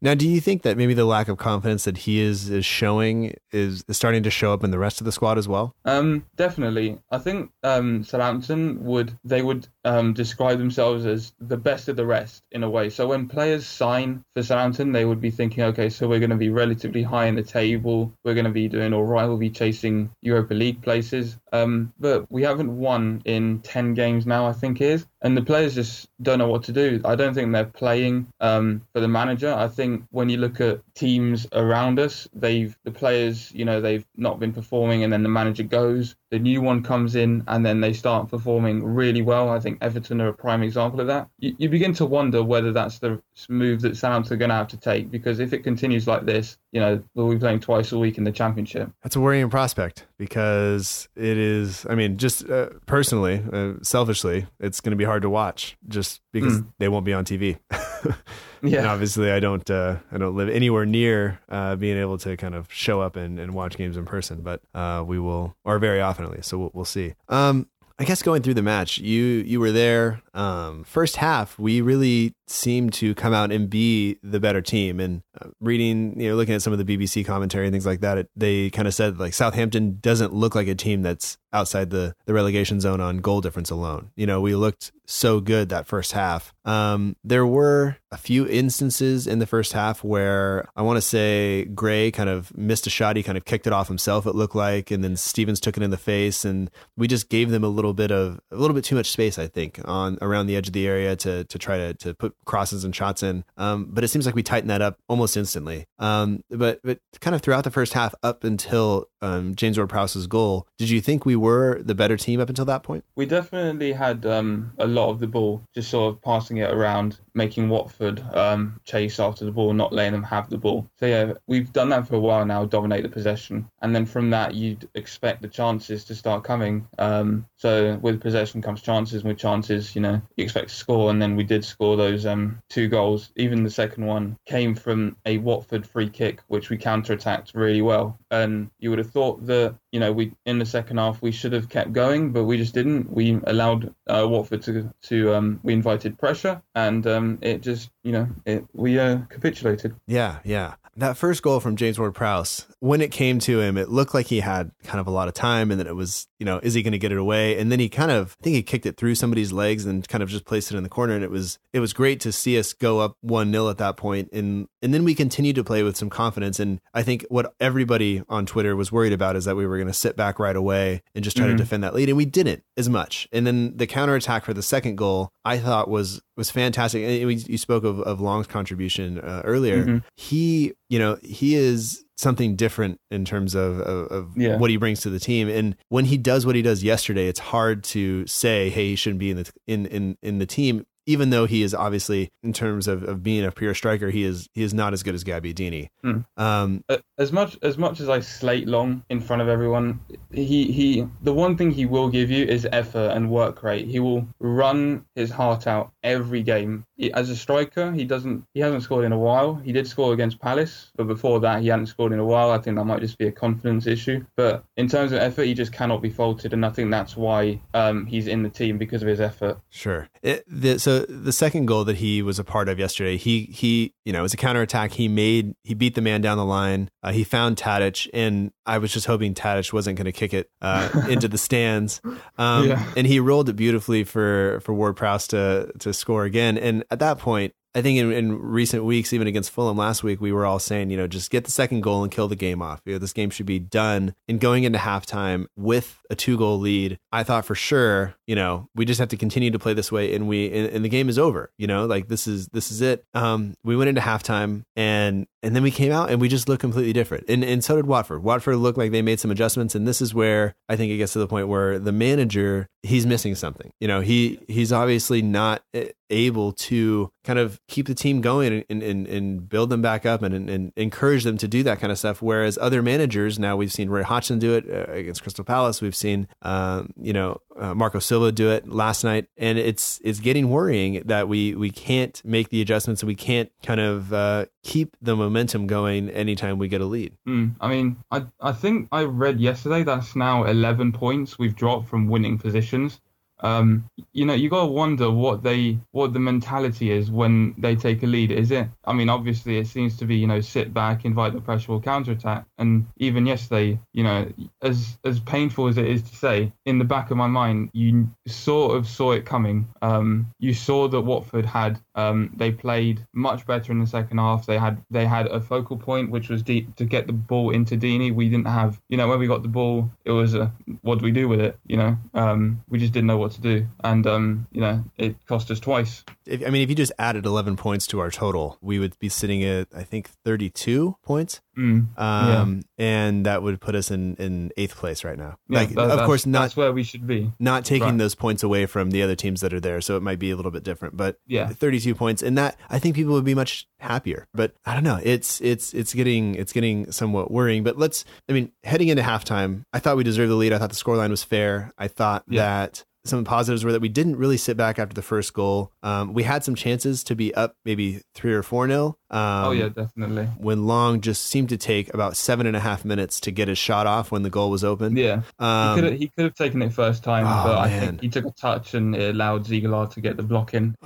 Now, 0.02 0.14
do 0.14 0.28
you 0.28 0.42
think 0.42 0.64
that 0.64 0.78
maybe 0.78 0.94
the 0.94 1.06
lack 1.06 1.28
of 1.28 1.38
confidence 1.38 1.84
that 1.86 1.98
he 2.00 2.20
is 2.20 2.50
is 2.50 2.66
showing 2.66 3.36
is, 3.52 3.84
is 3.88 3.98
starting 3.98 4.24
to 4.24 4.32
show 4.32 4.54
up 4.54 4.64
in 4.64 4.72
the 4.72 4.80
rest 4.80 5.02
of 5.02 5.06
the 5.06 5.12
squad 5.12 5.38
as 5.38 5.48
well? 5.48 5.76
Um, 5.86 6.26
definitely. 6.36 7.00
I 7.12 7.18
think 7.18 7.52
um, 7.64 8.04
Southampton 8.04 8.84
would 8.84 9.18
they 9.24 9.42
would 9.42 9.68
um, 9.86 10.14
themselves 10.56 11.06
as 11.06 11.34
the 11.40 11.58
best 11.58 11.88
of 11.88 11.96
the 11.96 12.06
rest 12.06 12.44
in 12.52 12.64
a 12.64 12.70
way. 12.70 12.90
So 12.90 13.08
when 13.08 13.28
players 13.28 13.66
sign 13.66 14.24
for 14.36 14.44
Southampton, 14.44 14.92
they 14.92 15.06
would 15.06 15.22
be 15.22 15.32
thinking, 15.32 15.64
okay, 15.66 15.90
so 15.90 16.08
we're 16.08 16.20
going 16.20 16.32
to 16.32 16.36
be 16.36 16.50
relatively 16.50 17.04
high 17.04 17.26
in 17.26 17.36
the 17.36 17.44
table. 17.44 18.14
We're 18.24 18.34
going 18.34 18.46
to 18.46 18.52
be 18.52 18.68
doing 18.68 18.94
all 18.94 19.06
right. 19.06 19.26
We'll 19.26 19.38
be 19.38 19.50
chasing 19.50 20.12
Europa 20.22 20.54
League 20.54 20.82
places. 20.82 21.38
Um, 21.52 21.94
but 22.00 22.32
we 22.32 22.44
haven't 22.44 22.78
won 22.78 23.22
in 23.26 23.60
10 23.62 23.94
games 23.94 24.26
now, 24.26 24.48
I 24.48 24.54
think 24.54 24.82
is. 24.82 25.06
And 25.24 25.38
the 25.38 25.42
players 25.42 25.76
just 25.76 26.10
don't 26.22 26.40
know 26.40 26.48
what 26.48 26.64
to 26.64 26.72
do. 26.72 27.00
I 27.06 27.16
don't 27.16 27.34
think 27.34 27.52
they're 27.52 27.66
playing 27.66 28.28
um, 28.40 28.82
for 28.92 29.02
the 29.02 29.08
manager. 29.08 29.54
I 29.54 29.68
think 29.68 30.04
when 30.10 30.30
you 30.30 30.38
look 30.38 30.60
at 30.60 30.82
teams 30.96 31.46
around 31.54 32.00
us, 32.00 32.28
they've 32.34 32.76
the 32.84 32.92
players, 32.92 33.52
you 33.52 33.66
know, 33.66 33.82
they've 33.82 34.06
not 34.16 34.40
been 34.40 34.52
performing, 34.52 35.04
and 35.04 35.14
then 35.14 35.24
the 35.24 35.30
manager 35.30 35.64
goes, 35.64 36.16
the 36.32 36.40
new 36.40 36.62
one 36.62 36.82
comes 36.82 37.16
in, 37.16 37.44
and 37.48 37.66
then 37.66 37.82
they 37.82 37.94
start 37.94 38.30
performing 38.30 38.84
really 38.84 39.22
well. 39.22 39.50
I 39.50 39.60
think 39.60 39.78
Everton 39.82 40.22
are 40.22 40.30
a 40.30 40.34
prime 40.34 40.64
example 40.64 41.02
of 41.02 41.08
that. 41.08 41.30
You, 41.38 41.56
you 41.58 41.70
begin 41.70 41.94
to 41.96 42.06
wonder 42.06 42.44
whether 42.44 42.72
that's 42.72 43.00
the 43.00 43.22
move 43.48 43.82
that 43.82 43.98
Southampton 43.98 44.34
are 44.34 44.38
going 44.38 44.50
to 44.50 44.56
have 44.56 44.70
to 44.70 44.78
take 44.78 45.12
because 45.12 45.40
if 45.40 45.54
it 45.54 45.64
continues 45.64 46.08
like 46.08 46.26
this, 46.26 46.58
you 46.72 46.80
know, 46.80 47.04
we'll 47.16 47.30
be 47.30 47.38
playing 47.38 47.60
twice 47.60 47.92
a 47.92 48.00
week 48.00 48.18
in 48.18 48.24
the 48.24 48.32
championship. 48.32 48.90
That's 49.04 49.16
a 49.16 49.20
worrying 49.20 49.50
prospect 49.50 50.08
because 50.18 51.10
it 51.16 51.38
is. 51.38 51.86
I 51.90 51.96
mean, 51.96 52.18
just 52.18 52.50
uh, 52.50 52.70
personally, 52.86 53.44
uh, 53.52 53.74
selfishly, 53.82 54.48
it's 54.60 54.80
going 54.80 54.92
to 54.92 54.96
be 54.96 55.04
hard 55.04 55.22
to 55.24 55.30
watch 55.30 55.78
just 55.90 56.22
because 56.32 56.62
mm. 56.62 56.68
they 56.80 56.88
won't 56.88 57.06
be 57.06 57.14
on 57.14 57.26
TV. 57.26 57.60
yeah. 58.64 58.80
And 58.80 58.88
obviously, 58.88 59.32
I 59.32 59.42
don't. 59.42 59.70
Uh, 59.70 59.98
I 60.12 60.18
don't 60.18 60.36
live 60.36 60.50
anywhere 60.50 60.86
near 60.86 61.40
uh, 61.50 61.76
being 61.76 61.98
able 61.98 62.18
to 62.20 62.38
kind 62.38 62.56
of 62.56 62.72
show 62.72 63.02
up 63.02 63.18
and, 63.18 63.38
and 63.38 63.54
watch 63.54 63.76
games 63.76 63.98
in 63.98 64.06
person, 64.06 64.42
but 64.42 64.62
uh, 64.74 65.04
we 65.06 65.20
will, 65.20 65.56
or 65.66 65.78
very 65.78 66.00
often 66.00 66.26
at 66.26 66.32
least. 66.32 66.48
So 66.48 66.58
we'll, 66.58 66.72
we'll 66.74 66.86
see. 66.86 67.16
Um, 67.28 67.68
I 68.00 68.04
guess 68.04 68.24
going 68.24 68.42
through 68.42 68.56
the 68.56 68.64
match, 68.64 68.98
you 68.98 69.24
you 69.24 69.60
were 69.60 69.72
there. 69.72 70.22
Um, 70.34 70.84
first 70.84 71.18
half, 71.18 71.58
we 71.60 71.82
really 71.82 72.34
seemed 72.48 72.94
to 72.94 73.16
come 73.16 73.34
out 73.34 73.52
and 73.52 73.70
be 73.70 74.18
the 74.22 74.40
better 74.40 74.62
team. 74.62 75.00
And 75.00 75.24
uh, 75.40 75.50
reading, 75.60 76.20
you 76.20 76.30
know, 76.30 76.36
looking 76.36 76.54
at 76.54 76.62
some 76.62 76.74
of 76.74 76.86
the 76.86 76.98
BBC 76.98 77.26
commentary 77.26 77.66
and 77.66 77.74
things 77.74 77.86
like 77.86 78.02
that, 78.02 78.18
it, 78.18 78.30
they 78.36 78.70
kind 78.70 78.88
of 78.88 78.94
said 78.94 79.20
like 79.20 79.34
Southampton 79.34 79.98
doesn't 80.02 80.34
look 80.34 80.56
like 80.56 80.68
a 80.68 80.76
team 80.76 81.02
that's 81.02 81.38
outside 81.54 81.90
the, 81.90 82.16
the 82.26 82.34
relegation 82.34 82.80
zone 82.80 83.02
on 83.02 83.18
goal 83.18 83.42
difference 83.42 83.70
alone. 83.70 84.12
You 84.16 84.26
know, 84.26 84.42
we 84.42 84.56
looked 84.56 84.92
so 85.06 85.40
good 85.42 85.70
that 85.70 85.88
first 85.88 86.14
half. 86.14 86.54
Um, 86.64 87.16
there 87.24 87.46
were 87.46 87.98
a 88.12 88.18
few 88.18 88.48
instances 88.48 89.28
in 89.28 89.40
the 89.40 89.46
first 89.46 89.74
half 89.74 90.04
where 90.04 90.70
I 90.76 90.82
want 90.82 90.98
to 90.98 91.02
say 91.02 91.66
Gray 91.66 92.12
kind 92.12 92.30
of 92.30 92.56
missed 92.58 92.88
a 92.88 92.90
shot. 92.90 93.16
He 93.16 93.24
kind 93.24 93.38
of 93.38 93.46
kicked 93.46 93.68
it 93.68 93.74
off 93.74 93.88
himself, 93.88 94.26
it 94.26 94.36
looked 94.36 94.56
like, 94.56 94.92
and 94.92 95.04
then 95.04 95.18
Stevens 95.18 95.60
took 95.60 95.76
it 95.76 95.84
in 95.84 95.92
the 95.92 95.98
face. 95.98 96.46
And 96.46 96.72
we 96.96 97.08
just 97.08 97.30
gave 97.30 97.50
them 97.50 97.64
a 97.64 97.70
little 97.70 97.94
bit 97.94 98.12
of 98.12 98.40
a 98.52 98.56
little 98.56 98.74
bit 98.74 98.86
too 98.86 98.96
much 98.96 99.12
space, 99.12 99.38
I 99.38 99.48
think, 99.48 99.82
on 99.86 100.18
around 100.22 100.48
the 100.48 100.56
edge 100.56 100.68
of 100.68 100.74
the 100.74 100.88
area 100.88 101.16
to 101.18 101.44
to 101.46 101.60
try 101.60 101.78
to 101.78 101.94
to 101.96 102.14
put 102.14 102.36
crosses 102.46 102.84
and 102.84 102.96
shots 102.96 103.24
in. 103.24 103.44
Um, 103.58 103.88
but 103.90 104.04
it 104.04 104.10
seems 104.10 104.26
like 104.26 104.36
we 104.36 104.44
tightened 104.44 104.70
that 104.70 104.82
up 104.82 105.00
almost 105.08 105.36
instantly. 105.36 105.86
Um, 106.00 106.44
but 106.50 106.80
but 106.84 107.00
kind 107.20 107.36
of 107.36 107.42
throughout 107.42 107.64
the 107.64 107.72
first 107.72 107.94
half, 107.94 108.14
up 108.24 108.44
until 108.44 109.08
um, 109.22 109.56
James 109.56 109.78
Ward-Prowse's 109.78 110.28
goal, 110.28 110.68
did 110.78 110.90
you 110.90 111.02
think 111.02 111.26
we 111.26 111.36
were 111.36 111.82
the 111.84 111.96
better 111.96 112.18
team 112.18 112.40
up 112.40 112.50
until 112.50 112.66
that 112.66 112.84
point? 112.84 113.04
We 113.16 113.26
definitely 113.26 113.94
had 113.94 114.26
um, 114.26 114.74
a 114.78 114.88
lot 114.88 115.10
of 115.10 115.20
the 115.20 115.28
ball, 115.28 115.64
just 115.76 115.90
sort 115.90 116.14
of 116.14 116.22
passing 116.22 116.58
it 116.58 116.72
around, 116.72 117.20
making 117.34 117.70
Watford 117.70 118.24
um, 118.34 118.80
chase 118.84 119.20
after 119.20 119.46
the 119.46 119.52
ball, 119.52 119.74
not 119.74 119.94
letting 119.94 120.14
them 120.14 120.24
have 120.24 120.50
the 120.50 120.58
ball. 120.58 120.90
So 121.00 121.06
yeah, 121.06 121.34
we've 121.48 121.72
done 121.72 121.90
that 121.90 122.08
for 122.08 122.16
a 122.16 122.20
while 122.20 122.46
now, 122.46 122.66
dominate 122.66 123.04
the 123.04 123.10
possession, 123.10 123.70
and 123.82 123.96
then 123.96 124.06
from 124.06 124.30
that 124.32 124.54
you'd 124.54 124.88
expect 124.96 125.42
the 125.42 125.48
chances 125.48 126.04
to 126.06 126.16
start 126.16 126.44
coming. 126.44 126.88
Um, 127.00 127.46
so 127.56 127.98
with 128.02 128.22
possession 128.22 128.62
comes 128.62 128.82
chances, 128.82 129.22
and 129.22 129.30
with 129.30 129.38
chances, 129.38 129.96
you 129.96 130.02
know, 130.02 130.22
you 130.36 130.44
expect 130.44 130.70
to 130.70 130.76
score, 130.76 131.10
and 131.10 131.22
then 131.22 131.36
we 131.36 131.44
did 131.44 131.64
score 131.64 131.96
those 131.96 132.26
um, 132.26 132.62
two 132.70 132.88
goals. 132.88 133.32
Even 133.36 133.64
the 133.64 133.70
second 133.70 134.06
one 134.06 134.38
came 134.46 134.76
from 134.76 135.16
a 135.26 135.38
Watford 135.38 135.86
free 135.88 136.10
kick, 136.10 136.42
which 136.48 136.70
we 136.70 136.78
counter-attacked 136.78 137.54
really 137.54 137.82
well, 137.82 138.20
and 138.32 138.72
you 138.80 138.90
would 138.90 139.00
have 139.00 139.12
thought 139.12 139.46
that 139.46 139.76
you 139.92 140.00
know 140.00 140.12
we 140.12 140.34
in 140.46 140.58
the 140.58 140.66
second 140.66 140.98
half 140.98 141.22
we 141.22 141.32
should 141.32 141.54
have 141.54 141.70
kept 141.70 141.94
going, 141.94 142.32
but 142.32 142.46
we 142.46 142.58
just 142.58 142.74
didn't. 142.74 143.12
We 143.12 143.40
allowed 143.46 143.94
uh, 144.08 144.26
Watford 144.28 144.64
to 144.64 144.92
to 145.04 145.34
um, 145.36 145.60
we 145.64 145.74
invited 145.74 146.18
pressure, 146.18 146.62
and 146.74 147.06
um, 147.06 147.38
it 147.42 147.62
just 147.62 147.92
you 148.04 148.14
know 148.14 148.28
it 148.46 148.66
we 148.74 148.98
uh, 148.98 149.20
capitulated. 149.30 149.96
Yeah, 150.08 150.40
yeah. 150.44 150.76
That 150.98 151.16
first 151.16 151.42
goal 151.42 151.62
from 151.62 151.78
James 151.78 151.98
Ward 151.98 152.14
Prowse, 152.14 152.68
when 152.80 153.00
it 153.00 153.12
came 153.12 153.40
to 153.40 153.62
him, 153.62 153.78
it 153.78 153.90
looked 153.90 154.14
like 154.14 154.28
he 154.28 154.42
had 154.42 154.72
kind 154.84 155.00
of 155.00 155.08
a 155.08 155.12
lot 155.12 155.30
of 155.30 155.34
time, 155.34 155.72
and 155.72 155.80
then 155.80 155.88
it 155.88 155.96
was, 155.96 156.28
you 156.38 156.46
know, 156.46 156.60
is 156.62 156.74
he 156.74 156.84
going 156.84 156.92
to 156.92 156.98
get 157.00 157.14
it 157.14 157.18
away? 157.18 157.58
And 157.58 157.72
then 157.72 157.80
he 157.80 157.88
kind 157.88 158.12
of, 158.12 158.36
I 158.42 158.44
think 158.44 158.56
he 158.58 158.62
kicked 158.64 158.86
it 158.86 158.98
through 158.98 159.16
somebody's 159.16 159.54
legs 159.54 159.86
and 159.86 160.06
kind 160.08 160.22
of 160.22 160.28
just 160.30 160.44
placed 160.44 160.70
it 160.72 160.76
in 160.76 160.84
the 160.84 160.90
corner, 160.90 161.14
and 161.16 161.24
it 161.24 161.32
was, 161.32 161.60
it 161.72 161.80
was 161.80 161.94
great 161.94 162.20
to 162.22 162.32
see 162.34 162.60
us 162.60 162.74
go 162.74 163.00
up 163.00 163.16
one 163.22 163.52
0 163.52 163.70
at 163.70 163.78
that 163.78 163.96
point. 163.96 164.30
and 164.34 164.68
and 164.84 164.96
then 164.96 165.04
we 165.04 165.14
continued 165.14 165.56
to 165.56 165.64
play 165.64 165.84
with 165.84 165.96
some 165.96 166.10
confidence. 166.10 166.60
And 166.60 166.80
I 166.92 167.04
think 167.04 167.24
what 167.30 167.54
everybody 167.60 168.24
on 168.28 168.48
Twitter 168.48 168.76
was 168.76 168.92
worried 168.92 169.14
about 169.14 169.36
is 169.36 169.46
that 169.46 169.56
we 169.56 169.68
were 169.68 169.78
going 169.78 169.86
to 169.88 169.94
sit 169.94 170.18
back 170.18 170.40
right 170.40 170.56
away 170.56 171.04
and 171.14 171.24
just 171.24 171.38
try 171.38 171.46
Mhm. 171.46 171.52
to 171.52 171.58
defend 171.58 171.84
that 171.84 171.94
lead, 171.94 172.10
and 172.10 172.18
we 172.18 172.26
didn't 172.26 172.64
as 172.76 172.90
much. 172.90 173.30
And 173.32 173.46
then 173.46 173.78
the 173.78 173.86
counterattack 173.86 174.44
for 174.44 174.56
the 174.56 174.64
second 174.64 174.96
goal, 174.98 175.30
I 175.46 175.60
thought 175.60 175.88
was 175.88 176.20
was 176.38 176.50
fantastic. 176.52 177.04
And 177.04 177.28
we, 177.28 177.36
you 177.36 177.58
spoke 177.58 177.84
of, 177.84 178.00
of 178.02 178.22
Long's 178.22 178.48
contribution 178.48 179.20
uh, 179.20 179.42
earlier. 179.44 179.86
Mhm. 179.86 180.04
He, 180.16 180.74
you 180.90 180.98
know, 181.00 181.18
he 181.24 181.56
is 181.56 182.04
something 182.18 182.56
different 182.56 183.00
in 183.10 183.26
terms 183.26 183.56
of, 183.56 183.80
of, 183.80 184.08
of 184.12 184.38
Yeah. 184.38 184.58
what 184.58 184.70
he 184.70 184.78
brings 184.78 185.02
to 185.02 185.10
the 185.10 185.20
team. 185.20 185.50
And 185.50 185.76
when 185.90 186.06
he 186.06 186.18
does 186.18 186.46
what 186.46 186.56
he 186.56 186.62
does 186.62 186.84
yesterday, 186.84 187.28
it's 187.28 187.40
hard 187.40 187.84
to 187.86 188.26
say, 188.28 188.70
hey, 188.70 188.90
he 188.90 188.96
shouldn't 188.96 189.20
be 189.20 189.32
in 189.32 189.38
the 189.38 189.52
in 189.68 189.86
in 189.88 190.18
in 190.22 190.38
the 190.38 190.46
team. 190.46 190.86
Even 191.06 191.30
though 191.30 191.46
he 191.46 191.64
is 191.64 191.74
obviously, 191.74 192.30
in 192.44 192.54
terms 192.54 192.88
of, 192.88 193.04
of 193.04 193.24
being 193.24 193.44
a 193.44 193.52
pure 193.52 193.74
striker, 193.74 194.10
he 194.10 194.24
is 194.24 194.48
he 194.54 194.64
is 194.64 194.74
not 194.74 194.94
as 194.94 195.04
good 195.04 195.16
as 195.16 195.24
Gabbiadini. 195.24 195.88
Hmm. 196.04 196.20
Um, 196.38 196.84
as 197.18 197.32
much 197.32 197.58
as 197.62 197.78
much 197.78 198.00
as 198.00 198.10
I 198.10 198.20
slate 198.20 198.68
Long 198.68 199.04
in 199.10 199.20
front 199.20 199.42
of 199.42 199.48
everyone, 199.48 200.00
he 200.32 200.72
he 200.72 201.08
the 201.22 201.34
one 201.34 201.58
thing 201.58 201.72
he 201.72 201.86
will 201.86 202.10
give 202.10 202.30
you 202.30 202.46
is 202.46 202.68
effort 202.72 203.12
and 203.12 203.30
work 203.30 203.64
rate. 203.64 203.88
He 203.88 204.00
will 204.00 204.28
run 204.40 205.06
his 205.16 205.32
heart 205.32 205.68
out 205.68 205.92
every 206.04 206.44
game. 206.44 206.86
As 207.10 207.30
a 207.30 207.36
striker, 207.36 207.92
he 207.92 208.06
doesn't 208.06 208.46
he 208.54 208.60
hasn't 208.60 208.84
scored 208.84 209.06
in 209.06 209.12
a 209.12 209.18
while. 209.18 209.56
He 209.56 209.72
did 209.72 209.88
score 209.88 210.14
against 210.14 210.40
Palace, 210.40 210.92
but 210.96 211.08
before 211.08 211.40
that 211.40 211.62
he 211.62 211.68
hadn't 211.70 211.88
scored 211.88 212.14
in 212.14 212.20
a 212.20 212.26
while. 212.26 212.52
I 212.52 212.58
think 212.58 212.78
that 212.78 212.86
might 212.86 213.00
just 213.00 213.18
be 213.18 213.28
a 213.28 213.32
confidence 213.32 213.88
issue. 213.88 214.26
But 214.36 214.64
in 214.78 214.88
terms 214.88 215.12
of 215.12 215.20
effort, 215.20 215.44
he 215.44 215.54
just 215.54 215.72
cannot 215.72 216.02
be 216.02 216.10
faulted, 216.10 216.54
and 216.54 216.66
I 216.66 216.70
think 216.70 216.92
that's 216.92 217.16
why 217.18 217.62
um, 217.74 218.06
he's 218.06 218.28
in 218.28 218.44
the 218.44 218.50
team 218.50 218.78
because 218.78 219.02
of 219.02 219.08
his 219.08 219.22
effort. 219.22 219.60
Sure. 219.70 220.10
It, 220.22 220.44
the, 220.48 220.80
so 220.80 221.00
the 221.00 221.32
second 221.32 221.66
goal 221.66 221.84
that 221.86 221.98
he 221.98 222.22
was 222.22 222.40
a 222.40 222.44
part 222.44 222.70
of 222.70 222.80
yesterday, 222.80 223.18
he 223.18 223.44
he 223.46 223.94
you 224.06 224.14
know 224.14 224.20
it 224.20 224.24
was 224.24 224.34
a 224.34 224.38
counter 224.38 224.62
attack. 224.62 224.92
He 224.94 225.08
made 225.08 225.56
he 225.64 225.74
beat 225.74 225.96
the 225.96 226.02
man 226.02 226.22
down 226.22 226.38
the 226.38 226.46
line. 226.46 226.90
Uh, 227.04 227.12
he 227.12 227.24
found 227.24 227.58
Tadic, 227.58 228.08
and 228.14 228.52
I 228.66 228.78
was 228.78 228.94
just 228.94 229.08
hoping 229.08 229.34
Tadic 229.34 229.74
wasn't 229.74 229.98
going 229.98 230.06
to 230.06 230.12
kick 230.12 230.34
it 230.34 230.50
uh, 230.62 230.90
into 231.10 231.28
the 231.28 231.38
stands. 231.38 232.02
Um, 232.38 232.68
Yeah. 232.68 232.92
And 232.96 233.08
he 233.08 233.20
rolled 233.20 233.50
it 233.50 233.56
beautifully 233.56 234.04
for 234.04 234.60
for 234.62 234.74
Ward 234.74 234.96
Prowse 234.96 235.28
to 235.28 235.72
to 235.80 235.94
score 235.94 236.26
again. 236.26 236.58
And 236.58 236.84
at 236.92 237.00
that 237.00 237.18
point. 237.18 237.54
I 237.74 237.82
think 237.82 237.98
in, 238.00 238.12
in 238.12 238.38
recent 238.38 238.84
weeks, 238.84 239.14
even 239.14 239.28
against 239.28 239.52
Fulham 239.52 239.78
last 239.78 240.04
week, 240.04 240.20
we 240.20 240.34
were 240.34 240.46
all 240.46 240.60
saying, 240.60 240.90
you 240.90 240.98
know, 240.98 241.08
just 241.08 241.32
get 241.32 241.46
the 241.46 241.52
second 241.52 241.82
goal 241.82 242.04
and 242.04 242.12
kill 242.12 242.28
the 242.28 242.36
game 242.36 242.62
off. 242.62 242.82
You 242.86 242.94
know, 242.94 243.00
this 243.00 243.14
game 243.14 243.30
should 243.30 243.46
be 243.46 243.60
done. 243.60 244.14
And 244.28 244.42
going 244.42 244.66
into 244.66 244.78
halftime 244.78 245.46
with 245.56 246.02
a 246.10 246.16
two 246.16 246.38
goal 246.38 246.60
lead, 246.60 247.00
I 247.14 247.24
thought 247.24 247.46
for 247.46 247.56
sure, 247.56 248.16
you 248.28 248.36
know, 248.36 248.68
we 248.76 248.84
just 248.84 249.00
have 249.00 249.08
to 249.10 249.18
continue 249.18 249.52
to 249.52 249.60
play 249.60 249.74
this 249.74 249.92
way, 249.92 250.14
and 250.14 250.28
we 250.28 250.52
and, 250.52 250.68
and 250.70 250.86
the 250.86 250.90
game 250.90 251.08
is 251.08 251.18
over. 251.18 251.52
You 251.58 251.68
know, 251.68 251.86
like 251.86 252.10
this 252.10 252.28
is 252.28 252.48
this 252.48 252.72
is 252.72 252.82
it. 252.82 253.06
Um, 253.14 253.56
we 253.64 253.78
went 253.78 253.88
into 253.88 254.02
halftime, 254.02 254.64
and 254.76 255.26
and 255.44 255.56
then 255.56 255.64
we 255.64 255.72
came 255.72 255.92
out 255.92 256.12
and 256.12 256.22
we 256.22 256.28
just 256.28 256.48
looked 256.48 256.62
completely 256.62 256.94
different. 256.94 257.26
And 257.30 257.44
and 257.44 257.64
so 257.64 257.78
did 257.78 257.88
Watford. 257.88 258.24
Watford 258.24 258.58
looked 258.58 258.78
like 258.78 258.92
they 258.92 259.02
made 259.02 259.20
some 259.20 259.32
adjustments, 259.32 259.76
and 259.76 259.88
this 259.88 260.02
is 260.02 260.14
where 260.14 260.56
I 260.68 260.76
think 260.76 260.92
it 260.92 260.98
gets 260.98 261.14
to 261.14 261.20
the 261.20 261.28
point 261.28 261.48
where 261.48 261.80
the 261.80 261.94
manager 261.94 262.68
he's 262.84 263.06
missing 263.06 263.36
something. 263.36 263.72
You 263.80 263.88
know, 263.88 264.02
he 264.02 264.40
he's 264.48 264.72
obviously 264.72 265.22
not 265.22 265.64
eh, 265.74 265.90
able 266.12 266.52
to 266.52 267.12
kind 267.24 267.40
of 267.40 267.60
keep 267.68 267.88
the 267.88 267.96
team 267.96 268.22
going 268.22 268.64
and, 268.70 268.84
and, 268.84 269.08
and 269.08 269.50
build 269.50 269.70
them 269.70 269.82
back 269.82 270.06
up 270.06 270.22
and, 270.22 270.50
and 270.50 270.74
encourage 270.76 271.24
them 271.24 271.38
to 271.38 271.48
do 271.48 271.64
that 271.64 271.80
kind 271.80 271.92
of 271.92 271.98
stuff. 271.98 272.22
Whereas 272.22 272.58
other 272.60 272.82
managers, 272.82 273.40
now 273.40 273.56
we've 273.56 273.72
seen 273.72 273.90
Roy 273.90 274.04
Hodgson 274.04 274.40
do 274.40 274.54
it 274.54 274.66
uh, 274.70 274.92
against 274.92 275.22
Crystal 275.22 275.44
Palace. 275.44 275.82
We've 275.82 275.96
seen, 275.96 276.28
um, 276.42 276.92
you 277.00 277.14
know, 277.14 277.40
uh, 277.58 277.74
Marco 277.76 278.00
Silva 278.00 278.32
do 278.32 278.50
it 278.50 278.68
last 278.68 279.04
night. 279.04 279.28
And 279.38 279.58
it's, 279.58 280.00
it's 280.04 280.20
getting 280.20 280.50
worrying 280.50 281.04
that 281.06 281.28
we, 281.28 281.56
we 281.56 281.70
can't 281.70 282.22
make 282.26 282.50
the 282.50 282.62
adjustments 282.62 283.02
and 283.02 283.08
we 283.08 283.16
can't 283.16 283.52
kind 283.64 283.80
of 283.80 284.14
uh, 284.14 284.46
keep 284.64 284.98
the 285.02 285.16
momentum 285.16 285.68
going 285.68 286.10
anytime 286.10 286.58
we 286.58 286.68
get 286.68 286.82
a 286.82 286.86
lead. 286.86 287.16
Mm, 287.28 287.56
I 287.60 287.68
mean, 287.68 287.98
I 288.12 288.26
I 288.40 288.52
think 288.52 288.88
I 288.92 289.04
read 289.04 289.40
yesterday 289.40 289.84
that's 289.84 290.16
now 290.16 290.44
11 290.44 290.92
points 290.92 291.40
we've 291.40 291.56
dropped 291.56 291.88
from 291.90 292.08
winning 292.08 292.38
positions. 292.38 293.00
Um, 293.42 293.90
you 294.14 294.26
know, 294.26 294.34
you 294.34 294.50
gotta 294.50 294.72
wonder 294.72 295.10
what 295.10 295.44
they 295.44 295.78
what 295.92 296.14
the 296.14 296.20
mentality 296.20 296.92
is 296.92 297.10
when 297.10 297.56
they 297.58 297.76
take 297.76 298.04
a 298.04 298.08
lead. 298.08 298.32
Is 298.32 298.52
it? 298.52 298.68
I 298.86 298.94
mean, 298.94 299.10
obviously, 299.10 299.58
it 299.58 299.68
seems 299.68 299.98
to 299.98 300.06
be 300.06 300.16
you 300.16 300.28
know 300.28 300.42
sit 300.42 300.74
back, 300.74 301.06
invite 301.06 301.34
the 301.34 301.42
pressure, 301.42 301.72
or 301.72 301.82
counter 301.82 302.12
attack. 302.12 302.46
And 302.58 302.88
even 302.98 303.26
yesterday, 303.26 303.80
you 303.94 304.04
know, 304.04 304.32
as 304.62 304.98
as 305.04 305.20
painful 305.20 305.68
as 305.68 305.78
it 305.78 305.88
is 305.88 306.02
to 306.04 306.16
say, 306.16 306.52
in 306.66 306.78
the 306.78 306.86
back 306.86 307.12
of 307.12 307.18
my 307.18 307.28
mind, 307.28 307.70
you 307.74 308.10
sort 308.28 308.78
of 308.78 308.88
saw 308.88 309.12
it 309.12 309.26
coming. 309.26 309.68
Um, 309.82 310.32
you 310.40 310.54
saw 310.54 310.88
that 310.88 311.02
Watford 311.02 311.46
had 311.46 311.80
um, 311.96 312.32
they 312.36 312.52
played 312.52 313.06
much 313.14 313.46
better 313.46 313.72
in 313.72 313.80
the 313.80 313.88
second 313.88 314.18
half. 314.18 314.46
They 314.46 314.58
had 314.58 314.84
they 314.90 315.06
had 315.06 315.28
a 315.28 315.42
focal 315.42 315.78
point 315.78 316.12
which 316.12 316.30
was 316.30 316.44
deep 316.44 316.76
to 316.76 316.86
get 316.86 317.08
the 317.08 317.14
ball 317.14 317.52
into 317.52 317.78
Deeney. 317.78 318.14
We 318.14 318.30
didn't 318.30 318.48
have, 318.48 318.80
you 318.90 318.98
know, 318.98 319.08
when 319.08 319.20
we 319.20 319.28
got 319.28 319.42
the 319.42 319.50
ball, 319.50 319.90
it 320.06 320.12
was 320.12 320.36
a 320.36 320.52
what 320.82 321.00
do 321.00 321.06
we 321.06 321.12
do 321.12 321.28
with 321.28 321.40
it? 321.40 321.58
You 321.66 321.78
know, 321.78 321.98
um, 322.14 322.64
we 322.70 322.80
just 322.80 322.94
didn't 322.94 323.08
know 323.08 323.18
what 323.18 323.31
to 323.32 323.42
do, 323.42 323.68
and 323.84 324.06
um, 324.08 324.48
you 324.52 324.62
know, 324.62 324.84
it 324.98 325.16
cost 325.28 325.50
us 325.52 325.60
twice. 325.60 326.04
If, 326.26 326.46
I 326.46 326.50
mean, 326.50 326.62
if 326.62 326.70
you 326.70 326.76
just 326.76 326.92
added 327.00 327.26
11 327.26 327.58
points 327.58 327.88
to 327.88 328.00
our 328.00 328.12
total, 328.12 328.58
we 328.62 328.80
would 328.80 328.98
be 329.00 329.10
sitting 329.10 329.44
at, 329.44 329.68
I 329.76 329.84
think, 329.84 330.10
32 330.24 330.96
points. 331.04 331.42
Mm. 331.58 331.98
Um, 332.00 332.62
and 332.78 333.26
that 333.26 333.44
would 333.44 333.60
put 333.60 333.76
us 333.76 333.92
in, 333.92 334.16
in 334.16 334.52
eighth 334.56 334.76
place 334.78 335.04
right 335.04 335.18
now. 335.18 335.38
Yeah, 335.50 335.60
like, 335.60 335.70
that- 335.72 335.90
of 336.00 336.06
course, 336.06 336.26
not 336.26 336.44
that's 336.44 336.56
where 336.56 336.72
we 336.72 336.84
should 336.84 337.06
be. 337.06 337.32
not 337.40 337.66
taking 337.66 337.90
Right. 337.90 337.98
those 337.98 338.16
points 338.16 338.44
away 338.44 338.66
from 338.68 338.92
the 338.92 339.02
other 339.02 339.16
teams 339.16 339.42
that 339.42 339.54
are 339.54 339.60
there, 339.60 339.82
so 339.82 339.98
it 339.98 340.02
might 340.04 340.20
be 340.20 340.32
a 340.32 340.36
little 340.38 340.52
bit 340.52 340.64
different. 340.64 340.96
But 340.96 341.18
Yeah. 341.28 341.50
32 341.50 341.94
points, 341.96 342.22
and 342.24 342.38
that 342.38 342.58
I 342.70 342.80
think 342.80 342.96
people 342.96 343.14
would 343.14 343.26
be 343.26 343.36
much 343.36 343.68
happier. 343.80 344.28
But 344.34 344.54
I 344.66 344.74
don't 344.74 344.84
know. 344.84 345.00
It's 345.04 345.42
it's 345.42 345.74
it's 345.74 345.94
getting 345.94 346.36
it's 346.36 346.54
getting 346.54 346.92
somewhat 346.92 347.32
worrying. 347.32 347.64
But 347.64 347.78
let's. 347.78 348.06
I 348.30 348.34
mean, 348.34 348.52
heading 348.64 348.88
into 348.88 349.04
halftime, 349.04 349.64
I 349.74 349.80
thought 349.80 349.98
we 349.98 350.04
deserved 350.04 350.32
the 350.32 350.36
lead. 350.36 350.54
I 350.54 350.60
thought 350.60 350.70
the 350.70 350.76
scoreline 350.76 351.10
was 351.10 351.24
fair. 351.24 351.74
I 351.78 351.88
thought 351.90 352.24
Yeah. 352.30 352.42
that 352.44 352.86
some 353.04 353.20
of 353.20 353.26
the 353.26 353.30
positives 353.30 353.64
were 353.66 353.72
that 353.72 353.82
we 353.82 353.90
didn't 353.90 354.16
really 354.16 354.38
sit 354.38 354.56
back 354.58 354.78
after 354.78 354.94
the 354.94 355.02
first 355.02 355.34
goal. 355.34 355.72
Um, 355.82 356.14
we 356.14 356.24
had 356.24 356.44
some 356.44 356.54
chances 356.56 357.04
to 357.06 357.16
be 357.16 357.34
up 357.34 357.56
maybe 357.66 358.02
three 358.14 358.34
or 358.34 358.44
four 358.44 358.68
nil. 358.68 358.98
Um, 359.10 359.20
oh 359.46 359.52
yeah, 359.52 359.70
definitely. 359.70 360.26
When 360.38 360.68
Long 360.68 361.02
just 361.02 361.24
seemed 361.24 361.50
to 361.50 361.58
take 361.58 361.94
about 361.94 362.16
seven 362.16 362.46
and 362.46 362.56
a 362.56 362.60
half 362.60 362.86
minutes 362.86 363.20
to 363.22 363.32
get 363.32 363.48
his 363.48 363.58
shot 363.58 363.88
off 363.88 364.12
when 364.12 364.22
the 364.24 364.30
goal 364.30 364.50
was 364.52 364.64
open. 364.64 364.96
Yeah, 364.96 365.22
Um, 365.40 365.76
he 365.78 365.82
could 365.82 365.94
he 366.00 366.08
could 366.10 366.24
have 366.26 366.36
taken 366.36 366.62
it 366.62 366.72
first 366.74 367.04
time, 367.04 367.26
Oh, 367.26 367.44
but 367.48 367.58
I 367.58 367.68
man. 367.70 367.80
think 367.82 368.02
he 368.02 368.10
took 368.10 368.26
a 368.26 368.32
touch 368.32 368.74
and 368.76 368.96
it 368.96 369.16
allowed 369.16 369.46
Ziegler 369.48 369.88
to 369.88 370.02
get 370.02 370.16
the 370.18 370.24
block 370.24 370.54
in. 370.54 370.76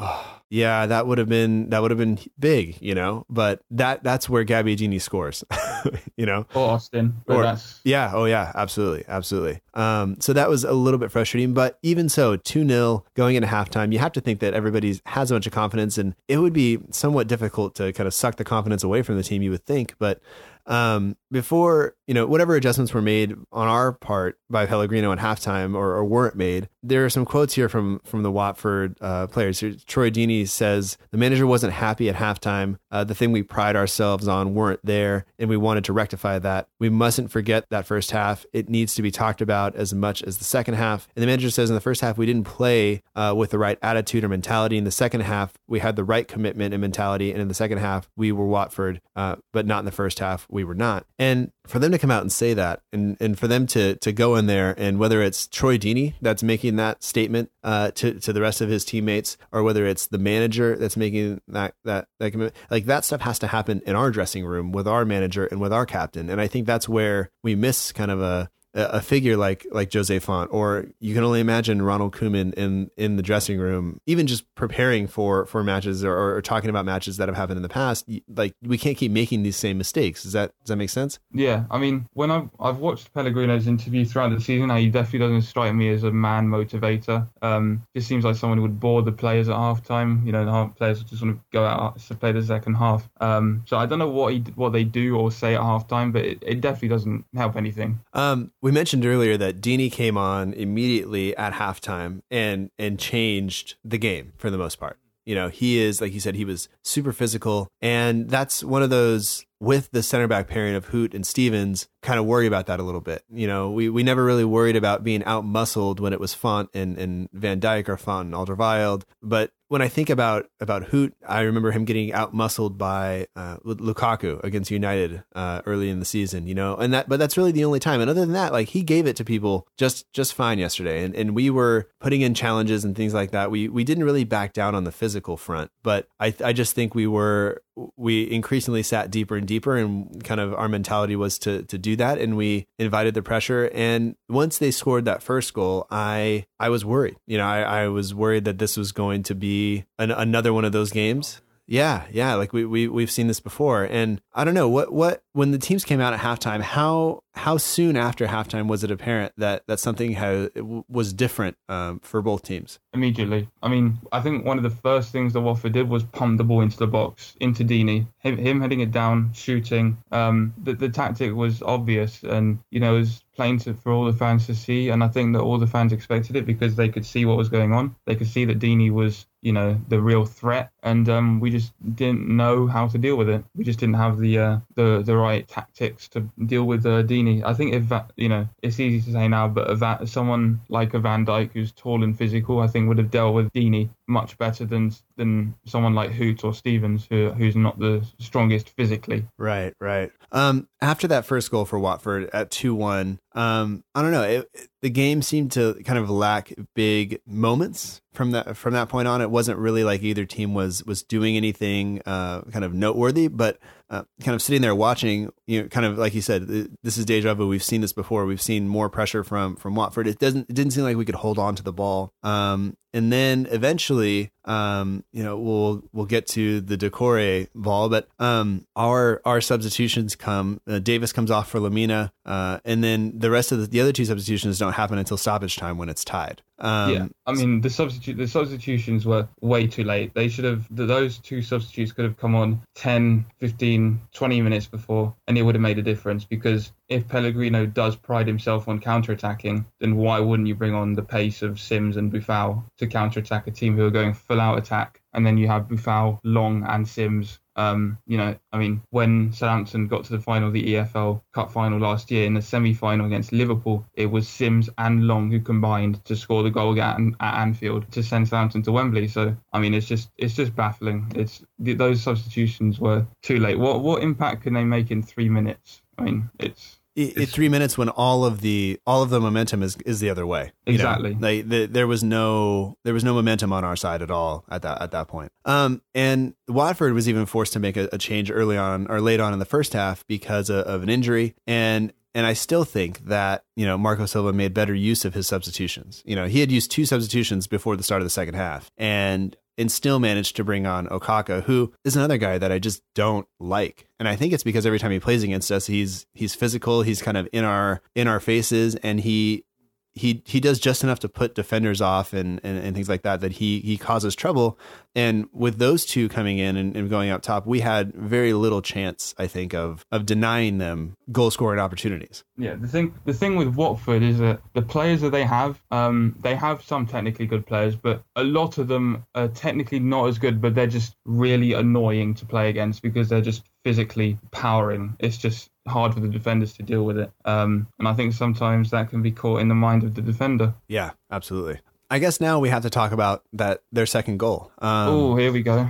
Yeah, 0.55 0.85
that 0.85 1.05
would 1.05 1.17
have 1.17 1.27
been 1.27 1.69
that 1.71 1.81
would 1.81 1.91
have 1.91 1.97
been 1.97 2.17
big, 2.39 2.77
you 2.79 2.95
know. 2.95 3.25
But 3.29 3.61
that 3.71 4.03
that's 4.03 4.29
where 4.29 4.45
Gabbiadini 4.45 5.01
scores, 5.01 5.43
you 6.15 6.25
know. 6.25 6.47
Or 6.55 6.69
Austin, 6.69 7.15
Or- 7.27 7.43
that's 7.43 7.81
Yeah, 7.83 8.13
oh 8.13 8.23
yeah, 8.23 8.53
absolutely, 8.55 9.03
absolutely. 9.09 9.59
Um, 9.73 10.15
so 10.21 10.31
that 10.31 10.47
was 10.47 10.63
a 10.63 10.71
little 10.71 10.97
bit 10.97 11.11
frustrating, 11.11 11.53
but 11.53 11.77
even 11.83 12.07
so, 12.07 12.37
two 12.37 12.65
0 12.65 13.03
going 13.15 13.35
into 13.35 13.49
halftime, 13.49 13.91
you 13.91 13.99
have 13.99 14.13
to 14.13 14.21
think 14.21 14.39
that 14.39 14.53
everybody 14.53 14.97
has 15.07 15.29
a 15.29 15.33
bunch 15.33 15.45
of 15.45 15.51
confidence, 15.51 15.97
and 15.97 16.15
it 16.29 16.37
would 16.37 16.53
be 16.53 16.79
somewhat 16.89 17.27
difficult 17.27 17.75
to 17.75 17.91
kind 17.91 18.07
of 18.07 18.13
suck 18.13 18.37
the 18.37 18.45
confidence 18.45 18.81
away 18.81 19.01
from 19.01 19.17
the 19.17 19.23
team. 19.23 19.41
You 19.41 19.51
would 19.51 19.65
think, 19.65 19.95
but 19.99 20.21
um, 20.67 21.15
before 21.31 21.95
you 22.07 22.13
know 22.13 22.25
whatever 22.25 22.55
adjustments 22.55 22.93
were 22.93 23.01
made 23.01 23.35
on 23.51 23.67
our 23.67 23.91
part 23.91 24.39
by 24.49 24.65
Pellegrino 24.65 25.11
at 25.11 25.19
halftime 25.19 25.75
or, 25.75 25.95
or 25.95 26.05
weren't 26.05 26.35
made, 26.35 26.69
there 26.81 27.05
are 27.05 27.09
some 27.09 27.25
quotes 27.25 27.53
here 27.55 27.69
from 27.69 27.99
from 28.03 28.23
the 28.23 28.31
Watford 28.31 28.97
uh, 29.01 29.27
players. 29.27 29.59
Troy 29.85 30.09
Deeney 30.09 30.47
says 30.47 30.97
the 31.11 31.17
manager 31.17 31.45
wasn't 31.45 31.73
happy 31.73 32.09
at 32.09 32.15
halftime. 32.15 32.77
Uh, 32.91 33.03
the 33.03 33.15
thing 33.15 33.31
we 33.31 33.43
pride 33.43 33.75
ourselves 33.75 34.27
on 34.27 34.53
weren't 34.53 34.79
there, 34.83 35.25
and 35.37 35.49
we 35.49 35.57
wanted 35.57 35.83
to 35.85 35.93
rectify 35.93 36.39
that. 36.39 36.67
We 36.79 36.89
mustn't 36.89 37.31
forget 37.31 37.65
that 37.69 37.85
first 37.85 38.11
half. 38.11 38.45
It 38.53 38.69
needs 38.69 38.95
to 38.95 39.01
be 39.01 39.11
talked 39.11 39.41
about 39.41 39.75
as 39.75 39.93
much 39.93 40.23
as 40.23 40.37
the 40.37 40.43
second 40.43 40.75
half. 40.75 41.07
And 41.15 41.23
the 41.23 41.27
manager 41.27 41.49
says 41.49 41.69
in 41.69 41.75
the 41.75 41.81
first 41.81 42.01
half 42.01 42.17
we 42.17 42.25
didn't 42.25 42.45
play 42.45 43.01
uh, 43.15 43.33
with 43.35 43.51
the 43.51 43.59
right 43.59 43.77
attitude 43.81 44.23
or 44.23 44.29
mentality. 44.29 44.77
In 44.77 44.83
the 44.83 44.91
second 44.91 45.21
half 45.21 45.53
we 45.67 45.79
had 45.79 45.95
the 45.95 46.03
right 46.03 46.27
commitment 46.27 46.73
and 46.73 46.81
mentality, 46.81 47.31
and 47.31 47.41
in 47.41 47.47
the 47.47 47.53
second 47.53 47.79
half 47.79 48.09
we 48.15 48.31
were 48.31 48.47
Watford, 48.47 49.01
uh, 49.15 49.35
but 49.53 49.65
not 49.65 49.79
in 49.79 49.85
the 49.85 49.91
first 49.91 50.19
half 50.19 50.47
we 50.55 50.63
were 50.63 50.73
not. 50.73 51.05
And 51.19 51.51
for 51.67 51.77
them 51.77 51.91
to 51.91 51.99
come 51.99 52.09
out 52.09 52.21
and 52.21 52.31
say 52.31 52.55
that, 52.55 52.81
and 52.91 53.17
and 53.19 53.37
for 53.37 53.47
them 53.47 53.67
to 53.67 53.95
to 53.97 54.11
go 54.11 54.35
in 54.35 54.47
there, 54.47 54.73
and 54.77 54.97
whether 54.97 55.21
it's 55.21 55.47
Troy 55.47 55.77
Deeney 55.77 56.15
that's 56.21 56.41
making 56.41 56.77
that 56.77 57.03
statement 57.03 57.51
uh, 57.63 57.91
to 57.91 58.19
to 58.19 58.33
the 58.33 58.41
rest 58.41 58.61
of 58.61 58.69
his 58.69 58.85
teammates, 58.85 59.37
or 59.51 59.61
whether 59.61 59.85
it's 59.85 60.07
the 60.07 60.17
manager 60.17 60.75
that's 60.75 60.97
making 60.97 61.41
that 61.49 61.75
that 61.83 62.07
that 62.19 62.31
commitment, 62.31 62.55
like 62.71 62.85
that 62.85 63.05
stuff 63.05 63.21
has 63.21 63.37
to 63.39 63.47
happen 63.47 63.81
in 63.85 63.95
our 63.95 64.09
dressing 64.09 64.45
room 64.45 64.71
with 64.71 64.87
our 64.87 65.05
manager 65.05 65.45
and 65.45 65.61
with 65.61 65.73
our 65.73 65.85
captain. 65.85 66.29
And 66.29 66.41
I 66.41 66.47
think 66.47 66.65
that's 66.65 66.89
where 66.89 67.29
we 67.43 67.53
miss 67.55 67.91
kind 67.91 68.09
of 68.09 68.21
a 68.21 68.49
a 68.75 69.01
figure 69.01 69.37
like 69.37 69.65
like 69.71 69.91
Jose 69.91 70.19
Fonte, 70.19 70.51
or 70.51 70.87
you 70.99 71.13
can 71.13 71.23
only 71.23 71.39
imagine 71.39 71.81
Ronald 71.81 72.13
Koeman 72.13 72.53
in 72.55 72.91
in 72.97 73.15
the 73.15 73.23
dressing 73.23 73.57
room, 73.57 74.01
even 74.05 74.27
just 74.27 74.53
preparing 74.55 75.07
for 75.07 75.45
for 75.45 75.63
matches 75.63 76.03
or, 76.03 76.35
or 76.35 76.41
talking 76.41 76.69
about 76.69 76.85
matches 76.85 77.17
that 77.17 77.29
have 77.29 77.37
happened 77.37 77.57
in 77.57 77.63
the 77.63 77.69
past. 77.69 78.07
Like 78.27 78.53
we 78.61 78.77
can't 78.77 78.97
keep 78.97 79.11
making 79.11 79.43
these 79.43 79.55
same 79.55 79.77
mistakes. 79.77 80.23
Does 80.23 80.33
that 80.33 80.51
does 80.59 80.67
that 80.67 80.75
make 80.75 80.89
sense? 80.89 81.19
Yeah, 81.33 81.63
I 81.71 81.77
mean, 81.77 82.07
when 82.13 82.31
I've 82.31 82.49
I've 82.59 82.77
watched 82.77 83.13
Pellegrino's 83.13 83.65
interview 83.65 84.03
throughout 84.03 84.31
the 84.31 84.41
season, 84.41 84.69
he 84.75 84.89
definitely 84.89 85.19
doesn't 85.19 85.43
strike 85.43 85.73
me 85.73 85.89
as 85.89 86.03
a 86.03 86.11
man 86.11 86.47
motivator. 86.49 87.27
Um, 87.41 87.83
just 87.95 88.07
seems 88.09 88.25
like 88.25 88.35
someone 88.35 88.57
who 88.57 88.63
would 88.63 88.79
bore 88.79 89.01
the 89.03 89.11
players 89.13 89.47
at 89.47 89.55
halftime. 89.55 90.25
You 90.25 90.33
know, 90.33 90.45
the 90.45 90.73
players 90.75 91.01
just 91.03 91.21
want 91.21 91.37
to 91.37 91.43
go 91.53 91.65
out 91.65 91.97
to 91.99 92.15
play 92.15 92.33
the 92.33 92.43
second 92.43 92.75
half. 92.75 93.09
Um, 93.21 93.63
so 93.65 93.77
I 93.77 93.85
don't 93.85 93.99
know 93.99 94.09
what 94.09 94.33
he 94.33 94.39
what 94.55 94.73
they 94.73 94.83
do 94.83 95.15
or 95.15 95.31
say 95.31 95.55
at 95.55 95.61
halftime, 95.61 96.11
but 96.11 96.25
it, 96.25 96.43
it 96.45 96.59
definitely 96.59 96.89
doesn't 96.89 97.25
help 97.33 97.55
anything. 97.55 97.99
Um, 98.13 98.51
we 98.65 98.71
mentioned 98.71 99.05
earlier 99.05 99.37
that 99.37 99.61
Deeney 99.61 99.91
came 99.91 100.17
on 100.17 100.51
immediately 100.53 101.37
at 101.37 101.53
halftime 101.53 102.21
and 102.31 102.71
and 102.79 102.97
changed 102.99 103.75
the 103.85 103.99
game 103.99 104.33
for 104.37 104.49
the 104.49 104.57
most 104.57 104.79
part. 104.79 104.97
You 105.23 105.35
know, 105.35 105.49
he 105.49 105.77
is 105.77 106.01
like 106.01 106.13
you 106.13 106.19
said, 106.19 106.33
he 106.33 106.45
was 106.45 106.67
super 106.83 107.13
physical, 107.13 107.67
and 107.79 108.27
that's 108.27 108.63
one 108.63 108.81
of 108.81 108.89
those 108.89 109.45
with 109.59 109.91
the 109.91 110.01
center 110.01 110.27
back 110.27 110.47
pairing 110.47 110.73
of 110.73 110.89
Hoedt 110.89 111.13
and 111.13 111.27
Stevens. 111.27 111.87
Kind 112.01 112.19
of 112.19 112.25
worry 112.25 112.47
about 112.47 112.65
that 112.65 112.79
a 112.79 112.83
little 112.83 113.01
bit. 113.01 113.23
You 113.31 113.45
know, 113.45 113.69
we, 113.69 113.87
we 113.87 114.01
never 114.01 114.25
really 114.25 114.43
worried 114.43 114.75
about 114.75 115.03
being 115.03 115.23
out 115.25 115.45
muscled 115.45 115.99
when 115.99 116.11
it 116.11 116.19
was 116.19 116.33
Fonte 116.33 116.69
and, 116.73 116.97
and 116.97 117.29
Van 117.33 117.59
Dijk 117.61 117.87
or 117.87 117.97
Fonte 117.97 118.25
and 118.25 118.33
Alderweireld. 118.33 119.03
But 119.21 119.51
when 119.75 119.81
I 119.81 119.89
think 119.89 120.09
about 120.09 120.45
about 120.61 120.83
Hoedt, 120.83 121.11
I 121.27 121.41
remember 121.41 121.71
him 121.71 121.83
getting 121.83 122.13
out 122.13 122.33
muscled 122.33 122.77
by 122.77 123.27
uh, 123.35 123.57
Lukaku 123.65 124.41
against 124.41 124.71
United 124.71 125.21
uh, 125.35 125.63
early 125.65 125.89
in 125.89 125.99
the 125.99 126.05
season. 126.05 126.47
You 126.47 126.55
know, 126.55 126.77
and 126.77 126.93
that 126.93 127.09
but 127.09 127.19
that's 127.19 127.35
really 127.35 127.51
the 127.51 127.65
only 127.65 127.81
time. 127.81 127.99
And 127.99 128.09
other 128.09 128.21
than 128.21 128.31
that, 128.31 128.53
like 128.53 128.69
he 128.69 128.83
gave 128.83 129.05
it 129.05 129.17
to 129.17 129.25
people 129.25 129.67
just 129.77 130.05
just 130.13 130.33
fine 130.33 130.59
yesterday. 130.59 131.03
And 131.03 131.13
and 131.13 131.35
we 131.35 131.49
were 131.49 131.89
putting 131.99 132.21
in 132.21 132.33
challenges 132.33 132.85
and 132.85 132.95
things 132.95 133.13
like 133.13 133.31
that. 133.31 133.51
We 133.51 133.67
we 133.67 133.83
didn't 133.83 134.05
really 134.05 134.23
back 134.23 134.53
down 134.53 134.75
on 134.75 134.85
the 134.85 134.93
physical 134.93 135.35
front, 135.35 135.71
but 135.83 136.07
I 136.21 136.33
I 136.41 136.53
just 136.53 136.73
think 136.73 136.95
we 136.95 137.05
were 137.05 137.61
we 137.97 138.29
increasingly 138.31 138.83
sat 138.83 139.11
deeper 139.11 139.35
and 139.35 139.47
deeper 139.47 139.75
and 139.75 140.23
kind 140.23 140.39
of 140.39 140.53
our 140.53 140.69
mentality 140.69 141.15
was 141.15 141.37
to 141.39 141.63
to 141.63 141.77
do 141.77 141.95
that 141.95 142.19
and 142.19 142.37
we 142.37 142.67
invited 142.79 143.13
the 143.13 143.21
pressure. 143.21 143.69
And 143.73 144.15
once 144.29 144.57
they 144.57 144.71
scored 144.71 145.05
that 145.05 145.21
first 145.23 145.53
goal 145.53 145.87
i 145.91 146.45
i 146.59 146.69
was 146.69 146.85
worried. 146.85 147.17
You 147.27 147.37
know 147.37 147.45
i, 147.45 147.61
I 147.61 147.87
was 147.87 148.13
worried 148.13 148.45
that 148.45 148.59
this 148.59 148.77
was 148.77 148.91
going 148.91 149.23
to 149.23 149.35
be 149.35 149.85
an, 149.99 150.11
another 150.11 150.53
one 150.53 150.65
of 150.65 150.71
those 150.71 150.91
games 150.91 151.41
yeah 151.67 152.05
yeah 152.11 152.35
like 152.35 152.53
we, 152.53 152.65
we 152.65 152.87
we've 152.87 153.11
seen 153.11 153.27
this 153.27 153.39
before 153.39 153.83
and 153.83 154.21
i 154.33 154.43
don't 154.43 154.53
know 154.53 154.69
what 154.69 154.93
what 154.93 155.23
when 155.33 155.51
the 155.51 155.57
teams 155.57 155.83
came 155.83 155.99
out 155.99 156.13
at 156.13 156.19
halftime 156.19 156.61
how 156.61 157.21
how 157.33 157.57
soon 157.57 157.97
after 157.97 158.27
halftime 158.27 158.67
was 158.67 158.83
it 158.83 158.91
apparent 158.91 159.33
that 159.37 159.63
that 159.67 159.79
something 159.79 160.13
had, 160.13 160.51
was 160.87 161.13
different 161.13 161.57
um, 161.67 161.99
for 161.99 162.21
both 162.21 162.43
teams 162.43 162.79
immediately. 162.95 163.47
I 163.61 163.67
mean, 163.67 163.99
I 164.11 164.21
think 164.21 164.45
one 164.45 164.57
of 164.57 164.63
the 164.63 164.71
first 164.71 165.11
things 165.11 165.33
that 165.33 165.41
Watford 165.41 165.73
did 165.73 165.87
was 165.87 166.03
pump 166.03 166.37
the 166.37 166.43
ball 166.43 166.61
into 166.61 166.77
the 166.77 166.87
box, 166.87 167.35
into 167.39 167.63
Deeney. 167.63 168.07
Him, 168.17 168.37
him 168.37 168.61
heading 168.61 168.79
it 168.79 168.91
down, 168.91 169.31
shooting. 169.33 169.97
Um, 170.11 170.53
the, 170.63 170.73
the 170.73 170.89
tactic 170.89 171.35
was 171.35 171.61
obvious 171.61 172.23
and, 172.23 172.57
you 172.71 172.79
know, 172.79 172.95
it 172.95 172.99
was 172.99 173.23
plain 173.35 173.59
to, 173.59 173.73
for 173.75 173.91
all 173.91 174.05
the 174.05 174.13
fans 174.13 174.47
to 174.47 174.55
see. 174.55 174.89
And 174.89 175.03
I 175.03 175.09
think 175.09 175.33
that 175.33 175.41
all 175.41 175.59
the 175.59 175.67
fans 175.67 175.93
expected 175.93 176.35
it 176.35 176.45
because 176.45 176.75
they 176.75 176.89
could 176.89 177.05
see 177.05 177.25
what 177.25 177.37
was 177.37 177.49
going 177.49 177.73
on. 177.73 177.95
They 178.05 178.15
could 178.15 178.27
see 178.27 178.45
that 178.45 178.59
Deeney 178.59 178.91
was, 178.91 179.27
you 179.45 179.53
know, 179.53 179.79
the 179.89 180.01
real 180.01 180.25
threat. 180.25 180.71
And 180.81 181.07
um, 181.07 181.39
we 181.39 181.49
just 181.51 181.71
didn't 181.95 182.27
know 182.27 182.65
how 182.67 182.87
to 182.87 182.97
deal 182.97 183.15
with 183.15 183.29
it. 183.29 183.43
We 183.55 183.63
just 183.63 183.79
didn't 183.79 183.95
have 183.95 184.17
the 184.19 184.39
uh, 184.39 184.57
the 184.75 185.03
the 185.05 185.15
right 185.15 185.47
tactics 185.47 186.07
to 186.09 186.21
deal 186.45 186.65
with 186.65 186.85
uh, 186.85 187.03
Deeney. 187.03 187.43
I 187.43 187.53
think 187.53 187.73
if 187.73 187.83
you 188.17 188.29
know, 188.29 188.47
it's 188.63 188.79
easy 188.79 189.01
to 189.05 189.11
say 189.13 189.27
now, 189.27 189.47
but 189.47 189.75
Va- 189.77 190.05
someone 190.05 190.61
like 190.69 190.93
a 190.93 190.99
Van 190.99 191.25
Dijk 191.25 191.51
who's 191.53 191.71
tall 191.71 192.03
and 192.03 192.17
physical, 192.17 192.59
I 192.59 192.67
think 192.67 192.87
would 192.87 192.97
have 192.97 193.11
dealt 193.11 193.35
with 193.35 193.51
Deeney 193.53 193.89
much 194.07 194.37
better 194.37 194.65
than 194.65 194.91
than 195.17 195.55
someone 195.65 195.95
like 195.95 196.11
Hoedt 196.11 196.43
or 196.43 196.53
Stevens, 196.53 197.07
who 197.09 197.29
who's 197.31 197.55
not 197.55 197.77
the 197.79 198.03
strongest 198.19 198.69
physically. 198.71 199.25
Right, 199.37 199.73
right. 199.79 200.11
Um, 200.31 200.67
after 200.81 201.07
that 201.07 201.25
first 201.25 201.51
goal 201.51 201.65
for 201.65 201.79
Watford 201.79 202.29
at 202.33 202.51
two 202.51 202.73
one, 202.75 203.19
um, 203.33 203.83
I 203.93 204.01
don't 204.01 204.11
know. 204.11 204.23
It, 204.23 204.49
it- 204.53 204.69
the 204.81 204.89
game 204.91 205.23
seemed 205.23 205.51
to 205.53 205.81
kind 205.83 205.97
of 205.97 206.11
lack 206.11 206.53
big 206.75 207.19
moments 207.25 208.01
from 208.15 208.31
that 208.31 208.57
from 208.57 208.73
that 208.73 208.89
point 208.89 209.07
on. 209.07 209.21
It 209.21 209.29
wasn't 209.29 209.59
really 209.59 209.83
like 209.83 210.01
either 210.01 210.25
team 210.25 210.53
was 210.53 210.83
was 210.83 211.03
doing 211.03 211.37
anything 211.37 212.01
uh, 212.05 212.41
kind 212.51 212.65
of 212.65 212.73
noteworthy, 212.73 213.27
but 213.27 213.59
uh, 213.89 214.03
kind 214.23 214.35
of 214.35 214.41
sitting 214.41 214.61
there 214.61 214.75
watching, 214.75 215.31
you 215.47 215.61
know, 215.61 215.67
kind 215.67 215.85
of 215.85 215.97
like 215.97 216.13
you 216.13 216.21
said, 216.21 216.47
this 216.83 216.97
is 216.97 217.05
deja 217.05 217.33
vu. 217.33 217.47
We've 217.47 217.63
seen 217.63 217.81
this 217.81 217.93
before. 217.93 218.25
We've 218.25 218.41
seen 218.41 218.67
more 218.67 218.89
pressure 218.89 219.23
from 219.23 219.55
from 219.55 219.75
Watford. 219.75 220.07
It 220.07 220.19
doesn't 220.19 220.49
it 220.49 220.53
didn't 220.53 220.73
seem 220.73 220.83
like 220.83 220.97
we 220.97 221.05
could 221.05 221.15
hold 221.15 221.37
on 221.37 221.55
to 221.55 221.63
the 221.63 221.73
ball. 221.73 222.11
Um, 222.23 222.75
and 222.95 223.11
then 223.11 223.45
eventually, 223.51 224.31
um, 224.45 225.03
you 225.11 225.21
know, 225.21 225.37
we'll 225.37 225.83
we'll 225.91 226.05
get 226.05 226.27
to 226.27 226.61
the 226.61 226.77
Decore 226.77 227.45
ball, 227.53 227.89
but 227.89 228.07
um, 228.19 228.65
our 228.77 229.21
our 229.25 229.41
substitutions 229.41 230.15
come. 230.15 230.61
Uh, 230.65 230.79
Davis 230.79 231.11
comes 231.11 231.29
off 231.29 231.49
for 231.49 231.59
Lemina, 231.59 232.11
uh, 232.25 232.59
and 232.63 232.81
then 232.81 233.19
the 233.19 233.29
rest 233.29 233.51
of 233.51 233.59
the, 233.59 233.67
the 233.67 233.81
other 233.81 233.91
two 233.91 234.05
substitutions 234.05 234.59
don't 234.59 234.71
happen 234.71 234.97
until 234.97 235.17
stoppage 235.17 235.57
time 235.57 235.77
when 235.77 235.89
it's 235.89 236.05
tied. 236.05 236.41
Um, 236.57 236.93
yeah, 236.93 237.07
I 237.25 237.33
mean 237.33 237.59
the 237.59 237.69
substitute 237.69 238.15
the 238.15 238.29
substitutions 238.29 239.05
were 239.05 239.27
way 239.41 239.67
too 239.67 239.83
late. 239.83 240.13
They 240.13 240.29
should 240.29 240.45
have 240.45 240.65
those 240.71 241.17
two 241.17 241.41
substitutes 241.41 241.91
could 241.91 242.05
have 242.05 242.15
come 242.15 242.33
on 242.33 242.61
10, 242.75 243.25
15, 243.39 243.74
20 244.13 244.41
minutes 244.41 244.67
before, 244.67 245.15
and 245.27 245.37
it 245.37 245.41
would 245.41 245.55
have 245.55 245.61
made 245.61 245.79
a 245.79 245.83
difference. 245.83 246.25
Because 246.25 246.71
if 246.89 247.07
Pellegrino 247.07 247.65
does 247.65 247.95
pride 247.95 248.27
himself 248.27 248.67
on 248.67 248.79
counter-attacking, 248.79 249.65
then 249.79 249.95
why 249.95 250.19
wouldn't 250.19 250.47
you 250.47 250.55
bring 250.55 250.73
on 250.73 250.93
the 250.93 251.03
pace 251.03 251.41
of 251.41 251.59
Sims 251.59 251.97
and 251.97 252.11
Boufal 252.11 252.63
to 252.77 252.87
counter-attack 252.87 253.47
a 253.47 253.51
team 253.51 253.75
who 253.75 253.85
are 253.85 253.91
going 253.91 254.13
full 254.13 254.41
out 254.41 254.57
attack? 254.57 255.01
And 255.13 255.25
then 255.25 255.37
you 255.37 255.47
have 255.47 255.67
Boufal, 255.67 256.19
Long, 256.23 256.63
and 256.63 256.87
Sims 256.87 257.39
um, 257.55 257.97
you 258.05 258.17
know, 258.17 258.35
I 258.51 258.57
mean, 258.57 258.81
when 258.89 259.31
Southampton 259.31 259.87
got 259.87 260.03
to 260.05 260.11
the 260.11 260.19
final, 260.19 260.51
the 260.51 260.75
EFL 260.75 261.21
Cup 261.33 261.51
final 261.51 261.79
last 261.79 262.11
year 262.11 262.25
in 262.25 262.33
the 262.33 262.41
semi-final 262.41 263.05
against 263.05 263.31
Liverpool, 263.31 263.85
it 263.93 264.07
was 264.07 264.27
Sims 264.27 264.69
and 264.77 265.07
Long 265.07 265.31
who 265.31 265.39
combined 265.39 266.03
to 266.05 266.15
score 266.15 266.43
the 266.43 266.49
goal 266.49 266.79
at, 266.81 266.99
at 267.19 267.41
Anfield 267.41 267.89
to 267.91 268.03
send 268.03 268.27
Southampton 268.27 268.63
to 268.63 268.71
Wembley. 268.71 269.07
So, 269.07 269.35
I 269.53 269.59
mean, 269.59 269.73
it's 269.73 269.87
just 269.87 270.09
it's 270.17 270.35
just 270.35 270.55
baffling. 270.55 271.11
It's 271.15 271.43
th- 271.63 271.77
those 271.77 272.01
substitutions 272.01 272.79
were 272.79 273.05
too 273.21 273.39
late. 273.39 273.57
What 273.57 273.81
what 273.81 274.03
impact 274.03 274.43
can 274.43 274.53
they 274.53 274.63
make 274.63 274.91
in 274.91 275.01
three 275.01 275.29
minutes? 275.29 275.81
I 275.97 276.03
mean, 276.03 276.29
it's 276.39 276.77
in 276.95 277.25
three 277.25 277.49
minutes 277.49 277.77
when 277.77 277.89
all 277.89 278.23
of 278.25 278.41
the 278.41 278.79
all 278.85 279.03
of 279.03 279.09
the 279.09 279.19
momentum 279.19 279.61
is 279.61 279.77
is 279.85 279.99
the 279.99 280.09
other 280.09 280.25
way. 280.25 280.51
you 280.65 280.73
know? 280.73 280.75
Exactly. 280.75 281.13
Like 281.19 281.49
the, 281.49 281.65
there 281.65 281.87
was 281.87 282.03
no 282.03 282.77
there 282.83 282.93
was 282.93 283.03
no 283.03 283.13
momentum 283.13 283.51
on 283.51 283.63
our 283.63 283.75
side 283.75 284.01
at 284.01 284.11
all 284.11 284.45
at 284.49 284.61
that 284.61 284.81
at 284.81 284.91
that 284.91 285.07
point. 285.07 285.31
Um, 285.43 285.81
and 285.93 286.33
Watford 286.47 286.93
was 286.93 287.09
even 287.09 287.25
forced 287.25 287.53
to 287.53 287.59
make 287.59 287.77
a, 287.77 287.89
a 287.91 287.97
change 287.97 288.31
early 288.31 288.57
on 288.57 288.87
or 288.89 289.01
late 289.01 289.19
on 289.19 289.33
in 289.33 289.39
the 289.39 289.45
first 289.45 289.73
half 289.73 290.05
because 290.07 290.49
of, 290.49 290.65
of 290.65 290.83
an 290.83 290.89
injury 290.89 291.35
and. 291.45 291.93
And 292.17 292.25
I 292.25 292.31
still 292.31 292.63
think 292.63 293.07
that, 293.07 293.43
you 293.57 293.65
know, 293.65 293.77
Marco 293.77 294.05
Silva 294.05 294.31
made 294.31 294.53
better 294.53 294.73
use 294.73 295.03
of 295.03 295.13
his 295.13 295.27
substitutions. 295.27 296.01
You 296.05 296.15
know, 296.15 296.27
he 296.27 296.39
had 296.39 296.49
used 296.49 296.71
two 296.71 296.85
substitutions 296.85 297.45
before 297.45 297.75
the 297.75 297.83
start 297.83 298.01
of 298.01 298.05
the 298.05 298.09
second 298.09 298.35
half. 298.35 298.71
And 298.77 299.35
and 299.57 299.71
still 299.71 299.99
managed 299.99 300.35
to 300.35 300.43
bring 300.43 300.65
on 300.65 300.87
Okaka, 300.87 301.43
who 301.43 301.73
is 301.83 301.95
another 301.95 302.17
guy 302.17 302.37
that 302.37 302.51
I 302.51 302.59
just 302.59 302.81
don't 302.93 303.27
like. 303.39 303.87
And 303.99 304.07
I 304.07 304.15
think 304.15 304.33
it's 304.33 304.43
because 304.43 304.65
every 304.65 304.79
time 304.79 304.91
he 304.91 304.99
plays 304.99 305.23
against 305.23 305.51
us, 305.51 305.67
he's 305.67 306.05
he's 306.13 306.35
physical, 306.35 306.81
he's 306.81 307.01
kind 307.01 307.17
of 307.17 307.27
in 307.31 307.43
our 307.43 307.81
in 307.95 308.07
our 308.07 308.19
faces, 308.19 308.75
and 308.75 308.99
he 308.99 309.45
he 309.93 310.21
he 310.25 310.39
does 310.39 310.59
just 310.59 310.83
enough 310.83 310.99
to 310.99 311.09
put 311.09 311.35
defenders 311.35 311.81
off 311.81 312.13
and, 312.13 312.41
and, 312.43 312.57
and 312.57 312.75
things 312.75 312.89
like 312.89 313.03
that 313.03 313.21
that 313.21 313.33
he 313.33 313.61
he 313.61 313.77
causes 313.77 314.15
trouble. 314.15 314.59
And 314.95 315.27
with 315.33 315.57
those 315.57 315.85
two 315.85 316.07
coming 316.07 316.37
in 316.37 316.55
and, 316.55 316.75
and 316.75 316.89
going 316.89 317.09
up 317.09 317.21
top, 317.21 317.45
we 317.45 317.59
had 317.59 317.93
very 317.93 318.31
little 318.33 318.61
chance, 318.61 319.13
I 319.17 319.27
think, 319.27 319.53
of 319.53 319.85
of 319.91 320.05
denying 320.05 320.57
them 320.57 320.95
goal 321.11 321.31
scoring 321.31 321.59
opportunities. 321.59 322.23
Yeah, 322.37 322.55
the 322.55 322.67
thing 322.67 322.93
the 323.03 323.13
thing 323.13 323.35
with 323.35 323.49
Watford 323.49 324.01
is 324.01 324.19
that 324.19 324.39
the 324.53 324.61
players 324.61 325.01
that 325.01 325.11
they 325.11 325.25
have, 325.25 325.61
um, 325.71 326.15
they 326.21 326.35
have 326.35 326.63
some 326.63 326.87
technically 326.87 327.25
good 327.25 327.45
players, 327.45 327.75
but 327.75 328.03
a 328.15 328.23
lot 328.23 328.57
of 328.57 328.67
them 328.69 329.05
are 329.13 329.27
technically 329.27 329.79
not 329.79 330.07
as 330.07 330.17
good, 330.17 330.41
but 330.41 330.55
they're 330.55 330.65
just 330.65 330.95
really 331.05 331.53
annoying 331.53 332.13
to 332.15 332.25
play 332.25 332.49
against 332.49 332.81
because 332.81 333.09
they're 333.09 333.21
just 333.21 333.43
physically 333.65 334.17
powering. 334.31 334.95
It's 334.99 335.17
just 335.17 335.49
hard 335.67 335.93
for 335.93 335.99
the 335.99 336.07
defenders 336.07 336.53
to 336.53 336.63
deal 336.63 336.85
with 336.85 336.97
it. 336.97 337.11
Um, 337.25 337.67
and 337.79 337.87
I 337.87 337.93
think 337.93 338.13
sometimes 338.13 338.69
that 338.71 338.89
can 338.89 339.01
be 339.01 339.11
caught 339.11 339.41
in 339.41 339.49
the 339.49 339.55
mind 339.55 339.83
of 339.83 339.95
the 339.95 340.01
defender. 340.01 340.53
Yeah, 340.67 340.91
absolutely. 341.11 341.59
I 341.89 341.99
guess 341.99 342.19
now 342.19 342.39
we 342.39 342.49
have 342.49 342.63
to 342.63 342.69
talk 342.69 342.91
about 342.91 343.23
that 343.33 343.61
their 343.71 343.85
second 343.85 344.17
goal. 344.17 344.51
Um, 344.59 344.89
oh, 344.89 345.15
here 345.15 345.31
we 345.31 345.43
go. 345.43 345.67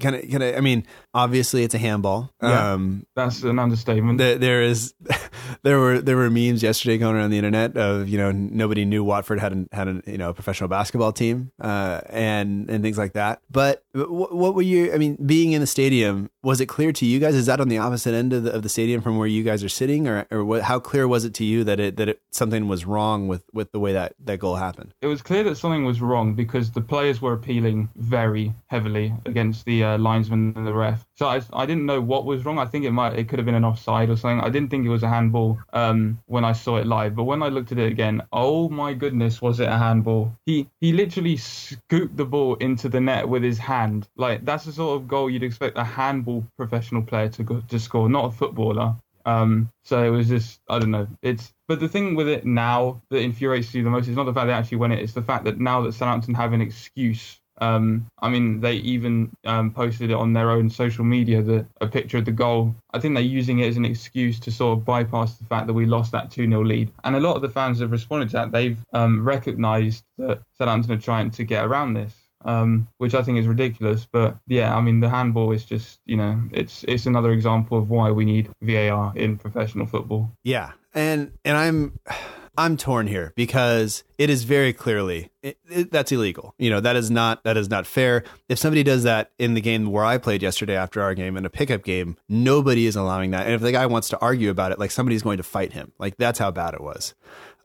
Can 0.00 0.14
I, 0.14 0.20
can 0.22 0.42
I, 0.42 0.56
I 0.56 0.60
mean, 0.60 0.86
obviously 1.12 1.64
it's 1.64 1.74
a 1.74 1.78
handball. 1.78 2.32
Yeah. 2.42 2.72
Um, 2.72 3.06
That's 3.16 3.42
an 3.42 3.58
understatement. 3.58 4.18
there, 4.18 4.38
there 4.38 4.62
is, 4.62 4.94
there 5.62 5.78
were 5.78 6.00
there 6.00 6.16
were 6.16 6.30
memes 6.30 6.62
yesterday 6.62 6.98
going 6.98 7.16
around 7.16 7.30
the 7.30 7.38
internet 7.38 7.76
of 7.76 8.08
you 8.08 8.18
know 8.18 8.30
nobody 8.30 8.84
knew 8.84 9.02
Watford 9.02 9.40
had 9.40 9.52
an, 9.52 9.68
had 9.72 9.88
a 9.88 10.02
you 10.06 10.18
know 10.18 10.30
a 10.30 10.34
professional 10.34 10.68
basketball 10.68 11.12
team 11.12 11.50
uh, 11.60 12.00
and 12.08 12.70
and 12.70 12.82
things 12.82 12.98
like 12.98 13.14
that. 13.14 13.40
But 13.50 13.82
what, 13.92 14.34
what 14.34 14.54
were 14.54 14.62
you? 14.62 14.92
I 14.92 14.98
mean, 14.98 15.16
being 15.24 15.52
in 15.52 15.60
the 15.60 15.66
stadium, 15.66 16.30
was 16.42 16.60
it 16.60 16.66
clear 16.66 16.92
to 16.92 17.06
you 17.06 17.18
guys? 17.18 17.34
Is 17.34 17.46
that 17.46 17.60
on 17.60 17.68
the 17.68 17.78
opposite 17.78 18.14
end 18.14 18.32
of 18.32 18.44
the, 18.44 18.52
of 18.52 18.62
the 18.62 18.68
stadium 18.68 19.00
from 19.00 19.18
where 19.18 19.26
you 19.26 19.42
guys 19.42 19.64
are 19.64 19.68
sitting, 19.68 20.06
or 20.06 20.26
or 20.30 20.44
what, 20.44 20.62
how 20.62 20.78
clear 20.78 21.08
was 21.08 21.24
it 21.24 21.34
to 21.34 21.44
you 21.44 21.64
that 21.64 21.80
it 21.80 21.96
that 21.96 22.08
it, 22.08 22.20
something 22.30 22.68
was 22.68 22.84
wrong 22.84 23.26
with 23.26 23.42
with 23.52 23.72
the 23.72 23.80
way 23.80 23.92
that 23.92 24.14
that 24.24 24.38
goal 24.38 24.56
happened? 24.56 24.94
it 25.00 25.06
was 25.06 25.22
clear 25.22 25.42
that 25.44 25.56
something 25.56 25.84
was 25.84 26.00
wrong 26.00 26.34
because 26.34 26.70
the 26.72 26.80
players 26.80 27.22
were 27.22 27.32
appealing 27.32 27.88
very 27.96 28.52
heavily 28.66 29.14
against 29.26 29.64
the 29.64 29.82
uh, 29.82 29.87
linesman 29.96 30.52
and 30.56 30.66
the 30.66 30.74
ref. 30.74 31.06
So 31.16 31.26
I, 31.26 31.40
I 31.52 31.66
didn't 31.66 31.86
know 31.86 32.00
what 32.00 32.24
was 32.24 32.44
wrong. 32.44 32.58
I 32.58 32.66
think 32.66 32.84
it 32.84 32.90
might 32.90 33.18
it 33.18 33.28
could 33.28 33.38
have 33.38 33.46
been 33.46 33.54
an 33.54 33.64
offside 33.64 34.10
or 34.10 34.16
something. 34.16 34.40
I 34.40 34.50
didn't 34.50 34.70
think 34.70 34.84
it 34.84 34.90
was 34.90 35.02
a 35.02 35.08
handball 35.08 35.58
um, 35.72 36.18
when 36.26 36.44
I 36.44 36.52
saw 36.52 36.76
it 36.76 36.86
live, 36.86 37.14
but 37.14 37.24
when 37.24 37.42
I 37.42 37.48
looked 37.48 37.72
at 37.72 37.78
it 37.78 37.90
again, 37.90 38.22
oh 38.32 38.68
my 38.68 38.92
goodness, 38.92 39.40
was 39.40 39.60
it 39.60 39.68
a 39.68 39.78
handball? 39.78 40.32
He 40.44 40.68
he 40.80 40.92
literally 40.92 41.36
scooped 41.36 42.16
the 42.16 42.26
ball 42.26 42.56
into 42.56 42.88
the 42.88 43.00
net 43.00 43.28
with 43.28 43.42
his 43.42 43.58
hand. 43.58 44.08
Like 44.16 44.44
that's 44.44 44.64
the 44.64 44.72
sort 44.72 45.00
of 45.00 45.08
goal 45.08 45.30
you'd 45.30 45.42
expect 45.42 45.78
a 45.78 45.84
handball 45.84 46.44
professional 46.56 47.02
player 47.02 47.28
to 47.30 47.42
go, 47.42 47.62
to 47.68 47.78
score, 47.78 48.08
not 48.08 48.26
a 48.26 48.30
footballer. 48.30 48.96
Um, 49.28 49.70
so 49.84 50.02
it 50.02 50.08
was 50.08 50.28
just, 50.28 50.60
I 50.70 50.78
don't 50.78 50.90
know. 50.90 51.06
It's, 51.20 51.52
but 51.66 51.80
the 51.80 51.88
thing 51.88 52.14
with 52.14 52.28
it 52.28 52.46
now 52.46 53.02
that 53.10 53.18
infuriates 53.18 53.74
you 53.74 53.84
the 53.84 53.90
most 53.90 54.08
is 54.08 54.16
not 54.16 54.24
the 54.24 54.32
fact 54.32 54.46
they 54.46 54.54
actually 54.54 54.78
win 54.78 54.92
it. 54.92 55.00
It's 55.00 55.12
the 55.12 55.22
fact 55.22 55.44
that 55.44 55.60
now 55.60 55.82
that 55.82 55.92
Southampton 55.92 56.32
have 56.34 56.54
an 56.54 56.62
excuse. 56.62 57.37
Um, 57.60 58.06
I 58.20 58.28
mean, 58.28 58.60
they 58.60 58.74
even 58.74 59.30
um, 59.44 59.72
posted 59.72 60.10
it 60.10 60.14
on 60.14 60.32
their 60.32 60.50
own 60.50 60.70
social 60.70 61.04
media, 61.04 61.42
the, 61.42 61.66
a 61.80 61.86
picture 61.86 62.18
of 62.18 62.24
the 62.24 62.32
goal. 62.32 62.74
I 62.92 62.98
think 62.98 63.14
they're 63.14 63.22
using 63.22 63.58
it 63.60 63.68
as 63.68 63.76
an 63.76 63.84
excuse 63.84 64.38
to 64.40 64.50
sort 64.50 64.78
of 64.78 64.84
bypass 64.84 65.34
the 65.34 65.44
fact 65.44 65.66
that 65.66 65.74
we 65.74 65.86
lost 65.86 66.12
that 66.12 66.30
2 66.30 66.48
0 66.48 66.64
lead. 66.64 66.90
And 67.04 67.16
a 67.16 67.20
lot 67.20 67.36
of 67.36 67.42
the 67.42 67.48
fans 67.48 67.80
have 67.80 67.90
responded 67.90 68.30
to 68.30 68.32
that. 68.34 68.52
They've 68.52 68.78
um, 68.92 69.24
recognised 69.24 70.04
that 70.18 70.42
Southampton 70.56 70.92
are 70.92 71.00
trying 71.00 71.30
to 71.32 71.44
get 71.44 71.64
around 71.64 71.94
this 71.94 72.14
um, 72.44 72.88
which 72.98 73.14
I 73.14 73.22
think 73.22 73.38
is 73.38 73.46
ridiculous. 73.46 74.06
But 74.10 74.36
yeah, 74.46 74.76
I 74.76 74.80
mean, 74.80 75.00
the 75.00 75.08
handball 75.08 75.52
is 75.52 75.64
just, 75.64 76.00
you 76.06 76.16
know, 76.16 76.40
it's 76.52 76.84
it's 76.86 77.06
another 77.06 77.32
example 77.32 77.78
of 77.78 77.90
why 77.90 78.10
we 78.10 78.24
need 78.24 78.50
VAR 78.62 79.12
in 79.16 79.36
professional 79.36 79.86
football. 79.86 80.30
Yeah, 80.44 80.72
and 80.94 81.32
and 81.44 81.56
I'm 81.56 81.98
I'm 82.58 82.76
torn 82.76 83.06
here 83.06 83.32
because 83.36 84.02
it 84.18 84.28
is 84.28 84.42
very 84.42 84.72
clearly 84.72 85.30
it, 85.44 85.58
it, 85.70 85.92
that's 85.92 86.10
illegal. 86.10 86.56
You 86.58 86.70
know 86.70 86.80
that 86.80 86.96
is 86.96 87.08
not 87.08 87.44
that 87.44 87.56
is 87.56 87.70
not 87.70 87.86
fair. 87.86 88.24
If 88.48 88.58
somebody 88.58 88.82
does 88.82 89.04
that 89.04 89.30
in 89.38 89.54
the 89.54 89.60
game 89.60 89.92
where 89.92 90.04
I 90.04 90.18
played 90.18 90.42
yesterday 90.42 90.76
after 90.76 91.00
our 91.00 91.14
game 91.14 91.36
in 91.36 91.44
a 91.46 91.50
pickup 91.50 91.84
game, 91.84 92.16
nobody 92.28 92.86
is 92.86 92.96
allowing 92.96 93.30
that. 93.30 93.46
And 93.46 93.54
if 93.54 93.60
the 93.60 93.70
guy 93.70 93.86
wants 93.86 94.08
to 94.08 94.18
argue 94.18 94.50
about 94.50 94.72
it, 94.72 94.78
like 94.80 94.90
somebody's 94.90 95.22
going 95.22 95.36
to 95.36 95.44
fight 95.44 95.72
him. 95.72 95.92
Like 96.00 96.16
that's 96.16 96.40
how 96.40 96.50
bad 96.50 96.74
it 96.74 96.80
was. 96.80 97.14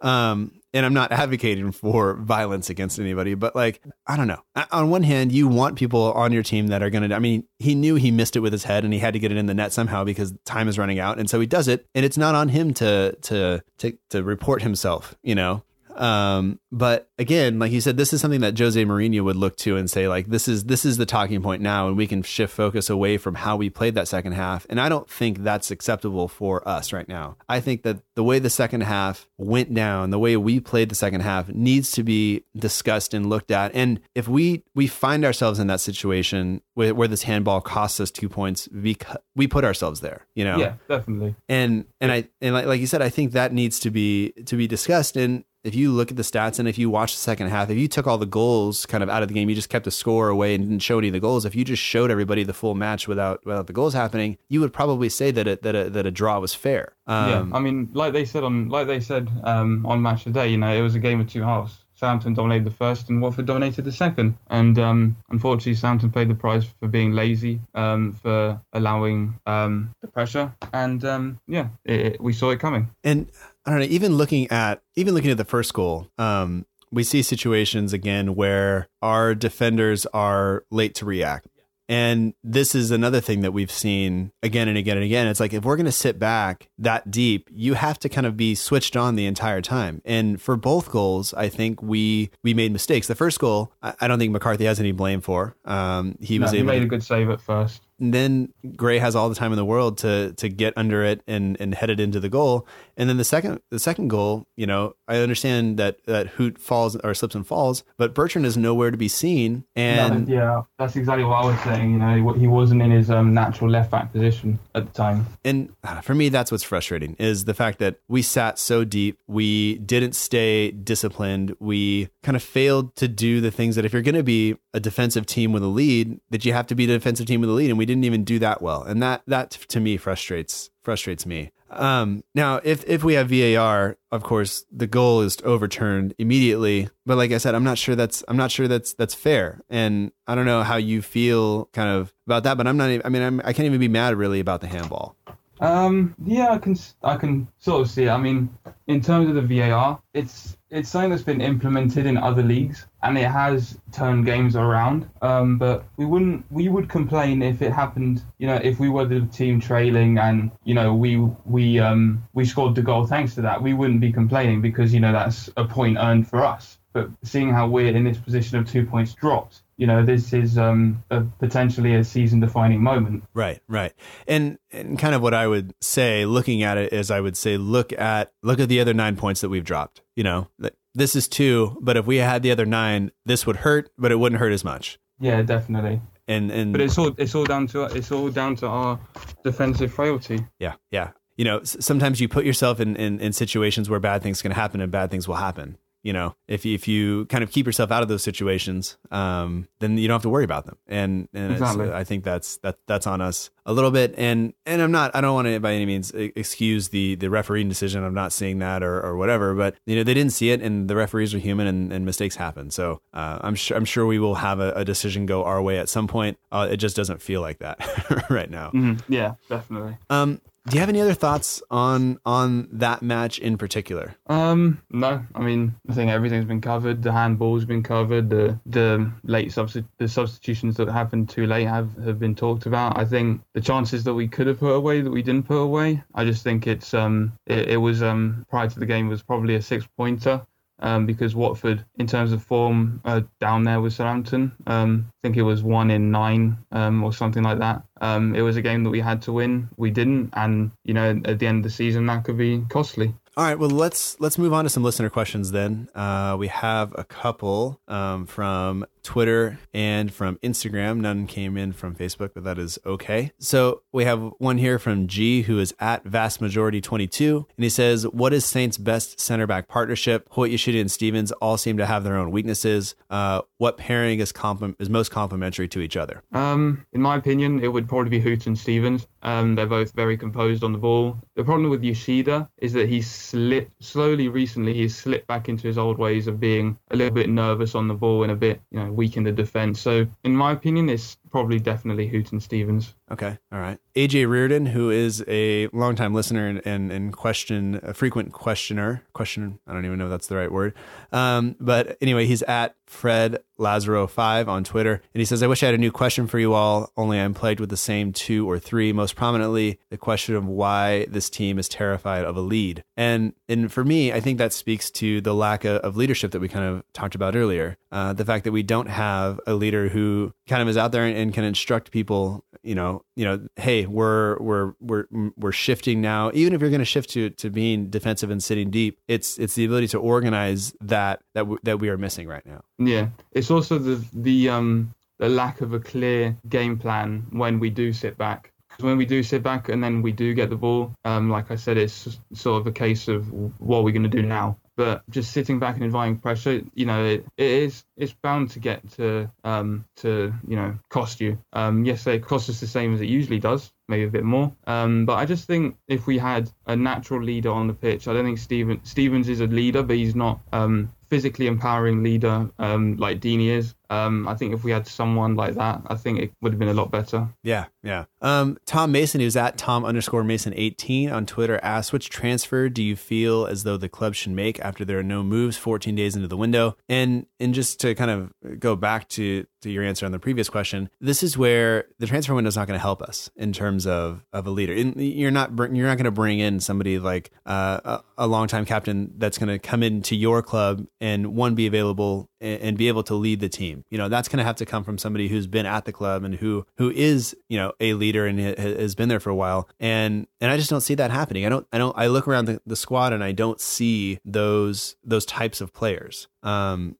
Um, 0.02 0.62
and 0.74 0.86
I'm 0.86 0.94
not 0.94 1.12
advocating 1.12 1.72
for 1.72 2.16
violence 2.16 2.70
against 2.70 3.00
anybody, 3.00 3.36
but 3.36 3.56
like, 3.56 3.84
I 4.08 4.18
don't 4.18 4.28
know. 4.28 4.42
On 4.72 4.90
one 4.90 5.04
hand, 5.04 5.32
you 5.32 5.48
want 5.48 5.78
people 5.78 6.12
on 6.14 6.32
your 6.32 6.42
team 6.44 6.68
that 6.68 6.82
are 6.82 6.90
going 6.90 7.08
to, 7.08 7.16
I 7.16 7.20
mean, 7.20 7.46
he 7.60 7.76
knew 7.76 7.96
he 7.96 8.10
missed 8.10 8.36
it 8.36 8.40
with 8.40 8.52
his 8.54 8.64
head 8.64 8.84
and 8.84 8.92
he 8.92 9.00
had 9.00 9.14
to 9.14 9.20
get 9.20 9.32
it 9.32 9.38
in 9.38 9.46
the 9.46 9.54
net 9.54 9.72
somehow 9.72 10.04
because 10.04 10.34
time 10.46 10.68
is 10.68 10.80
running 10.80 11.00
out. 11.00 11.20
And 11.20 11.30
so 11.30 11.40
he 11.40 11.46
does 11.46 11.68
it. 11.68 11.86
And 11.94 12.04
it's 12.04 12.18
not 12.18 12.34
on 12.34 12.50
him 12.50 12.74
to, 12.76 13.16
to, 13.22 13.64
to, 13.78 13.98
to 14.10 14.24
report 14.24 14.64
himself, 14.64 15.16
you 15.22 15.36
know? 15.36 15.64
Um, 15.96 16.60
but 16.72 17.10
again, 17.18 17.60
like 17.60 17.72
you 17.72 17.82
said, 17.82 17.98
this 17.98 18.14
is 18.14 18.22
something 18.22 18.41
that 18.41 18.58
Jose 18.58 18.84
Mourinho 18.84 19.24
would 19.24 19.36
look 19.36 19.56
to 19.58 19.78
and 19.78 19.89
say, 19.89 20.08
like, 20.08 20.28
this 20.28 20.48
is 20.48 20.66
this 20.66 20.86
is 20.86 20.98
the 20.98 21.06
talking 21.06 21.41
point 21.41 21.62
now, 21.62 21.88
and 21.88 21.96
we 21.96 22.08
can 22.08 22.24
shift 22.24 22.54
focus 22.54 22.89
away 22.89 23.18
from 23.18 23.36
how 23.36 23.56
we 23.56 23.70
played 23.70 23.96
that 23.96 24.08
second 24.08 24.34
half. 24.34 24.66
And 24.70 24.80
I 24.80 24.89
don't 24.89 25.10
think 25.10 25.39
that's 25.39 25.72
acceptable 25.72 26.28
for 26.28 26.68
us 26.68 26.91
right 26.94 27.08
now. 27.08 27.38
I 27.48 27.60
think 27.60 27.84
that 27.84 28.00
the 28.16 28.24
way 28.24 28.39
the 28.39 28.50
second 28.50 28.82
half 28.82 29.28
went 29.38 29.74
down, 29.74 30.10
the 30.10 30.20
way 30.20 30.38
we 30.38 30.60
played 30.60 30.89
the 30.89 30.96
second 30.96 31.22
half, 31.22 31.50
needs 31.50 31.91
to 31.91 32.04
be 32.04 32.44
discussed 32.56 33.14
and 33.14 33.30
looked 33.30 33.52
at. 33.52 33.74
And 33.74 34.00
if 34.16 34.28
we 34.28 34.64
we 34.76 34.88
find 34.88 35.26
ourselves 35.26 35.60
in 35.60 35.68
that 35.68 35.80
situation 35.80 36.62
where, 36.74 36.94
where 36.96 37.08
this 37.08 37.24
handball 37.24 37.62
costs 37.62 38.00
us 38.00 38.12
two 38.12 38.30
points, 38.30 38.68
because 38.68 39.18
we 39.36 39.48
put 39.48 39.64
ourselves 39.64 40.02
there, 40.02 40.26
you 40.36 40.44
know. 40.44 40.58
Yeah, 40.58 40.74
definitely. 40.88 41.36
And 41.48 41.86
and 42.02 42.12
I 42.12 42.30
and 42.41 42.54
like, 42.54 42.66
like 42.66 42.82
you 42.82 42.88
said, 42.88 43.02
I 43.02 43.10
think 43.10 43.34
that 43.34 43.54
needs 43.54 43.80
to 43.80 43.91
be 43.91 44.32
to 44.46 44.56
be 44.56 44.68
discussed. 44.68 45.16
And 45.16 45.44
if 45.64 45.74
you 45.74 45.91
look 45.91 46.11
at 46.11 46.18
the 46.18 46.24
stats 46.24 46.59
and 46.59 46.68
if 46.68 46.78
you 46.78 46.89
watch 46.89 47.14
the 47.14 47.20
second 47.20 47.47
half, 47.47 47.70
if 47.70 47.78
you 47.78 47.88
took 47.88 48.05
all 48.05 48.18
the 48.18 48.26
goals 48.26 48.86
kind 48.86 49.01
of 49.01 49.09
out 49.09 49.22
of 49.22 49.30
the 49.30 49.34
game, 49.34 49.49
you 49.49 49.55
just 49.55 49.70
kept 49.70 49.86
the 49.86 49.91
score 49.91 50.28
away 50.28 50.55
and 50.55 50.64
didn't 50.66 50.82
show 50.82 50.97
any 50.97 51.07
of 51.07 51.14
the 51.14 51.20
goals. 51.20 51.45
If 51.45 51.55
you 51.55 51.64
just 51.64 51.82
showed 51.82 52.11
everybody 52.11 52.43
the 52.43 52.53
full 52.53 52.76
match 52.76 53.07
without 53.07 53.45
without 53.45 53.68
the 53.68 53.74
goals 53.74 53.93
happening, 53.93 54.38
you 54.49 54.59
would 54.59 54.74
probably 54.74 55.09
say 55.09 55.32
that 55.32 55.47
it, 55.47 55.61
that 55.64 55.76
a, 55.76 55.89
that 55.89 56.05
a 56.05 56.11
draw 56.11 56.39
was 56.39 56.53
fair. 56.53 56.93
Um, 57.07 57.30
yeah, 57.30 57.57
I 57.57 57.59
mean, 57.59 57.89
like 57.93 58.14
they 58.14 58.26
said 58.26 58.43
on 58.43 58.70
like 58.70 58.88
they 58.88 58.99
said 58.99 59.30
um, 59.43 59.86
on 59.86 60.01
Match 60.01 60.26
of 60.26 60.34
the 60.34 60.39
Day, 60.41 60.49
you 60.49 60.57
know, 60.57 60.74
it 60.74 60.82
was 60.82 60.95
a 60.95 60.99
game 60.99 61.22
of 61.22 61.30
two 61.30 61.41
halves. 61.41 61.80
Southampton 61.95 62.34
dominated 62.34 62.66
the 62.66 62.76
first 62.76 63.09
and 63.09 63.22
Watford 63.22 63.45
dominated 63.45 63.86
the 63.86 63.91
second. 63.91 64.36
And 64.49 64.78
um, 64.78 65.16
unfortunately, 65.30 65.76
Southampton 65.76 66.11
paid 66.11 66.28
the 66.28 66.36
price 66.36 66.66
for 66.82 66.89
being 66.89 67.14
lazy, 67.14 67.61
um, 67.76 68.11
for 68.22 68.59
allowing 68.74 69.39
um, 69.45 69.95
the 70.01 70.07
pressure. 70.07 70.53
And 70.74 71.05
um, 71.05 71.39
yeah, 71.47 71.68
it, 71.86 71.99
it, 72.01 72.22
we 72.22 72.34
saw 72.34 72.49
it 72.49 72.59
coming. 72.59 72.89
And 73.05 73.30
I 73.66 73.72
don't 73.72 73.80
know, 73.80 73.86
even 73.86 74.18
looking 74.18 74.49
at 74.51 74.82
even 74.95 75.14
looking 75.14 75.32
at 75.32 75.38
the 75.38 75.45
first 75.45 75.74
goal, 75.74 76.09
um, 76.18 76.66
we 76.91 77.03
see 77.03 77.22
situations 77.22 77.93
again 77.93 78.36
where 78.36 78.88
our 79.01 79.34
defenders 79.34 80.05
are 80.07 80.66
late 80.70 80.95
to 80.95 81.05
react. 81.05 81.47
And 81.89 82.34
this 82.43 82.76
is 82.76 82.91
another 82.91 83.20
thing 83.20 83.41
that 83.41 83.51
we've 83.51 83.72
seen 83.72 84.32
again 84.41 84.70
and 84.70 84.78
again 84.78 84.97
and 84.97 85.03
again. 85.03 85.28
It's 85.28 85.39
like 85.39 85.53
if 85.53 85.66
we're 85.66 85.76
going 85.76 85.86
to 85.86 85.91
sit 85.91 86.18
back 86.18 86.70
that 86.78 87.11
deep, 87.11 87.49
you 87.51 87.74
have 87.74 87.99
to 87.99 88.09
kind 88.09 88.26
of 88.26 88.38
be 88.38 88.55
switched 88.55 88.95
on 88.95 89.16
the 89.16 89.26
entire 89.26 89.61
time. 89.61 90.01
And 90.05 90.41
for 90.41 90.55
both 90.55 90.89
goals, 90.89 91.34
I 91.34 91.49
think 91.49 91.82
we 91.82 92.32
we 92.41 92.53
made 92.53 92.72
mistakes. 92.72 93.07
The 93.07 93.16
first 93.16 93.39
goal, 93.39 93.74
I, 93.82 94.07
don't 94.07 94.18
think 94.18 94.32
McCarthy 94.32 94.66
has 94.66 94.80
any 94.80 94.93
blame 94.93 95.20
for. 95.20 95.55
Um, 95.66 96.18
he 96.22 96.39
No, 96.39 96.43
was 96.43 96.51
he 96.51 96.59
able 96.59 96.68
made 96.68 96.84
a 96.84 96.88
good 96.88 97.03
save 97.03 97.30
at 97.30 97.41
first. 97.41 97.82
And 98.04 98.14
then 98.14 98.54
Gray 98.76 98.97
has 98.99 99.16
all 99.16 99.30
the 99.30 99.36
time 99.36 99.54
in 99.54 99.56
the 99.56 99.64
world 99.64 99.97
to 99.99 100.34
to 100.34 100.49
get 100.49 100.74
under 100.76 101.04
it 101.06 101.22
and 101.26 101.56
and 101.62 101.74
head 101.74 101.89
it 101.89 102.01
into 102.01 102.20
the 102.20 102.28
goal. 102.28 102.68
And 102.97 103.08
then 103.08 103.16
the 103.16 103.24
second 103.24 103.62
the 103.70 103.80
second 103.80 104.10
goal, 104.10 104.45
you 104.58 104.68
know, 104.68 104.95
I 105.08 105.18
understand 105.18 105.78
that 105.78 106.06
that 106.06 106.36
Hoedt 106.36 106.58
falls 106.58 106.97
or 106.97 107.14
slips 107.14 107.34
and 107.34 107.47
falls, 107.47 107.86
but 107.97 108.14
Bertrand 108.14 108.45
is 108.45 108.58
nowhere 108.58 108.91
to 108.91 108.97
be 108.97 109.08
seen. 109.08 109.64
And 109.76 110.28
No, 110.28 110.36
yeah, 110.36 110.62
that's 110.78 110.97
exactly 110.97 111.24
what 111.24 111.43
I 111.43 111.45
was 111.45 111.60
saying. 111.62 111.91
You 111.93 111.99
know, 111.99 112.34
he, 112.34 112.41
he 112.41 112.47
wasn't 112.47 112.82
in 112.82 112.91
his 112.91 113.10
um, 113.10 113.34
natural 113.34 113.70
left 113.70 113.89
back 113.89 114.12
position 114.12 114.60
at 114.76 114.86
the 114.86 114.91
time. 114.91 115.26
and 115.45 115.70
uh, 115.84 116.01
for 116.01 116.14
me 116.14 116.28
that's 116.30 116.51
what's 116.51 116.64
frustrating 116.64 117.16
is 117.20 117.45
the 117.45 117.54
fact 117.54 117.80
that 117.80 117.99
we 118.08 118.22
sat 118.22 118.60
so 118.60 118.84
deep 118.84 119.18
we 119.28 119.78
didn't 119.80 120.14
stay 120.14 120.72
disciplined 120.72 121.56
we 121.60 122.10
kind 122.24 122.36
of 122.36 122.43
failed 122.43 122.95
to 122.95 123.08
do 123.08 123.39
the 123.41 123.51
things 123.51 123.76
that 123.76 123.86
if 123.86 123.93
you're 123.93 124.01
going 124.01 124.16
to 124.16 124.24
be 124.24 124.56
a 124.74 124.80
defensive 124.80 125.26
team 125.26 125.51
with 125.51 125.64
a 125.64 125.68
lead 125.68 126.20
that 126.30 126.43
you 126.45 126.54
have 126.54 126.68
to 126.68 126.76
be 126.76 126.84
a 126.86 126.88
defensive 126.88 127.26
team 127.26 127.41
with 127.41 127.49
a 127.49 127.54
lead 127.54 127.70
and 127.70 127.78
we 127.78 127.86
didn't 127.94 128.06
even 128.06 128.24
do 128.24 128.39
that 128.39 128.62
well 128.62 128.84
and 128.84 129.02
that 129.02 129.22
that 129.28 129.52
to 129.52 129.80
me 129.80 129.98
frustrates 129.98 130.70
frustrates 130.84 131.26
me 131.26 131.52
Um, 131.70 132.24
now, 132.36 132.60
if 132.64 132.84
if 132.88 133.04
we 133.04 133.16
have 133.16 133.30
VAR, 133.30 133.98
of 134.12 134.22
course, 134.22 134.64
the 134.72 134.86
goal 134.86 135.22
is 135.22 135.38
overturned 135.44 136.14
immediately. 136.20 136.89
But 137.04 137.18
like 137.18 137.32
I 137.32 137.39
said, 137.39 137.56
I'm 137.56 137.64
not 137.64 137.80
sure 137.80 137.96
that's 137.96 138.24
I'm 138.28 138.38
not 138.38 138.52
sure 138.52 138.68
that's 138.68 138.94
that's 138.94 139.16
fair, 139.16 139.64
and 139.72 140.12
I 140.28 140.36
don't 140.36 140.46
know 140.46 140.62
how 140.62 140.78
you 140.78 141.02
feel 141.02 141.66
kind 141.74 141.89
of 141.89 142.14
about 142.28 142.44
that. 142.44 142.58
But 142.58 142.68
I'm 142.68 142.78
not. 142.78 142.91
Even, 142.91 143.02
I 143.06 143.10
mean, 143.10 143.24
I'm, 143.24 143.41
I 143.44 143.54
can't 143.54 143.66
even 143.66 143.80
be 143.80 143.88
mad 143.88 144.16
really 144.16 144.39
about 144.39 144.62
the 144.62 144.68
handball. 144.68 145.16
Um, 145.60 146.16
yeah, 146.24 146.49
I 146.51 146.58
can 146.58 146.76
I 147.04 147.16
can 147.16 147.47
sort 147.58 147.82
of 147.82 147.89
see 147.89 148.06
it. 148.06 148.10
I 148.10 148.18
mean, 148.18 148.49
in 148.88 149.01
terms 149.01 149.30
of 149.30 149.36
the 149.36 149.41
VAR, 149.41 150.01
it's 150.14 150.58
it's 150.70 150.89
something 150.89 151.12
that's 151.12 151.24
been 151.24 151.41
implemented 151.41 152.06
in 152.06 152.18
other 152.18 152.41
leagues 152.41 152.88
and 153.04 153.18
it 153.18 153.30
has 153.30 153.78
turned 153.91 154.26
games 154.26 154.56
around. 154.56 155.08
Um, 155.22 155.58
but 155.58 155.86
we 155.97 156.06
wouldn't 156.06 156.45
we 156.51 156.70
would 156.70 156.89
complain 156.89 157.41
if 157.41 157.62
it 157.62 157.72
happened. 157.72 158.24
You 158.39 158.47
know, 158.47 158.56
if 158.56 158.80
we 158.80 158.89
were 158.89 159.06
the 159.06 159.22
team 159.28 159.60
trailing 159.60 160.18
and 160.18 160.51
you 160.64 160.74
know 160.74 160.93
we 160.93 161.18
we 161.45 161.80
um 161.80 162.24
we 162.34 162.45
scored 162.45 162.76
the 162.76 162.82
goal 162.82 163.06
thanks 163.06 163.36
to 163.36 163.41
that, 163.41 163.62
we 163.62 163.74
wouldn't 163.74 164.01
be 164.01 164.12
complaining 164.12 164.62
because 164.62 164.93
you 164.93 164.99
know 164.99 165.12
that's 165.12 165.49
a 165.58 165.66
point 165.66 165.97
earned 165.99 166.28
for 166.28 166.43
us. 166.43 166.78
But 166.93 167.10
seeing 167.24 167.49
how 167.49 167.68
we're 167.68 167.95
in 167.95 168.04
this 168.04 168.20
position 168.20 168.58
of 168.60 168.70
two 168.70 168.86
points 168.86 169.14
dropped, 169.16 169.62
you 169.78 169.88
know, 169.88 170.06
this 170.06 170.34
is 170.34 170.58
um, 170.58 171.04
a, 171.10 171.22
potentially 171.22 171.96
a 171.96 172.04
season-defining 172.04 172.82
moment. 172.82 173.24
Right, 173.34 173.62
right, 173.68 173.94
and 174.28 174.58
and 174.72 174.98
kind 175.00 175.16
of 175.16 175.22
what 175.22 175.34
I 175.34 175.48
would 175.48 175.74
say, 175.82 176.26
looking 176.26 176.64
at 176.64 176.78
it, 176.78 176.94
is 176.94 177.12
I 177.12 177.20
would 177.20 177.38
say 177.38 177.58
look 177.58 177.94
at 177.94 178.32
look 178.42 178.60
at 178.60 178.70
the 178.70 178.80
other 178.80 178.94
nine 178.94 179.16
points 179.16 179.42
that 179.42 179.50
we've 179.50 179.64
dropped. 179.64 180.02
You 180.16 180.24
know, 180.24 180.50
this 180.94 181.16
is 181.16 181.28
two, 181.28 181.78
but 181.82 181.98
if 181.98 182.06
we 182.06 182.18
had 182.18 182.44
the 182.44 182.52
other 182.52 182.66
nine, 182.66 183.12
this 183.26 183.46
would 183.46 183.58
hurt, 183.58 183.90
but 183.98 184.12
it 184.12 184.16
wouldn't 184.16 184.40
hurt 184.40 184.54
as 184.54 184.64
much. 184.64 185.00
Yeah, 185.20 185.42
definitely. 185.42 186.02
And 186.28 186.52
and 186.52 186.72
but 186.72 186.82
it's 186.82 186.98
all 186.98 187.14
it's 187.18 187.36
all 187.36 187.46
down 187.46 187.68
to 187.68 187.84
it's 187.84 188.12
all 188.12 188.30
down 188.30 188.56
to 188.58 188.68
our 188.68 189.00
defensive 189.44 189.94
frailty. 189.94 190.46
Yeah, 190.60 190.74
yeah. 190.92 191.12
You 191.36 191.46
know, 191.46 191.64
sometimes 191.64 192.22
you 192.22 192.28
put 192.28 192.46
yourself 192.46 192.80
in, 192.80 192.96
in, 192.96 193.20
in 193.20 193.34
situations 193.34 193.90
where 193.90 194.00
bad 194.00 194.22
things 194.22 194.44
can 194.44 194.52
happen 194.52 194.82
and 194.82 194.92
bad 194.92 195.10
things 195.10 195.28
will 195.28 195.36
happen 195.36 195.80
you 196.04 196.12
know, 196.12 196.36
if 196.49 196.66
if 196.66 196.88
you 196.88 197.26
kind 197.28 197.43
of 197.43 197.49
keep 197.49 197.66
yourself 197.66 197.89
out 197.89 198.04
of 198.04 198.10
those 198.10 198.22
situations, 198.22 198.97
um, 199.10 199.70
then 199.80 199.97
you 199.97 200.08
don't 200.10 200.16
have 200.16 200.22
to 200.24 200.30
worry 200.30 200.43
about 200.43 200.66
them. 200.66 200.78
And, 200.86 201.30
and 201.34 201.54
exactly. 201.54 201.91
I 201.91 202.04
think 202.04 202.26
that's 202.26 202.58
that 202.58 202.78
that's 202.88 203.08
on 203.08 203.22
us 203.22 203.49
a 203.66 203.72
little 203.72 203.89
bit. 203.89 204.14
And 204.18 204.54
and 204.66 204.82
I'm 204.82 204.91
not 204.91 205.16
I 205.16 205.22
don't 205.22 205.34
want 205.34 205.47
to 205.47 205.60
by 205.62 205.74
any 205.74 205.86
means 205.86 206.12
excuse 206.12 206.89
the 206.89 207.16
the 207.16 207.30
refereeing 207.30 207.70
decision. 207.70 208.04
I'm 208.04 208.14
not 208.14 208.34
seeing 208.34 208.60
that 208.60 208.84
or, 208.84 209.01
or 209.01 209.16
whatever. 209.16 209.56
But 209.56 209.78
you 209.86 209.95
know 209.95 210.04
they 210.04 210.14
didn't 210.14 210.34
see 210.34 210.51
it, 210.51 210.62
and 210.62 210.89
the 210.89 210.95
referees 210.97 211.34
are 211.34 211.39
human, 211.39 211.68
and, 211.68 211.93
and 211.93 212.06
mistakes 212.06 212.36
happen. 212.36 212.70
So 212.70 213.01
uh, 213.14 213.39
I'm 213.39 213.56
sure 213.56 213.78
I'm 213.78 213.86
sure 213.86 214.06
we 214.06 214.20
will 214.20 214.36
have 214.36 214.60
a, 214.60 214.74
a 214.74 214.84
decision 214.84 215.26
go 215.26 215.45
our 215.45 215.62
way 215.62 215.80
at 215.80 215.88
some 215.88 216.08
point. 216.08 216.38
Uh, 216.51 216.68
it 216.70 216.78
just 216.78 216.97
doesn't 216.97 217.22
feel 217.22 217.39
like 217.39 217.60
that 217.60 217.80
right 218.30 218.49
now. 218.49 218.72
Mm-hmm. 218.72 219.12
Yeah, 219.12 219.36
definitely. 219.47 219.97
Um, 220.10 220.41
do 220.68 220.76
you 220.76 220.80
have 220.80 220.89
any 220.89 221.01
other 221.01 221.14
thoughts 221.14 221.61
on 221.70 222.20
on 222.26 222.70
that 222.72 223.01
match 223.01 223.38
in 223.39 223.57
particular? 223.57 224.16
Um, 224.28 224.82
no. 224.89 225.26
I 225.36 225.41
mean, 225.41 225.76
I 225.89 225.93
think 225.93 226.09
everything's 226.09 226.45
been 226.45 226.61
covered. 226.61 227.03
The 227.03 227.09
handball's 227.11 227.66
been 227.66 227.84
covered. 227.84 228.30
The 228.30 228.59
the 228.66 229.11
late 229.24 229.49
substi- 229.49 229.88
the 229.97 230.07
substitutions 230.07 230.78
that 230.78 230.88
happened 230.88 231.30
too 231.30 231.47
late 231.47 231.68
have 231.68 231.95
have 232.05 232.18
been 232.18 232.36
talked 232.36 232.66
about. 232.66 232.97
I 232.97 233.03
think 233.03 233.41
the 233.53 233.61
chances 233.61 234.05
that 234.05 234.14
we 234.14 234.28
could 234.28 234.47
have 234.47 234.59
put 234.59 234.72
away 234.72 235.01
that 235.01 235.11
we 235.11 235.22
didn't 235.22 235.47
put 235.47 235.59
away. 235.59 236.01
I 236.16 236.24
just 236.24 236.43
think 236.43 236.66
it's 236.66 236.93
um 236.93 237.34
it, 237.45 237.70
it 237.70 237.78
was 237.78 238.01
um 238.01 238.45
prior 238.49 238.70
to 238.70 238.80
the 238.80 238.86
game 238.86 239.09
was 239.09 239.22
probably 239.22 239.55
a 239.55 239.61
six 239.61 239.86
pointer 239.97 240.45
um, 240.80 241.06
because 241.06 241.36
Watford, 241.36 241.86
in 241.98 242.08
terms 242.08 242.32
of 242.32 242.44
form, 242.44 243.02
are 243.06 243.26
down 243.40 243.64
there 243.64 243.82
with 243.82 243.94
Southampton. 243.94 244.52
Um, 244.68 245.08
I 245.10 245.28
think 245.28 245.38
it 245.38 245.44
was 245.44 245.64
one 245.64 245.92
in 245.92 246.12
nine 246.12 246.58
um, 246.72 247.04
or 247.04 247.14
something 247.14 247.44
like 247.44 247.60
that. 247.60 247.84
Um, 248.02 248.36
it 248.36 248.42
was 248.42 248.58
a 248.58 248.62
game 248.62 248.84
that 248.84 248.90
we 248.90 249.00
had 249.00 249.22
to 249.24 249.34
win. 249.34 249.70
We 249.78 249.92
didn't, 249.92 250.32
and 250.34 250.72
you 250.84 250.94
know, 250.94 251.22
at 251.26 251.40
the 251.40 251.48
end 251.48 251.60
of 251.60 251.64
the 251.64 251.70
season, 251.70 252.06
that 252.08 252.24
could 252.24 252.38
be 252.38 252.64
costly. 252.70 253.14
All 253.36 253.44
right, 253.44 253.58
well 253.58 253.70
let's 253.70 254.20
let's 254.20 254.38
move 254.38 254.54
on 254.54 254.64
to 254.66 254.70
some 254.70 254.84
listener 254.84 255.10
questions 255.10 255.52
then. 255.52 255.90
Uh, 255.96 256.36
we 256.38 256.50
have 256.50 256.94
a 256.96 257.04
couple 257.04 257.80
um, 257.88 258.28
from 258.28 258.86
Twitter 259.04 259.60
and 259.74 260.12
from 260.12 260.38
Instagram. 260.38 260.99
None 260.99 261.28
came 261.28 261.58
in 261.58 261.74
from 261.74 261.95
Facebook, 261.95 262.32
but 262.34 262.43
that 262.43 262.58
is 262.58 262.80
okay. 262.86 263.32
So 263.38 263.84
we 263.91 264.06
have 264.06 264.32
one 264.39 264.58
here 264.58 264.80
from 264.80 265.08
G, 265.08 265.43
who 265.43 265.60
is 265.60 265.74
at 265.80 266.04
Vast 266.06 266.41
Majority 266.41 266.82
22, 266.82 267.45
and 267.58 267.64
he 267.64 267.70
says, 267.70 268.08
"What 268.08 268.34
is 268.34 268.45
Saints' 268.45 268.78
best 268.78 269.20
center 269.20 269.45
back 269.45 269.68
partnership? 269.68 270.30
Hoedt, 270.32 270.51
Yoshida, 270.51 270.80
and 270.80 270.89
Stevens 270.89 271.32
all 271.34 271.58
seem 271.58 271.78
to 271.78 271.86
have 271.86 272.04
their 272.04 272.16
own 272.16 272.32
weaknesses. 272.32 272.95
Uh, 273.10 273.41
what 273.58 273.78
pairing 273.78 274.20
is 274.20 274.34
is 274.80 274.89
most 274.89 275.12
complementary 275.12 275.68
to 275.68 275.82
each 275.82 275.97
other?" 275.97 276.24
Um, 276.32 276.86
in 276.93 277.01
my 277.01 277.16
opinion, 277.18 277.64
it 277.64 277.68
would 277.68 277.88
probably 277.88 278.10
be 278.10 278.22
Hoedt 278.22 278.47
and 278.47 278.58
Stevens. 278.58 279.08
Um, 279.22 279.56
they're 279.56 279.66
both 279.66 279.93
very 279.93 280.18
composed 280.18 280.64
on 280.64 280.72
the 280.72 280.78
ball. 280.78 281.18
The 281.36 281.43
problem 281.43 281.70
with 281.70 281.84
Yoshida 281.84 282.49
is 282.58 282.74
that 282.74 282.89
he's 282.89 283.10
slipped 283.10 283.84
slowly 283.84 284.28
recently. 284.28 284.74
He's 284.74 284.95
slipped 284.95 285.28
back 285.28 285.49
into 285.49 285.68
his 285.68 285.78
old 285.78 285.97
ways 285.97 286.28
of 286.28 286.39
being 286.39 286.78
a 286.91 286.95
little 286.95 287.14
bit 287.14 287.30
nervous 287.30 287.74
on 287.76 287.88
the 287.88 287.93
ball 287.93 288.24
and 288.24 288.32
a 288.32 288.36
bit, 288.36 288.62
you 288.72 288.80
know, 288.80 288.91
weak 288.94 289.18
in 289.18 289.24
the 289.24 289.32
defense. 289.32 289.80
So, 289.80 290.08
in 290.24 290.36
my 290.36 290.52
opinion, 290.52 290.89
it's 290.89 291.18
probably 291.34 291.60
definitely 291.60 292.08
Hooten 292.08 292.40
Stevens. 292.40 292.94
Okay, 293.12 293.38
all 293.52 293.60
right. 293.60 293.80
AJ 293.96 294.30
Reardon, 294.30 294.68
who 294.68 294.92
is 294.92 295.24
a 295.28 295.68
longtime 295.74 296.14
listener 296.14 296.48
and, 296.48 296.62
and, 296.64 296.92
and 296.92 297.12
question 297.12 297.80
a 297.84 297.94
frequent 297.94 298.32
questioner, 298.32 299.04
questioner. 299.14 299.54
I 299.68 299.74
don't 299.74 299.86
even 299.86 299.98
know 299.98 300.06
if 300.06 300.12
that's 300.12 300.28
the 300.28 300.36
right 300.36 300.52
word. 300.52 300.74
Um, 301.12 301.56
but 301.60 301.98
anyway, 302.02 302.28
he's 302.28 302.44
at 302.44 302.76
Fred 302.86 303.40
Lazaro 303.58 304.08
five 304.08 304.48
on 304.48 304.64
Twitter, 304.64 304.94
and 304.94 305.20
he 305.20 305.26
says, 305.26 305.42
"I 305.42 305.48
wish 305.48 305.64
I 305.64 305.68
had 305.68 305.76
a 305.76 305.80
new 305.80 305.92
question 305.92 306.28
for 306.28 306.38
you 306.38 306.54
all. 306.54 306.92
Only 306.96 307.20
I'm 307.20 307.34
plagued 307.34 307.60
with 307.60 307.70
the 307.70 307.78
same 307.78 308.14
two 308.14 308.50
or 308.50 308.60
three. 308.60 308.94
Most 308.94 309.16
prominently, 309.16 309.80
the 309.90 309.98
question 309.98 310.36
of 310.36 310.46
why 310.46 311.06
this 311.10 311.30
team 311.30 311.58
is 311.58 311.68
terrified 311.68 312.26
of 312.26 312.38
a 312.38 312.42
lead. 312.42 312.84
And 312.96 313.34
and 313.50 313.72
for 313.72 313.84
me, 313.84 314.14
I 314.14 314.20
think 314.20 314.38
that 314.38 314.54
speaks 314.54 314.92
to 314.92 315.22
the 315.22 315.34
lack 315.34 315.66
of, 315.66 315.78
of 315.78 315.98
leadership 315.98 316.32
that 316.32 316.40
we 316.40 316.48
kind 316.48 316.66
of 316.66 316.84
talked 316.94 317.16
about 317.16 317.36
earlier. 317.36 317.78
Uh, 317.92 318.14
the 318.14 318.26
fact 318.26 318.44
that 318.44 318.52
we 318.52 318.64
don't 318.64 318.90
have 318.90 319.40
a 319.46 319.54
leader 319.54 319.90
who 319.90 320.34
kind 320.48 320.62
of 320.62 320.68
is 320.68 320.78
out 320.78 320.92
there 320.92 321.06
and, 321.06 321.16
and 321.24 321.34
can 321.34 321.44
instruct 321.44 321.90
people. 321.90 322.46
You 322.62 322.76
know, 322.76 323.04
you 323.16 323.26
know, 323.26 323.48
hey, 323.56 323.88
we're 323.88 324.38
we're 324.38 324.74
we're 324.80 325.06
we're 325.36 325.52
shifting 325.52 326.02
now. 326.02 326.30
Even 326.34 326.54
if 326.54 326.62
you're 326.62 326.70
going 326.70 326.80
to 326.80 326.86
shift 326.86 327.10
to 327.12 327.32
to 327.32 327.50
being 327.50 327.90
defensive 327.90 328.30
and 328.30 328.44
sitting 328.44 328.70
deep, 328.70 329.00
it's 329.08 329.40
it's 329.40 329.56
the 329.56 329.66
ability 329.66 329.88
to 329.90 329.98
organize 329.98 330.74
that 330.80 331.22
that 331.34 331.42
w- 331.42 331.60
that 331.64 331.80
we 331.80 331.90
are 331.90 331.98
missing 331.98 332.28
right 332.28 332.46
now. 332.46 332.62
Yeah, 332.78 333.08
it's 333.32 333.50
also 333.50 333.80
the 333.80 334.06
the 334.14 334.50
um 334.50 334.94
the 335.20 335.30
lack 335.30 335.62
of 335.62 335.74
a 335.74 335.80
clear 335.80 336.38
game 336.50 336.78
plan 336.78 337.26
when 337.32 337.60
we 337.60 337.70
do 337.70 337.92
sit 337.92 338.18
back. 338.18 338.52
Because 338.70 338.86
when 338.86 338.98
we 338.98 339.06
do 339.06 339.22
sit 339.22 339.44
back 339.44 339.70
and 339.70 339.84
then 339.84 340.02
we 340.02 340.12
do 340.12 340.34
get 340.34 340.50
the 340.50 340.56
ball, 340.56 340.96
um, 341.06 341.30
like 341.30 341.52
I 341.52 341.56
said, 341.56 341.78
it's 341.78 342.18
sort 342.34 342.60
of 342.60 342.66
a 342.66 342.72
case 342.72 343.08
of 343.08 343.32
what 343.60 343.80
are 343.80 343.84
we 343.84 343.92
going 343.92 344.04
to 344.04 344.10
do 344.10 344.24
now? 344.24 344.58
But 344.76 345.04
just 345.10 345.32
sitting 345.32 345.60
back 345.60 345.76
and 345.76 345.84
inviting 345.84 346.18
pressure, 346.18 346.62
you 346.74 346.86
know, 346.86 347.06
it, 347.06 347.26
it 347.38 347.46
is 347.46 347.86
it's 347.96 348.14
bound 348.14 348.50
to 348.52 348.60
get 348.60 348.90
to 348.92 349.30
um 349.44 349.86
to 349.98 350.34
you 350.48 350.56
know 350.56 350.78
cost 350.90 351.22
you. 351.22 351.38
Um, 351.54 351.86
yes, 351.86 352.06
it 352.08 352.24
costs 352.24 352.50
us 352.50 352.60
the 352.60 352.68
same 352.68 352.94
as 352.94 353.02
it 353.02 353.08
usually 353.08 353.40
does, 353.40 353.72
maybe 353.88 354.04
a 354.04 354.10
bit 354.10 354.24
more. 354.24 354.54
Um, 354.66 355.06
but 355.06 355.16
I 355.16 355.26
just 355.26 355.46
think 355.46 355.78
if 355.88 356.08
we 356.08 356.18
had 356.18 356.50
a 356.66 356.76
natural 356.76 357.22
leader 357.22 357.52
on 357.52 357.68
the 357.68 357.74
pitch, 357.74 358.08
I 358.08 358.14
don't 358.14 358.26
think 358.26 358.40
Steven, 358.40 358.84
Stevens 358.84 359.30
is 359.30 359.42
a 359.42 359.48
leader, 359.48 359.84
but 359.84 359.96
he's 359.96 360.16
not 360.16 360.40
um 360.52 360.92
physically 361.14 361.46
empowering 361.46 362.02
leader 362.02 362.50
um, 362.58 362.98
like 362.98 363.20
Deeney 363.20 363.50
is. 363.50 363.76
Um, 363.90 364.28
I 364.28 364.36
think 364.36 364.54
if 364.54 364.64
we 364.64 364.72
had 364.72 364.88
someone 364.88 365.36
like 365.36 365.56
that, 365.56 365.82
I 365.88 365.96
think 365.96 366.20
it 366.20 366.34
would 366.42 366.54
have 366.54 366.60
been 366.60 366.70
a 366.70 366.74
lot 366.74 366.92
better. 366.92 367.28
Yeah, 367.44 367.66
yeah. 367.84 368.06
Um, 368.22 368.58
Tom 368.66 368.92
Mason, 368.92 369.22
who's 369.22 369.36
at 369.36 369.58
Tom 369.58 369.86
underscore 369.86 370.24
Mason 370.24 370.54
18 370.56 371.10
on 371.10 371.26
Twitter, 371.26 371.60
asks, 371.62 371.92
which 371.92 372.10
transfer 372.10 372.70
do 372.70 372.82
you 372.82 372.96
feel 372.96 373.46
as 373.46 373.64
though 373.64 373.78
the 373.78 373.90
club 373.90 374.16
should 374.16 374.32
make 374.32 374.60
after 374.60 374.86
there 374.86 375.00
are 375.00 375.04
no 375.04 375.24
moves 375.24 375.58
14 375.58 375.96
days 375.96 376.16
into 376.16 376.28
the 376.28 376.38
window? 376.38 376.78
And 376.88 377.26
and 377.40 377.54
just 377.54 377.80
to 377.82 377.94
kind 377.96 378.10
of 378.10 378.60
go 378.60 378.76
back 378.76 379.10
to 379.10 379.46
to 379.62 379.70
your 379.70 379.84
answer 379.84 380.06
on 380.06 380.12
the 380.12 380.20
previous 380.20 380.50
question, 380.50 380.90
this 381.00 381.24
is 381.24 381.38
where 381.38 381.86
the 382.00 382.08
transfer 382.08 382.34
window 382.34 382.48
is 382.48 382.56
not 382.56 382.68
going 382.68 382.78
to 382.78 382.82
help 382.82 383.02
us 383.02 383.30
in 383.36 383.54
terms 383.54 383.86
of 383.88 384.24
of 384.32 384.48
a 384.48 384.50
leader. 384.50 384.74
And 384.74 384.96
you're 384.96 385.32
not 385.32 385.52
you're 385.58 385.88
not 385.88 385.98
going 385.98 386.06
to 386.06 386.12
bring 386.12 386.40
in 386.40 386.60
somebody 386.60 387.00
like 387.00 387.32
uh, 387.46 387.80
a, 387.84 388.24
a 388.26 388.28
longtime 388.28 388.66
captain 388.66 389.14
that's 389.18 389.38
going 389.38 389.50
to 389.50 389.60
come 389.60 389.84
into 389.84 390.16
your 390.16 390.42
club 390.42 390.86
and 391.02 391.36
one 391.36 391.56
be 391.56 391.68
available 391.68 392.30
and, 392.40 392.62
and 392.62 392.78
be 392.78 392.88
able 392.88 393.04
to 393.04 393.16
lead 393.16 393.40
the 393.40 393.50
team. 393.50 393.83
You 393.90 393.98
know, 393.98 394.10
that's 394.10 394.28
going 394.28 394.38
to 394.38 394.44
have 394.44 394.56
to 394.58 394.66
come 394.66 394.84
from 394.84 394.98
somebody 394.98 395.28
who's 395.28 395.48
been 395.48 395.66
at 395.66 395.86
the 395.86 395.92
club 395.92 396.24
and 396.24 396.36
who 396.36 396.66
who 396.78 396.92
is 396.92 397.36
you 397.50 397.58
know 397.58 397.74
a 397.80 397.94
leader 397.94 398.26
and 398.26 398.40
has 398.40 398.96
been 398.96 399.10
there 399.10 399.20
for 399.20 399.30
a 399.30 399.36
while. 399.36 399.70
And 399.80 400.28
and 400.42 400.52
I 400.52 400.58
just 400.58 400.70
don't 400.70 400.82
see 400.82 400.96
that 400.96 401.12
happening. 401.12 401.46
I 401.46 401.50
don't 401.50 401.68
I 401.72 401.78
don't 401.78 401.98
I 401.98 402.08
look 402.08 402.28
around 402.28 402.46
the, 402.46 402.62
the 402.66 402.76
squad 402.76 403.14
and 403.14 403.24
I 403.24 403.32
don't 403.32 403.60
see 403.60 404.20
those 404.26 404.96
those 405.04 405.26
types 405.26 405.62
of 405.62 405.74
players. 405.74 406.28
Um, 406.44 406.98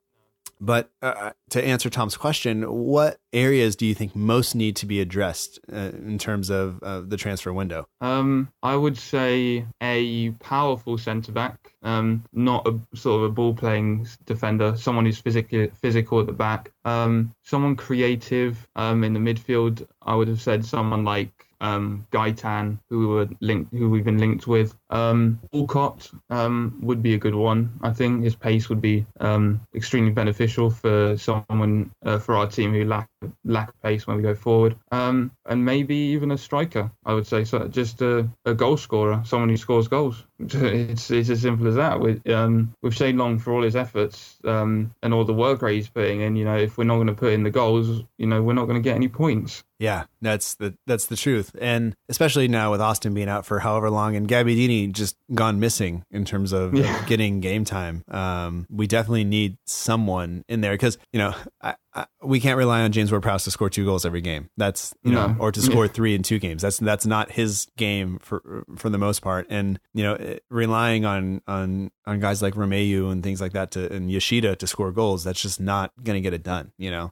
but 0.64 0.90
uh, 1.02 1.06
uh, 1.06 1.32
to 1.50 1.64
answer 1.64 1.90
Tom's 1.90 2.16
question, 2.16 2.64
what 2.64 3.20
areas 3.34 3.76
do 3.76 3.86
you 3.86 3.94
think 3.94 4.16
most 4.16 4.56
need 4.56 4.78
to 4.78 4.86
be 4.86 5.02
addressed 5.02 5.60
uh, 5.72 5.92
in 5.94 6.18
terms 6.18 6.50
of 6.50 6.82
uh, 6.82 7.02
the 7.02 7.18
transfer 7.18 7.52
window? 7.52 7.86
Um, 8.00 8.50
I 8.64 8.76
would 8.76 8.98
say 8.98 9.66
a 9.82 10.32
powerful 10.32 10.98
centre 10.98 11.34
back, 11.34 11.74
um, 11.84 12.24
not 12.32 12.66
a 12.66 12.80
sort 12.96 13.24
of 13.24 13.24
a 13.24 13.34
ball 13.34 13.54
playing 13.54 14.08
defender, 14.26 14.76
someone 14.78 15.06
who's 15.06 15.18
physically 15.18 15.70
physical 15.82 16.22
at 16.22 16.28
the 16.28 16.34
back, 16.34 16.72
um, 16.86 17.34
someone 17.44 17.76
creative 17.76 18.66
um, 18.78 19.04
in 19.04 19.14
the 19.14 19.20
midfield. 19.20 19.86
I 20.02 20.16
would 20.16 20.30
have 20.30 20.42
said 20.42 20.66
someone 20.66 21.04
like 21.04 21.48
um, 21.64 22.06
Gaitan, 22.12 22.78
who 22.90 23.00
we 23.00 23.06
were 23.08 23.30
linked, 23.40 23.74
who 23.74 23.90
we've 23.90 24.04
been 24.04 24.18
linked 24.18 24.46
with. 24.46 24.76
Um, 24.90 25.40
Walcott 25.54 26.12
um, 26.30 26.78
would 26.82 27.02
be 27.02 27.14
a 27.14 27.18
good 27.18 27.34
one. 27.34 27.80
I 27.82 27.92
think 27.92 28.24
his 28.24 28.36
pace 28.36 28.68
would 28.70 28.82
be 28.82 29.06
um, 29.20 29.62
extremely 29.74 30.12
beneficial 30.12 30.70
for 30.70 31.18
someone 31.18 31.92
uh, 32.06 32.20
for 32.20 32.36
our 32.36 32.48
team 32.48 32.74
who 32.74 32.84
lack 32.84 33.10
lack 33.46 33.72
pace 33.82 34.06
when 34.06 34.18
we 34.18 34.24
go 34.24 34.36
forward. 34.36 34.76
Um, 34.92 35.32
and 35.46 35.64
maybe 35.64 35.96
even 35.96 36.32
a 36.32 36.38
striker, 36.38 36.92
I 37.06 37.14
would 37.14 37.28
say. 37.28 37.46
So 37.46 37.68
just 37.70 38.02
a, 38.02 38.30
a 38.46 38.54
goal 38.54 38.76
scorer, 38.76 39.22
someone 39.26 39.50
who 39.50 39.58
scores 39.58 39.88
goals. 39.88 40.24
It's 40.84 41.10
it's 41.10 41.30
as 41.30 41.42
simple 41.42 41.68
as 41.68 41.76
that. 41.76 42.00
With 42.02 42.28
um, 42.30 42.74
with 42.82 42.94
Shane 42.94 43.18
Long 43.18 43.40
for 43.40 43.54
all 43.54 43.64
his 43.64 43.78
efforts 43.78 44.38
um, 44.44 44.94
and 45.02 45.14
all 45.14 45.24
the 45.24 45.34
work 45.34 45.62
rate 45.62 45.76
he's 45.76 45.88
putting 45.88 46.20
in, 46.22 46.36
you 46.36 46.44
know, 46.44 46.58
if 46.58 46.78
we're 46.78 46.84
not 46.84 46.96
going 46.96 47.08
to 47.08 47.14
put 47.14 47.32
in 47.32 47.44
the 47.44 47.50
goals, 47.50 48.04
you 48.18 48.28
know, 48.28 48.44
we're 48.44 48.54
not 48.54 48.66
going 48.66 48.82
to 48.82 48.88
get 48.88 48.96
any 48.96 49.08
points. 49.08 49.64
Yeah, 49.80 50.06
that's 50.22 50.56
the 50.56 50.78
that's 50.88 51.08
the 51.08 51.16
truth, 51.18 51.52
and 51.60 51.96
especially 52.08 52.48
now 52.48 52.72
with 52.72 52.80
Austin 52.80 53.14
being 53.14 53.28
out 53.28 53.46
for 53.46 53.60
however 53.60 53.90
long, 53.90 54.16
and 54.16 54.28
Gabbiadini 54.28 54.92
just 54.92 55.18
gone 55.34 55.60
missing 55.60 56.04
in 56.12 56.24
terms 56.26 56.54
of, 56.54 56.74
Yeah. 56.74 57.00
of 57.02 57.06
getting 57.08 57.42
game 57.42 57.66
time. 57.66 58.04
Um, 58.08 58.66
we 58.70 58.88
definitely 58.88 59.24
need 59.26 59.58
someone 59.66 60.46
in 60.48 60.62
there 60.62 60.74
because 60.74 60.98
you 61.12 61.20
know 61.20 61.36
I, 61.62 61.76
I, 61.94 62.06
we 62.24 62.40
can't 62.40 62.58
rely 62.58 62.82
on 62.84 62.92
James 62.92 63.12
Ward-Prowse 63.12 63.44
to 63.46 63.52
score 63.52 63.70
two 63.70 63.84
goals 63.84 64.06
every 64.06 64.22
game. 64.22 64.50
That's 64.58 64.94
you 65.04 65.12
know, 65.12 65.28
No. 65.28 65.36
or 65.40 65.52
to 65.52 65.62
score 65.70 65.88
three 65.88 66.16
in 66.16 66.24
two 66.24 66.40
games. 66.40 66.62
That's 66.62 66.78
that's 66.78 67.06
not 67.06 67.32
his 67.32 67.68
game 67.76 68.20
for 68.22 68.64
for 68.78 68.90
the 68.90 68.98
most 69.00 69.22
part. 69.22 69.48
And 69.50 69.80
you 69.94 70.04
know, 70.04 70.38
relying 70.50 71.04
on 71.04 71.42
on 71.48 71.92
on 72.06 72.20
guys 72.20 72.42
like 72.42 72.54
Romeu 72.54 73.12
and 73.12 73.22
things 73.24 73.42
like 73.42 73.54
that 73.54 73.72
to 73.72 73.92
and 73.92 74.10
Yoshida 74.12 74.56
to 74.58 74.68
score 74.68 74.92
goals, 74.92 75.24
that's 75.24 75.42
just 75.42 75.60
not 75.60 75.92
going 76.04 76.16
to 76.16 76.22
get 76.22 76.34
it 76.34 76.44
done. 76.44 76.72
You 76.78 76.92
know 76.92 77.12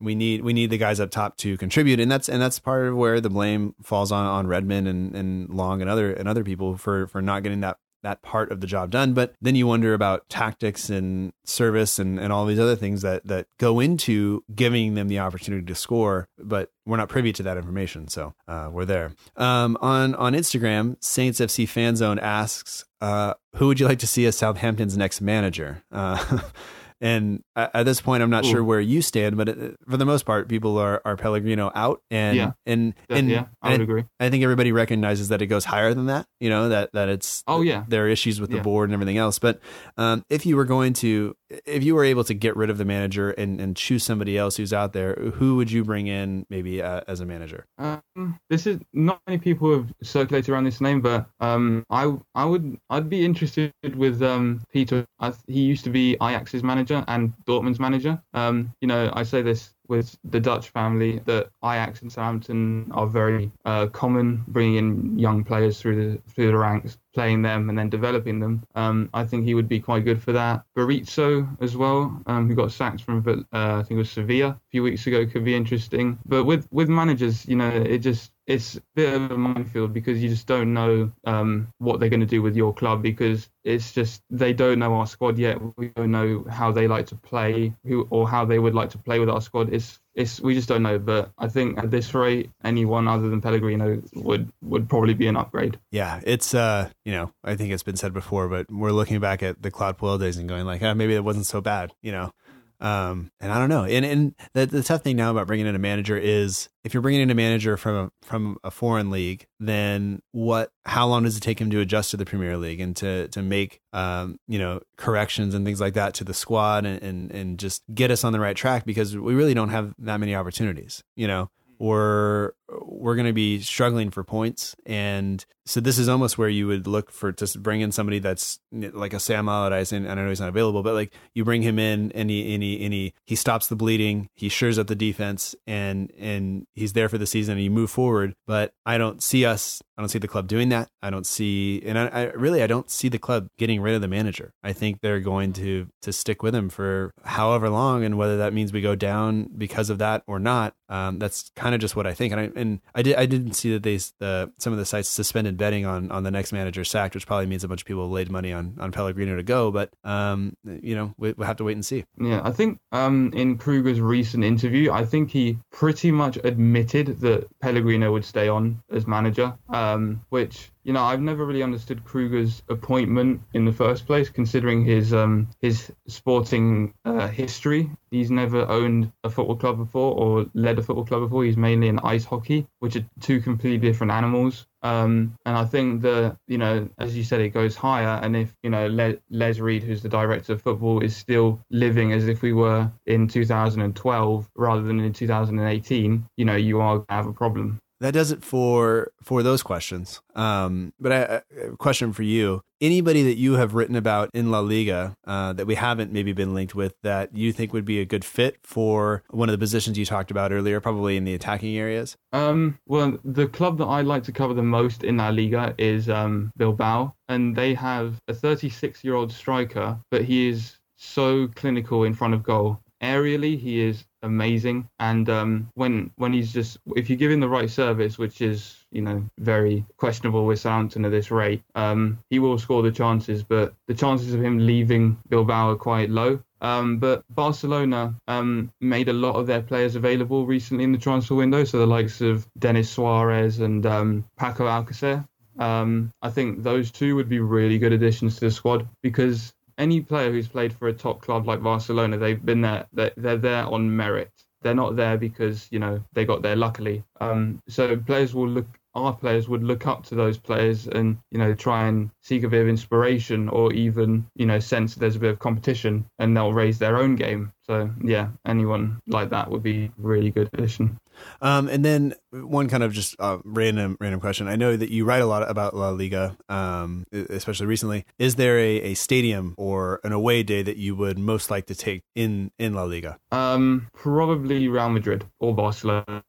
we 0.00 0.14
need 0.14 0.42
we 0.42 0.52
need 0.52 0.70
the 0.70 0.78
guys 0.78 1.00
up 1.00 1.10
top 1.10 1.36
to 1.38 1.56
contribute. 1.56 2.00
And 2.00 2.10
that's 2.10 2.28
and 2.28 2.40
that's 2.40 2.58
part 2.58 2.86
of 2.86 2.96
where 2.96 3.20
the 3.20 3.30
blame 3.30 3.74
falls 3.82 4.12
on 4.12 4.26
on 4.26 4.46
Redmond 4.46 4.88
and 4.88 5.14
and 5.14 5.50
Long 5.50 5.80
and 5.80 5.90
other 5.90 6.12
and 6.12 6.28
other 6.28 6.44
people 6.44 6.76
for 6.76 7.06
for 7.06 7.20
not 7.22 7.42
getting 7.42 7.60
that 7.60 7.78
that 8.02 8.22
part 8.22 8.52
of 8.52 8.60
the 8.60 8.66
job 8.66 8.90
done. 8.90 9.12
But 9.12 9.34
then 9.40 9.56
you 9.56 9.66
wonder 9.66 9.92
about 9.92 10.28
tactics 10.28 10.88
and 10.88 11.32
service 11.44 11.98
and 11.98 12.18
and 12.18 12.32
all 12.32 12.46
these 12.46 12.60
other 12.60 12.76
things 12.76 13.02
that 13.02 13.26
that 13.26 13.46
go 13.58 13.80
into 13.80 14.44
giving 14.54 14.94
them 14.94 15.08
the 15.08 15.18
opportunity 15.18 15.66
to 15.66 15.74
score 15.74 16.28
but 16.38 16.70
we're 16.86 16.96
not 16.96 17.08
privy 17.08 17.32
to 17.32 17.42
that 17.42 17.56
information. 17.56 18.08
So 18.08 18.34
uh, 18.46 18.70
we're 18.72 18.84
there. 18.84 19.12
Um, 19.36 19.76
on 19.80 20.14
on 20.14 20.32
Instagram 20.34 21.02
Saints 21.02 21.40
FC 21.40 21.68
fan 21.68 21.96
zone 21.96 22.18
asks 22.18 22.84
uh, 23.00 23.34
who 23.56 23.66
would 23.68 23.80
you 23.80 23.86
like 23.86 23.98
to 24.00 24.06
see 24.06 24.26
as 24.26 24.36
Southampton's 24.36 24.96
next 24.96 25.20
manager? 25.20 25.82
Uh, 25.90 26.40
And 27.00 27.42
at 27.54 27.84
this 27.84 28.00
point, 28.00 28.22
I'm 28.24 28.30
not 28.30 28.44
Ooh. 28.44 28.50
sure 28.50 28.64
where 28.64 28.80
you 28.80 29.02
stand, 29.02 29.36
but 29.36 29.48
uh, 29.48 29.54
for 29.88 29.96
the 29.96 30.04
most 30.04 30.24
part, 30.26 30.48
people 30.48 30.78
are, 30.78 31.00
are 31.04 31.16
Pellegrino 31.16 31.70
out, 31.74 32.02
and 32.10 32.36
Yeah. 32.36 32.52
and 32.66 32.92
and 33.08 33.30
yeah, 33.30 33.44
I 33.62 33.68
would 33.68 33.74
and 33.74 33.82
agree. 33.84 34.04
I 34.18 34.30
think 34.30 34.42
everybody 34.42 34.72
recognizes 34.72 35.28
that 35.28 35.40
it 35.40 35.46
goes 35.46 35.64
higher 35.64 35.94
than 35.94 36.06
that. 36.06 36.26
You 36.40 36.50
know 36.50 36.68
that 36.70 36.90
that 36.94 37.08
it's 37.08 37.44
Oh, 37.46 37.62
yeah. 37.62 37.84
there 37.86 38.04
are 38.04 38.08
issues 38.08 38.40
with 38.40 38.50
the 38.50 38.56
Yeah. 38.56 38.62
board 38.62 38.88
and 38.88 38.94
everything 38.94 39.16
else. 39.16 39.38
But 39.38 39.60
um, 39.96 40.24
if 40.28 40.44
you 40.44 40.56
were 40.56 40.64
going 40.64 40.92
to, 40.94 41.36
if 41.50 41.82
you 41.82 41.94
were 41.94 42.04
able 42.04 42.24
to 42.24 42.34
get 42.34 42.56
rid 42.56 42.70
of 42.70 42.78
the 42.78 42.84
manager 42.84 43.30
and 43.30 43.60
and 43.60 43.76
choose 43.76 44.04
somebody 44.04 44.36
else 44.36 44.56
who's 44.56 44.72
out 44.72 44.92
there, 44.92 45.14
who 45.14 45.56
would 45.56 45.70
you 45.70 45.84
bring 45.84 46.06
in 46.06 46.46
maybe 46.50 46.82
uh, 46.82 47.00
as 47.08 47.20
a 47.20 47.26
manager? 47.26 47.66
Um, 47.78 48.38
this 48.50 48.66
is 48.66 48.78
not 48.92 49.20
many 49.26 49.38
people 49.38 49.72
have 49.72 49.92
circulated 50.02 50.50
around 50.50 50.64
this 50.64 50.80
name, 50.80 51.00
but 51.00 51.26
um, 51.40 51.84
I 51.90 52.12
I 52.34 52.44
would 52.44 52.78
I'd 52.90 53.08
be 53.08 53.24
interested 53.24 53.72
with 53.82 54.22
um 54.22 54.62
Peter. 54.72 55.06
I, 55.20 55.32
he 55.46 55.60
used 55.60 55.84
to 55.84 55.90
be 55.90 56.16
Ajax's 56.20 56.62
manager 56.62 57.04
and 57.08 57.32
Dortmund's 57.46 57.80
manager. 57.80 58.20
Um, 58.34 58.72
you 58.80 58.88
know, 58.88 59.10
I 59.14 59.22
say 59.22 59.42
this 59.42 59.74
with 59.88 60.18
the 60.24 60.40
Dutch 60.40 60.68
family 60.68 61.20
that 61.24 61.50
Ajax 61.64 62.02
and 62.02 62.12
Southampton 62.12 62.90
are 62.92 63.06
very 63.06 63.50
uh, 63.64 63.86
common, 63.86 64.44
bringing 64.48 64.76
in 64.76 65.18
young 65.18 65.44
players 65.44 65.80
through 65.80 65.96
the 65.96 66.32
through 66.32 66.48
the 66.48 66.56
ranks, 66.56 66.98
playing 67.14 67.42
them 67.42 67.68
and 67.68 67.78
then 67.78 67.88
developing 67.88 68.38
them. 68.38 68.62
Um, 68.74 69.10
I 69.12 69.24
think 69.24 69.44
he 69.44 69.54
would 69.54 69.68
be 69.68 69.80
quite 69.80 70.04
good 70.04 70.22
for 70.22 70.32
that. 70.32 70.64
Berizzo 70.76 71.48
as 71.60 71.76
well, 71.76 72.22
um, 72.26 72.48
who 72.48 72.54
got 72.54 72.72
sacked 72.72 73.02
from 73.02 73.18
uh, 73.28 73.42
I 73.52 73.82
think 73.82 73.92
it 73.92 73.98
was 73.98 74.10
Sevilla 74.10 74.48
a 74.48 74.60
few 74.70 74.82
weeks 74.82 75.06
ago, 75.06 75.26
could 75.26 75.44
be 75.44 75.54
interesting. 75.54 76.18
But 76.26 76.44
with 76.44 76.68
with 76.70 76.88
managers, 76.88 77.46
you 77.46 77.56
know, 77.56 77.68
it 77.68 77.98
just 77.98 78.32
it's 78.48 78.76
a 78.76 78.82
bit 78.94 79.12
of 79.12 79.30
a 79.30 79.36
minefield 79.36 79.92
because 79.92 80.22
you 80.22 80.30
just 80.30 80.46
don't 80.46 80.72
know 80.72 81.12
um, 81.26 81.68
what 81.76 82.00
they're 82.00 82.08
going 82.08 82.20
to 82.20 82.26
do 82.26 82.40
with 82.40 82.56
your 82.56 82.72
club 82.72 83.02
because 83.02 83.46
it's 83.62 83.92
just 83.92 84.22
they 84.30 84.54
don't 84.54 84.78
know 84.78 84.94
our 84.94 85.06
squad 85.06 85.38
yet. 85.38 85.58
We 85.76 85.88
don't 85.88 86.10
know 86.10 86.46
how 86.50 86.72
they 86.72 86.88
like 86.88 87.08
to 87.08 87.14
play, 87.14 87.74
who 87.84 88.08
or 88.08 88.26
how 88.26 88.46
they 88.46 88.58
would 88.58 88.74
like 88.74 88.88
to 88.90 88.98
play 88.98 89.20
with 89.20 89.28
our 89.28 89.42
squad. 89.42 89.70
It's 89.70 90.00
it's 90.14 90.40
we 90.40 90.54
just 90.54 90.66
don't 90.66 90.82
know. 90.82 90.98
But 90.98 91.30
I 91.36 91.48
think 91.48 91.76
at 91.76 91.90
this 91.90 92.14
rate, 92.14 92.50
anyone 92.64 93.06
other 93.06 93.28
than 93.28 93.42
Pellegrino 93.42 94.00
would 94.14 94.50
would 94.62 94.88
probably 94.88 95.12
be 95.12 95.26
an 95.26 95.36
upgrade. 95.36 95.78
Yeah, 95.90 96.20
it's 96.24 96.54
uh, 96.54 96.88
you 97.04 97.12
know, 97.12 97.30
I 97.44 97.54
think 97.54 97.70
it's 97.74 97.82
been 97.82 97.96
said 97.96 98.14
before, 98.14 98.48
but 98.48 98.72
we're 98.72 98.92
looking 98.92 99.20
back 99.20 99.42
at 99.42 99.60
the 99.60 99.70
Claude 99.70 99.98
Puel 99.98 100.18
days 100.18 100.38
and 100.38 100.48
going 100.48 100.64
like, 100.64 100.82
ah, 100.82 100.94
maybe 100.94 101.14
it 101.14 101.22
wasn't 101.22 101.46
so 101.46 101.60
bad, 101.60 101.92
you 102.00 102.12
know. 102.12 102.32
Um, 102.80 103.32
and 103.40 103.52
I 103.52 103.58
don't 103.58 103.68
know. 103.68 103.84
And 103.84 104.04
and 104.04 104.34
the 104.54 104.66
the 104.66 104.82
tough 104.82 105.02
thing 105.02 105.16
now 105.16 105.30
about 105.30 105.46
bringing 105.46 105.66
in 105.66 105.74
a 105.74 105.80
manager 105.80 106.16
is 106.16 106.68
if 106.84 106.94
you're 106.94 107.02
bringing 107.02 107.22
in 107.22 107.30
a 107.30 107.34
manager 107.34 107.76
from 107.76 107.96
a, 107.96 108.26
from 108.26 108.58
a 108.62 108.70
foreign 108.70 109.10
league, 109.10 109.46
then 109.58 110.22
what? 110.32 110.70
How 110.84 111.06
long 111.06 111.24
does 111.24 111.36
it 111.36 111.40
take 111.40 111.60
him 111.60 111.70
to 111.70 111.80
adjust 111.80 112.12
to 112.12 112.16
the 112.16 112.24
Premier 112.24 112.56
League 112.56 112.80
and 112.80 112.94
to 112.96 113.28
to 113.28 113.42
make 113.42 113.80
um 113.92 114.38
you 114.46 114.58
know 114.58 114.80
corrections 114.96 115.54
and 115.54 115.64
things 115.64 115.80
like 115.80 115.94
that 115.94 116.14
to 116.14 116.24
the 116.24 116.34
squad 116.34 116.86
and 116.86 117.02
and, 117.02 117.32
and 117.32 117.58
just 117.58 117.82
get 117.92 118.10
us 118.10 118.22
on 118.22 118.32
the 118.32 118.40
right 118.40 118.56
track 118.56 118.84
because 118.84 119.16
we 119.16 119.34
really 119.34 119.54
don't 119.54 119.70
have 119.70 119.94
that 119.98 120.18
many 120.18 120.34
opportunities, 120.34 121.02
you 121.16 121.26
know 121.26 121.50
we're 121.78 122.52
we're 122.70 123.14
going 123.14 123.26
to 123.26 123.32
be 123.32 123.60
struggling 123.60 124.10
for 124.10 124.24
points. 124.24 124.76
And 124.84 125.44
so 125.68 125.80
this 125.80 125.98
is 125.98 126.08
almost 126.08 126.38
where 126.38 126.48
you 126.48 126.66
would 126.66 126.86
look 126.86 127.10
for 127.10 127.30
to 127.30 127.58
bring 127.58 127.82
in 127.82 127.92
somebody 127.92 128.18
that's 128.18 128.58
like 128.72 129.12
a 129.12 129.20
Sam 129.20 129.48
Allardyce 129.50 129.92
and 129.92 130.10
I 130.10 130.14
know 130.14 130.28
he's 130.28 130.40
not 130.40 130.48
available 130.48 130.82
but 130.82 130.94
like 130.94 131.12
you 131.34 131.44
bring 131.44 131.60
him 131.60 131.78
in 131.78 132.10
and 132.12 132.30
he 132.30 132.54
and 132.54 132.62
he, 132.62 132.82
and 132.82 132.94
he, 132.94 133.12
he 133.26 133.36
stops 133.36 133.66
the 133.66 133.76
bleeding 133.76 134.30
he 134.34 134.48
shores 134.48 134.78
up 134.78 134.86
the 134.86 134.94
defense 134.94 135.54
and 135.66 136.10
and 136.18 136.66
he's 136.74 136.94
there 136.94 137.10
for 137.10 137.18
the 137.18 137.26
season 137.26 137.52
and 137.52 137.64
you 137.64 137.70
move 137.70 137.90
forward. 137.90 138.34
But 138.46 138.72
I 138.86 138.96
don't 138.96 139.22
see 139.22 139.44
us 139.44 139.82
I 139.98 140.00
don't 140.00 140.08
see 140.08 140.18
the 140.18 140.28
club 140.28 140.48
doing 140.48 140.70
that. 140.70 140.88
I 141.02 141.10
don't 141.10 141.26
see 141.26 141.82
and 141.84 141.98
I, 141.98 142.06
I 142.06 142.22
really 142.32 142.62
I 142.62 142.66
don't 142.66 142.90
see 142.90 143.10
the 143.10 143.18
club 143.18 143.48
getting 143.58 143.82
rid 143.82 143.94
of 143.94 144.00
the 144.00 144.08
manager. 144.08 144.54
I 144.62 144.72
think 144.72 145.00
they're 145.02 145.20
going 145.20 145.52
to 145.54 145.88
to 146.00 146.12
stick 146.14 146.42
with 146.42 146.54
him 146.54 146.70
for 146.70 147.12
however 147.24 147.68
long 147.68 148.04
and 148.04 148.16
whether 148.16 148.38
that 148.38 148.54
means 148.54 148.72
we 148.72 148.80
go 148.80 148.94
down 148.94 149.50
because 149.54 149.90
of 149.90 149.98
that 149.98 150.22
or 150.26 150.38
not 150.38 150.74
um, 150.88 151.18
that's 151.18 151.50
kind 151.54 151.74
of 151.74 151.80
just 151.80 151.96
what 151.96 152.06
I 152.06 152.14
think. 152.14 152.32
And 152.32 152.40
I 152.40 152.57
and 152.58 152.80
I 152.94 153.02
did 153.02 153.16
I 153.16 153.26
didn't 153.26 153.54
see 153.54 153.72
that 153.72 153.82
they 153.82 153.96
the 154.18 154.52
some 154.58 154.72
of 154.72 154.78
the 154.78 154.84
sites 154.84 155.08
suspended 155.08 155.56
betting 155.56 155.86
on 155.86 156.10
on 156.10 156.22
the 156.24 156.30
next 156.30 156.52
manager 156.52 156.84
sacked 156.84 157.14
which 157.14 157.26
probably 157.26 157.46
means 157.46 157.64
a 157.64 157.68
bunch 157.68 157.82
of 157.82 157.86
people 157.86 158.08
laid 158.10 158.30
money 158.30 158.52
on 158.52 158.76
on 158.78 158.92
Pellegrino 158.92 159.36
to 159.36 159.42
go 159.42 159.70
but 159.70 159.90
um 160.04 160.56
you 160.64 160.94
know 160.94 161.14
we, 161.16 161.32
we'll 161.32 161.46
have 161.46 161.56
to 161.56 161.64
wait 161.64 161.72
and 161.72 161.84
see. 161.84 162.04
Yeah, 162.20 162.40
I 162.44 162.52
think 162.52 162.80
um, 162.92 163.32
in 163.34 163.58
Krueger's 163.58 164.00
recent 164.00 164.44
interview, 164.44 164.92
I 164.92 165.04
think 165.04 165.30
he 165.30 165.58
pretty 165.72 166.10
much 166.10 166.38
admitted 166.44 167.20
that 167.20 167.48
Pellegrino 167.60 168.12
would 168.12 168.24
stay 168.24 168.48
on 168.48 168.82
as 168.90 169.06
manager, 169.06 169.54
um, 169.68 170.24
which 170.30 170.70
you 170.88 170.94
know 170.94 171.04
I've 171.04 171.20
never 171.20 171.44
really 171.44 171.62
understood 171.62 172.02
Krueger's 172.02 172.62
appointment 172.70 173.42
in 173.52 173.66
the 173.66 173.72
first 173.72 174.06
place, 174.06 174.30
considering 174.30 174.86
his 174.86 175.12
um, 175.12 175.48
his 175.60 175.92
sporting 176.06 176.94
uh, 177.04 177.28
history. 177.28 177.90
He's 178.10 178.30
never 178.30 178.66
owned 178.66 179.12
a 179.22 179.28
football 179.28 179.56
club 179.56 179.76
before 179.76 180.14
or 180.14 180.46
led 180.54 180.78
a 180.78 180.82
football 180.82 181.04
club 181.04 181.20
before. 181.20 181.44
He's 181.44 181.58
mainly 181.58 181.88
in 181.88 181.98
ice 181.98 182.24
hockey, 182.24 182.66
which 182.78 182.96
are 182.96 183.04
two 183.20 183.42
completely 183.42 183.86
different 183.86 184.12
animals. 184.12 184.64
Um, 184.82 185.36
and 185.44 185.58
I 185.58 185.66
think 185.66 186.00
that, 186.02 186.38
you 186.46 186.56
know, 186.56 186.88
as 186.98 187.14
you 187.14 187.22
said, 187.22 187.42
it 187.42 187.50
goes 187.50 187.76
higher. 187.76 188.18
And 188.22 188.34
if, 188.34 188.56
you 188.62 188.70
know, 188.70 188.86
Le- 188.86 189.18
Les 189.28 189.60
Reed, 189.60 189.82
who's 189.82 190.00
the 190.00 190.08
director 190.08 190.54
of 190.54 190.62
football, 190.62 191.00
is 191.00 191.14
still 191.14 191.60
living 191.70 192.12
as 192.12 192.28
if 192.28 192.40
we 192.40 192.54
were 192.54 192.90
in 193.04 193.28
2012 193.28 194.48
rather 194.56 194.82
than 194.82 195.00
in 195.00 195.12
2018, 195.12 196.26
you 196.38 196.44
know, 196.46 196.56
you 196.56 196.80
are 196.80 197.04
have 197.10 197.26
a 197.26 197.32
problem. 197.34 197.78
That 198.00 198.12
does 198.12 198.30
it 198.30 198.44
for 198.44 199.12
for 199.22 199.42
those 199.42 199.62
questions. 199.62 200.20
Um, 200.34 200.92
but 201.00 201.12
I, 201.12 201.42
a 201.62 201.76
question 201.76 202.12
for 202.12 202.22
you: 202.22 202.62
anybody 202.80 203.22
that 203.24 203.36
you 203.36 203.54
have 203.54 203.74
written 203.74 203.96
about 203.96 204.30
in 204.32 204.50
La 204.50 204.60
Liga 204.60 205.16
uh, 205.26 205.52
that 205.54 205.66
we 205.66 205.74
haven't 205.74 206.12
maybe 206.12 206.32
been 206.32 206.54
linked 206.54 206.74
with 206.74 206.94
that 207.02 207.36
you 207.36 207.52
think 207.52 207.72
would 207.72 207.84
be 207.84 208.00
a 208.00 208.04
good 208.04 208.24
fit 208.24 208.58
for 208.62 209.22
one 209.30 209.48
of 209.48 209.52
the 209.52 209.58
positions 209.58 209.98
you 209.98 210.04
talked 210.04 210.30
about 210.30 210.52
earlier, 210.52 210.80
probably 210.80 211.16
in 211.16 211.24
the 211.24 211.34
attacking 211.34 211.76
areas? 211.76 212.16
Um, 212.32 212.78
well, 212.86 213.18
the 213.24 213.48
club 213.48 213.78
that 213.78 213.86
I 213.86 214.02
like 214.02 214.22
to 214.24 214.32
cover 214.32 214.54
the 214.54 214.62
most 214.62 215.04
in 215.04 215.16
La 215.16 215.28
Liga 215.30 215.74
is 215.78 216.08
um, 216.08 216.52
Bilbao, 216.56 217.14
and 217.28 217.56
they 217.56 217.74
have 217.74 218.20
a 218.28 218.34
36 218.34 219.02
year 219.04 219.14
old 219.14 219.32
striker, 219.32 219.98
but 220.10 220.24
he 220.24 220.48
is 220.48 220.78
so 220.96 221.48
clinical 221.54 222.04
in 222.04 222.14
front 222.14 222.34
of 222.34 222.42
goal. 222.42 222.80
Aerially, 223.02 223.58
he 223.58 223.80
is 223.80 224.04
amazing, 224.22 224.88
and 224.98 225.28
um, 225.28 225.70
when 225.74 226.10
when 226.16 226.32
he's 226.32 226.52
just 226.52 226.78
if 226.96 227.10
you 227.10 227.16
give 227.16 227.30
him 227.30 227.40
the 227.40 227.48
right 227.48 227.70
service, 227.70 228.18
which 228.18 228.40
is 228.40 228.76
you 228.90 229.02
know 229.02 229.24
very 229.38 229.84
questionable 229.96 230.46
with 230.46 230.60
Southampton 230.60 231.04
at 231.04 231.10
this 231.10 231.30
rate, 231.30 231.62
um, 231.74 232.18
he 232.30 232.38
will 232.38 232.58
score 232.58 232.82
the 232.82 232.92
chances. 232.92 233.42
But 233.42 233.74
the 233.86 233.94
chances 233.94 234.34
of 234.34 234.42
him 234.42 234.58
leaving 234.58 235.18
Bilbao 235.28 235.70
are 235.70 235.76
quite 235.76 236.10
low. 236.10 236.40
Um, 236.60 236.98
but 236.98 237.22
Barcelona 237.30 238.14
um, 238.26 238.72
made 238.80 239.08
a 239.08 239.12
lot 239.12 239.36
of 239.36 239.46
their 239.46 239.62
players 239.62 239.94
available 239.94 240.44
recently 240.44 240.84
in 240.84 240.92
the 240.92 240.98
transfer 240.98 241.34
window, 241.34 241.64
so 241.64 241.78
the 241.78 241.86
likes 241.86 242.20
of 242.20 242.46
Denis 242.58 242.90
Suarez 242.90 243.60
and 243.60 243.86
um, 243.86 244.24
Paco 244.36 244.66
Alcacer. 244.66 245.24
Um, 245.58 246.12
I 246.22 246.30
think 246.30 246.62
those 246.62 246.90
two 246.90 247.16
would 247.16 247.28
be 247.28 247.40
really 247.40 247.78
good 247.78 247.92
additions 247.92 248.34
to 248.36 248.46
the 248.46 248.50
squad 248.50 248.88
because 249.02 249.52
any 249.78 250.00
player 250.00 250.30
who's 250.30 250.48
played 250.48 250.72
for 250.72 250.88
a 250.88 250.92
top 250.92 251.22
club 251.22 251.46
like 251.46 251.62
Barcelona, 251.62 252.18
they've 252.18 252.44
been 252.44 252.60
there. 252.60 252.86
They're, 252.92 253.12
they're 253.16 253.36
there 253.36 253.64
on 253.64 253.96
merit. 253.96 254.32
They're 254.62 254.74
not 254.74 254.96
there 254.96 255.16
because 255.16 255.68
you 255.70 255.78
know 255.78 256.02
they 256.12 256.24
got 256.24 256.42
there 256.42 256.56
luckily. 256.56 257.04
Um, 257.20 257.62
so 257.68 257.96
players 257.96 258.34
will 258.34 258.48
look 258.48 258.66
our 258.94 259.14
players 259.14 259.48
would 259.48 259.62
look 259.62 259.86
up 259.86 260.04
to 260.04 260.14
those 260.14 260.38
players 260.38 260.86
and 260.86 261.18
you 261.30 261.38
know 261.38 261.54
try 261.54 261.86
and 261.86 262.10
seek 262.22 262.42
a 262.42 262.48
bit 262.48 262.62
of 262.62 262.68
inspiration 262.68 263.48
or 263.48 263.72
even 263.72 264.26
you 264.34 264.46
know 264.46 264.58
sense 264.58 264.94
there's 264.94 265.16
a 265.16 265.20
bit 265.20 265.30
of 265.30 265.38
competition 265.38 266.04
and 266.18 266.36
they'll 266.36 266.52
raise 266.52 266.78
their 266.78 266.96
own 266.96 267.14
game 267.14 267.52
so 267.62 267.90
yeah 268.02 268.28
anyone 268.46 269.00
like 269.06 269.30
that 269.30 269.50
would 269.50 269.62
be 269.62 269.90
really 269.98 270.30
good 270.30 270.48
addition 270.52 270.98
um, 271.40 271.68
and 271.68 271.84
then 271.84 272.14
one 272.30 272.68
kind 272.68 272.82
of 272.82 272.92
just 272.92 273.16
uh, 273.18 273.38
random 273.44 273.96
random 274.00 274.20
question. 274.20 274.48
I 274.48 274.56
know 274.56 274.76
that 274.76 274.90
you 274.90 275.04
write 275.04 275.22
a 275.22 275.26
lot 275.26 275.48
about 275.48 275.74
La 275.74 275.90
Liga, 275.90 276.36
um, 276.48 277.06
especially 277.12 277.66
recently. 277.66 278.04
Is 278.18 278.36
there 278.36 278.58
a, 278.58 278.76
a 278.82 278.94
stadium 278.94 279.54
or 279.56 280.00
an 280.04 280.12
away 280.12 280.42
day 280.42 280.62
that 280.62 280.76
you 280.76 280.96
would 280.96 281.18
most 281.18 281.50
like 281.50 281.66
to 281.66 281.74
take 281.74 282.02
in 282.14 282.50
in 282.58 282.74
La 282.74 282.84
Liga? 282.84 283.18
Um, 283.32 283.88
probably 283.94 284.68
Real 284.68 284.88
Madrid 284.90 285.24
or 285.40 285.54
Barcelona. 285.54 286.22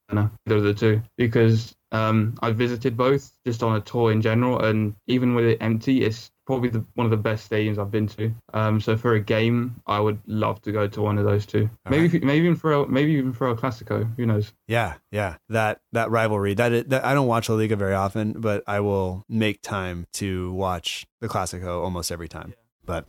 Those 0.46 0.62
are 0.62 0.62
the 0.62 0.74
two 0.74 1.02
because 1.18 1.76
um, 1.92 2.36
I 2.42 2.52
visited 2.52 2.96
both 2.96 3.32
just 3.46 3.64
on 3.64 3.76
a 3.76 3.82
tour 3.82 4.12
in 4.12 4.22
general, 4.22 4.60
and 4.60 4.96
even 5.08 5.36
with 5.36 5.46
it 5.46 5.58
empty, 5.62 6.04
it's 6.04 6.32
probably 6.50 6.70
the, 6.70 6.84
one 6.96 7.06
of 7.06 7.12
the 7.12 7.18
best 7.18 7.48
stadiums 7.48 7.78
I've 7.78 7.92
been 7.92 8.08
to. 8.08 8.34
Um, 8.56 8.82
so 8.82 8.98
for 8.98 9.14
a 9.14 9.20
game, 9.20 9.76
I 9.86 10.00
would 10.00 10.20
love 10.26 10.60
to 10.64 10.72
go 10.72 10.88
to 10.88 11.00
one 11.00 11.20
of 11.20 11.24
those 11.24 11.46
two. 11.46 11.70
All 11.86 11.92
maybe 11.92 12.08
right. 12.08 12.24
maybe 12.24 12.46
even 12.46 12.56
for 12.56 12.74
a, 12.74 12.88
maybe 12.88 13.12
even 13.12 13.34
for 13.34 13.50
a 13.50 13.56
Clasico. 13.56 14.12
Who 14.18 14.26
knows? 14.26 14.52
Yeah, 14.68 14.96
yeah. 15.12 15.36
That 15.50 15.82
that 15.92 16.10
rivalry. 16.10 16.56
That, 16.56 16.90
that 16.90 17.06
I 17.06 17.14
don't 17.14 17.28
watch 17.28 17.50
La 17.50 17.56
Liga 17.56 17.76
very 17.76 17.94
often, 17.94 18.34
but 18.34 18.64
I 18.66 18.80
will 18.80 19.26
make 19.30 19.62
time 19.62 20.08
to 20.14 20.52
watch 20.54 21.06
the 21.22 21.28
Clasico 21.28 21.84
almost 21.84 22.12
every 22.12 22.28
time. 22.28 22.50
Yeah. 22.50 22.64
But 22.84 23.06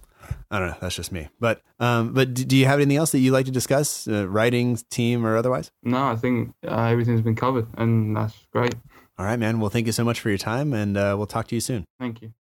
I 0.50 0.58
don't 0.58 0.68
know. 0.68 0.76
That's 0.78 0.94
just 0.94 1.10
me. 1.10 1.30
But 1.40 1.62
um, 1.78 2.12
but 2.12 2.34
do 2.34 2.54
you 2.54 2.66
have 2.66 2.78
anything 2.78 2.98
else 2.98 3.12
that 3.12 3.20
you 3.20 3.32
like 3.32 3.46
to 3.46 3.52
discuss, 3.52 4.06
uh, 4.06 4.28
writing, 4.28 4.78
team, 4.90 5.24
or 5.24 5.38
otherwise? 5.38 5.70
No, 5.82 6.08
I 6.08 6.16
think 6.16 6.52
uh, 6.68 6.88
everything's 6.92 7.22
been 7.22 7.36
covered, 7.36 7.68
and 7.78 8.14
that's 8.14 8.34
great. 8.52 8.74
All 9.18 9.24
right, 9.24 9.38
man. 9.38 9.60
Well, 9.60 9.70
thank 9.70 9.86
you 9.86 9.92
so 9.92 10.04
much 10.04 10.20
for 10.20 10.28
your 10.28 10.36
time, 10.36 10.74
and 10.74 10.98
uh, 10.98 11.14
we'll 11.16 11.26
talk 11.26 11.48
to 11.48 11.54
you 11.54 11.62
soon. 11.62 11.86
Thank 11.98 12.20
you. 12.20 12.34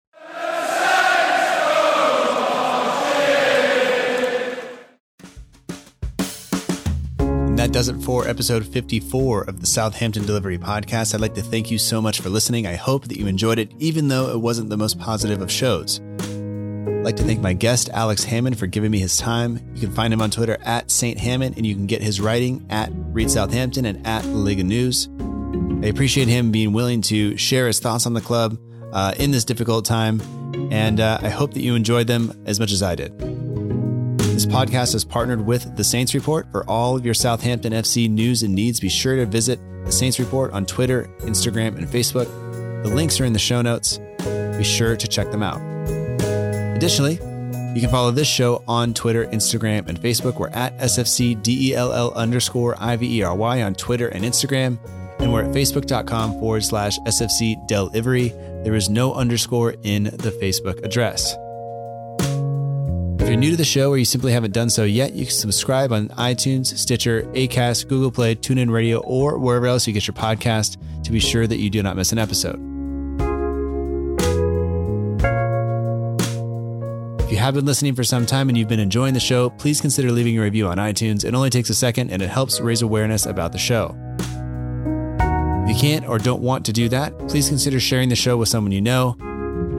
That 7.59 7.73
does 7.73 7.89
it 7.89 8.01
for 8.01 8.25
episode 8.25 8.65
54 8.65 9.43
of 9.43 9.59
the 9.59 9.67
Southampton 9.67 10.25
Delivery 10.25 10.57
Podcast. 10.57 11.13
I'd 11.13 11.19
like 11.19 11.33
to 11.35 11.41
thank 11.41 11.69
you 11.69 11.77
so 11.77 12.01
much 12.01 12.21
for 12.21 12.29
listening. 12.29 12.65
I 12.65 12.75
hope 12.75 13.09
that 13.09 13.17
you 13.17 13.27
enjoyed 13.27 13.59
it, 13.59 13.73
even 13.79 14.07
though 14.07 14.29
it 14.29 14.39
wasn't 14.39 14.69
the 14.69 14.77
most 14.77 14.97
positive 14.97 15.41
of 15.41 15.51
shows. 15.51 15.99
I'd 16.21 17.03
like 17.03 17.17
to 17.17 17.23
thank 17.23 17.41
my 17.41 17.51
guest, 17.51 17.89
Alex 17.89 18.23
Hammond, 18.23 18.57
for 18.57 18.65
giving 18.65 18.91
me 18.91 18.99
his 18.99 19.17
time. 19.17 19.59
You 19.75 19.81
can 19.81 19.91
find 19.91 20.13
him 20.13 20.21
on 20.21 20.31
Twitter 20.31 20.57
at 20.61 20.89
St. 20.89 21.19
Hammond, 21.19 21.57
and 21.57 21.65
you 21.65 21.75
can 21.75 21.85
get 21.85 22.01
his 22.01 22.21
writing 22.21 22.65
at 22.69 22.91
Read 22.93 23.29
Southampton 23.29 23.85
and 23.85 24.07
at 24.07 24.23
Liga 24.27 24.63
News. 24.63 25.09
I 25.83 25.87
appreciate 25.87 26.29
him 26.29 26.51
being 26.51 26.71
willing 26.71 27.01
to 27.01 27.35
share 27.35 27.67
his 27.67 27.81
thoughts 27.81 28.05
on 28.05 28.13
the 28.13 28.21
club 28.21 28.57
uh, 28.93 29.15
in 29.19 29.31
this 29.31 29.43
difficult 29.43 29.83
time, 29.83 30.21
and 30.71 31.01
uh, 31.01 31.19
I 31.21 31.27
hope 31.27 31.55
that 31.55 31.61
you 31.61 31.75
enjoyed 31.75 32.07
them 32.07 32.41
as 32.45 32.57
much 32.57 32.71
as 32.71 32.81
I 32.81 32.95
did. 32.95 33.48
This 34.39 34.45
podcast 34.45 34.95
is 34.95 35.03
partnered 35.03 35.45
with 35.45 35.75
The 35.75 35.83
Saints 35.83 36.15
Report. 36.15 36.49
For 36.53 36.63
all 36.63 36.95
of 36.95 37.03
your 37.03 37.13
Southampton 37.13 37.73
FC 37.73 38.09
news 38.09 38.41
and 38.41 38.55
needs, 38.55 38.79
be 38.79 38.87
sure 38.87 39.17
to 39.17 39.25
visit 39.25 39.59
The 39.83 39.91
Saints 39.91 40.17
Report 40.17 40.53
on 40.53 40.65
Twitter, 40.65 41.09
Instagram, 41.23 41.77
and 41.77 41.85
Facebook. 41.85 42.23
The 42.83 42.87
links 42.87 43.19
are 43.19 43.25
in 43.25 43.33
the 43.33 43.37
show 43.39 43.61
notes. 43.61 43.99
Be 44.57 44.63
sure 44.63 44.95
to 44.95 45.07
check 45.09 45.29
them 45.31 45.43
out. 45.43 45.59
Additionally, 46.73 47.15
you 47.75 47.81
can 47.81 47.89
follow 47.89 48.11
this 48.11 48.29
show 48.29 48.63
on 48.65 48.93
Twitter, 48.93 49.25
Instagram, 49.25 49.89
and 49.89 49.99
Facebook. 49.99 50.35
We're 50.39 50.47
at 50.51 50.77
SFCDELL 50.77 52.15
underscore 52.15 52.75
IVERY 52.81 53.61
on 53.61 53.75
Twitter 53.75 54.07
and 54.07 54.23
Instagram. 54.23 54.79
And 55.19 55.33
we're 55.33 55.43
at 55.43 55.51
facebook.com 55.53 56.39
forward 56.39 56.63
slash 56.63 56.97
SFC 56.99 57.67
Delivery. 57.67 58.29
There 58.63 58.75
is 58.75 58.89
no 58.89 59.13
underscore 59.13 59.75
in 59.83 60.05
the 60.05 60.31
Facebook 60.41 60.81
address. 60.85 61.35
If 63.29 63.33
you're 63.33 63.41
new 63.41 63.51
to 63.51 63.57
the 63.57 63.63
show 63.63 63.91
or 63.91 63.97
you 63.99 64.05
simply 64.05 64.31
haven't 64.31 64.55
done 64.55 64.71
so 64.71 64.85
yet, 64.85 65.13
you 65.13 65.23
can 65.23 65.35
subscribe 65.35 65.91
on 65.91 66.07
iTunes, 66.09 66.75
Stitcher, 66.75 67.21
Acast, 67.33 67.87
Google 67.87 68.09
Play, 68.09 68.33
TuneIn 68.33 68.71
Radio, 68.71 69.01
or 69.01 69.37
wherever 69.37 69.67
else 69.67 69.85
you 69.85 69.93
get 69.93 70.07
your 70.07 70.15
podcast 70.15 70.77
to 71.03 71.11
be 71.11 71.19
sure 71.19 71.45
that 71.45 71.57
you 71.57 71.69
do 71.69 71.83
not 71.83 71.95
miss 71.95 72.11
an 72.11 72.17
episode. 72.17 72.55
If 77.21 77.31
you 77.31 77.37
have 77.37 77.53
been 77.53 77.65
listening 77.67 77.93
for 77.93 78.03
some 78.03 78.25
time 78.25 78.49
and 78.49 78.57
you've 78.57 78.67
been 78.67 78.79
enjoying 78.79 79.13
the 79.13 79.19
show, 79.19 79.51
please 79.51 79.79
consider 79.79 80.11
leaving 80.11 80.35
a 80.39 80.41
review 80.41 80.67
on 80.67 80.79
iTunes. 80.79 81.23
It 81.23 81.35
only 81.35 81.51
takes 81.51 81.69
a 81.69 81.75
second 81.75 82.09
and 82.09 82.23
it 82.23 82.31
helps 82.31 82.59
raise 82.59 82.81
awareness 82.81 83.27
about 83.27 83.51
the 83.51 83.59
show. 83.59 83.95
If 85.67 85.75
you 85.75 85.79
can't 85.79 86.07
or 86.07 86.17
don't 86.17 86.41
want 86.41 86.65
to 86.65 86.73
do 86.73 86.89
that, 86.89 87.15
please 87.27 87.47
consider 87.47 87.79
sharing 87.79 88.09
the 88.09 88.15
show 88.15 88.37
with 88.37 88.49
someone 88.49 88.71
you 88.71 88.81
know. 88.81 89.15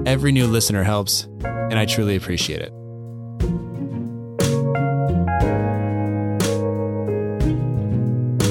Every 0.07 0.31
new 0.31 0.47
listener 0.47 0.85
helps, 0.85 1.25
and 1.43 1.81
I 1.81 1.85
truly 1.85 2.15
appreciate 2.15 2.61
it. 2.61 2.73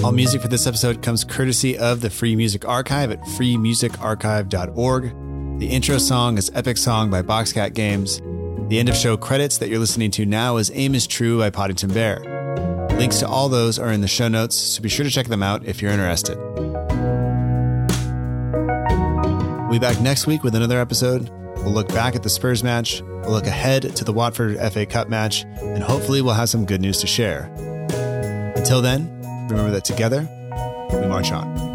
All 0.04 0.12
music 0.14 0.42
for 0.42 0.48
this 0.48 0.66
episode 0.66 1.04
comes 1.04 1.26
courtesy 1.26 1.78
of 1.78 2.00
the 2.00 2.10
Free 2.10 2.34
Music 2.34 2.66
Archive 2.66 3.12
at 3.12 3.20
freemusicarchive.org. 3.22 5.60
The 5.60 5.68
intro 5.68 5.98
song 5.98 6.38
is 6.38 6.50
Epic 6.56 6.78
Song 6.78 7.10
by 7.10 7.22
Boxcat 7.22 7.74
Games. 7.74 8.22
The 8.70 8.80
end 8.80 8.88
of 8.88 8.96
show 8.96 9.18
credits 9.18 9.58
that 9.58 9.68
you're 9.68 9.80
listening 9.80 10.10
to 10.12 10.26
now 10.26 10.56
is 10.56 10.72
Aim 10.74 10.96
is 10.96 11.06
True 11.06 11.40
by 11.40 11.50
Poddington 11.50 11.94
Bear. 11.94 12.88
Links 12.92 13.20
to 13.20 13.28
all 13.28 13.50
those 13.50 13.78
are 13.78 13.92
in 13.92 14.00
the 14.00 14.08
show 14.08 14.30
notes, 14.30 14.56
so 14.56 14.82
be 14.82 14.88
sure 14.88 15.04
to 15.04 15.12
check 15.12 15.28
them 15.28 15.44
out 15.44 15.66
if 15.66 15.82
you're 15.82 15.92
interested. 15.92 16.38
We'll 19.64 19.72
be 19.72 19.80
back 19.80 20.00
next 20.00 20.28
week 20.28 20.44
with 20.44 20.56
another 20.56 20.80
episode. 20.80 21.30
We'll 21.58 21.74
look 21.74 21.90
back 21.90 22.16
at 22.16 22.24
the 22.24 22.30
Spurs 22.30 22.64
match, 22.64 23.02
we'll 23.02 23.32
look 23.32 23.48
ahead 23.48 23.98
to 23.98 24.06
the 24.06 24.14
Watford 24.14 24.58
FA 24.72 24.86
Cup 24.86 25.10
match, 25.10 25.44
and 25.60 25.84
hopefully 25.84 26.22
we'll 26.22 26.36
have 26.36 26.50
some 26.50 26.66
good 26.66 26.80
news 26.80 27.00
to 27.00 27.08
share. 27.08 27.52
Until 28.56 28.82
then, 28.82 29.19
remember 29.50 29.72
that 29.72 29.84
together, 29.84 30.28
we 30.92 31.08
march 31.08 31.32
on. 31.32 31.69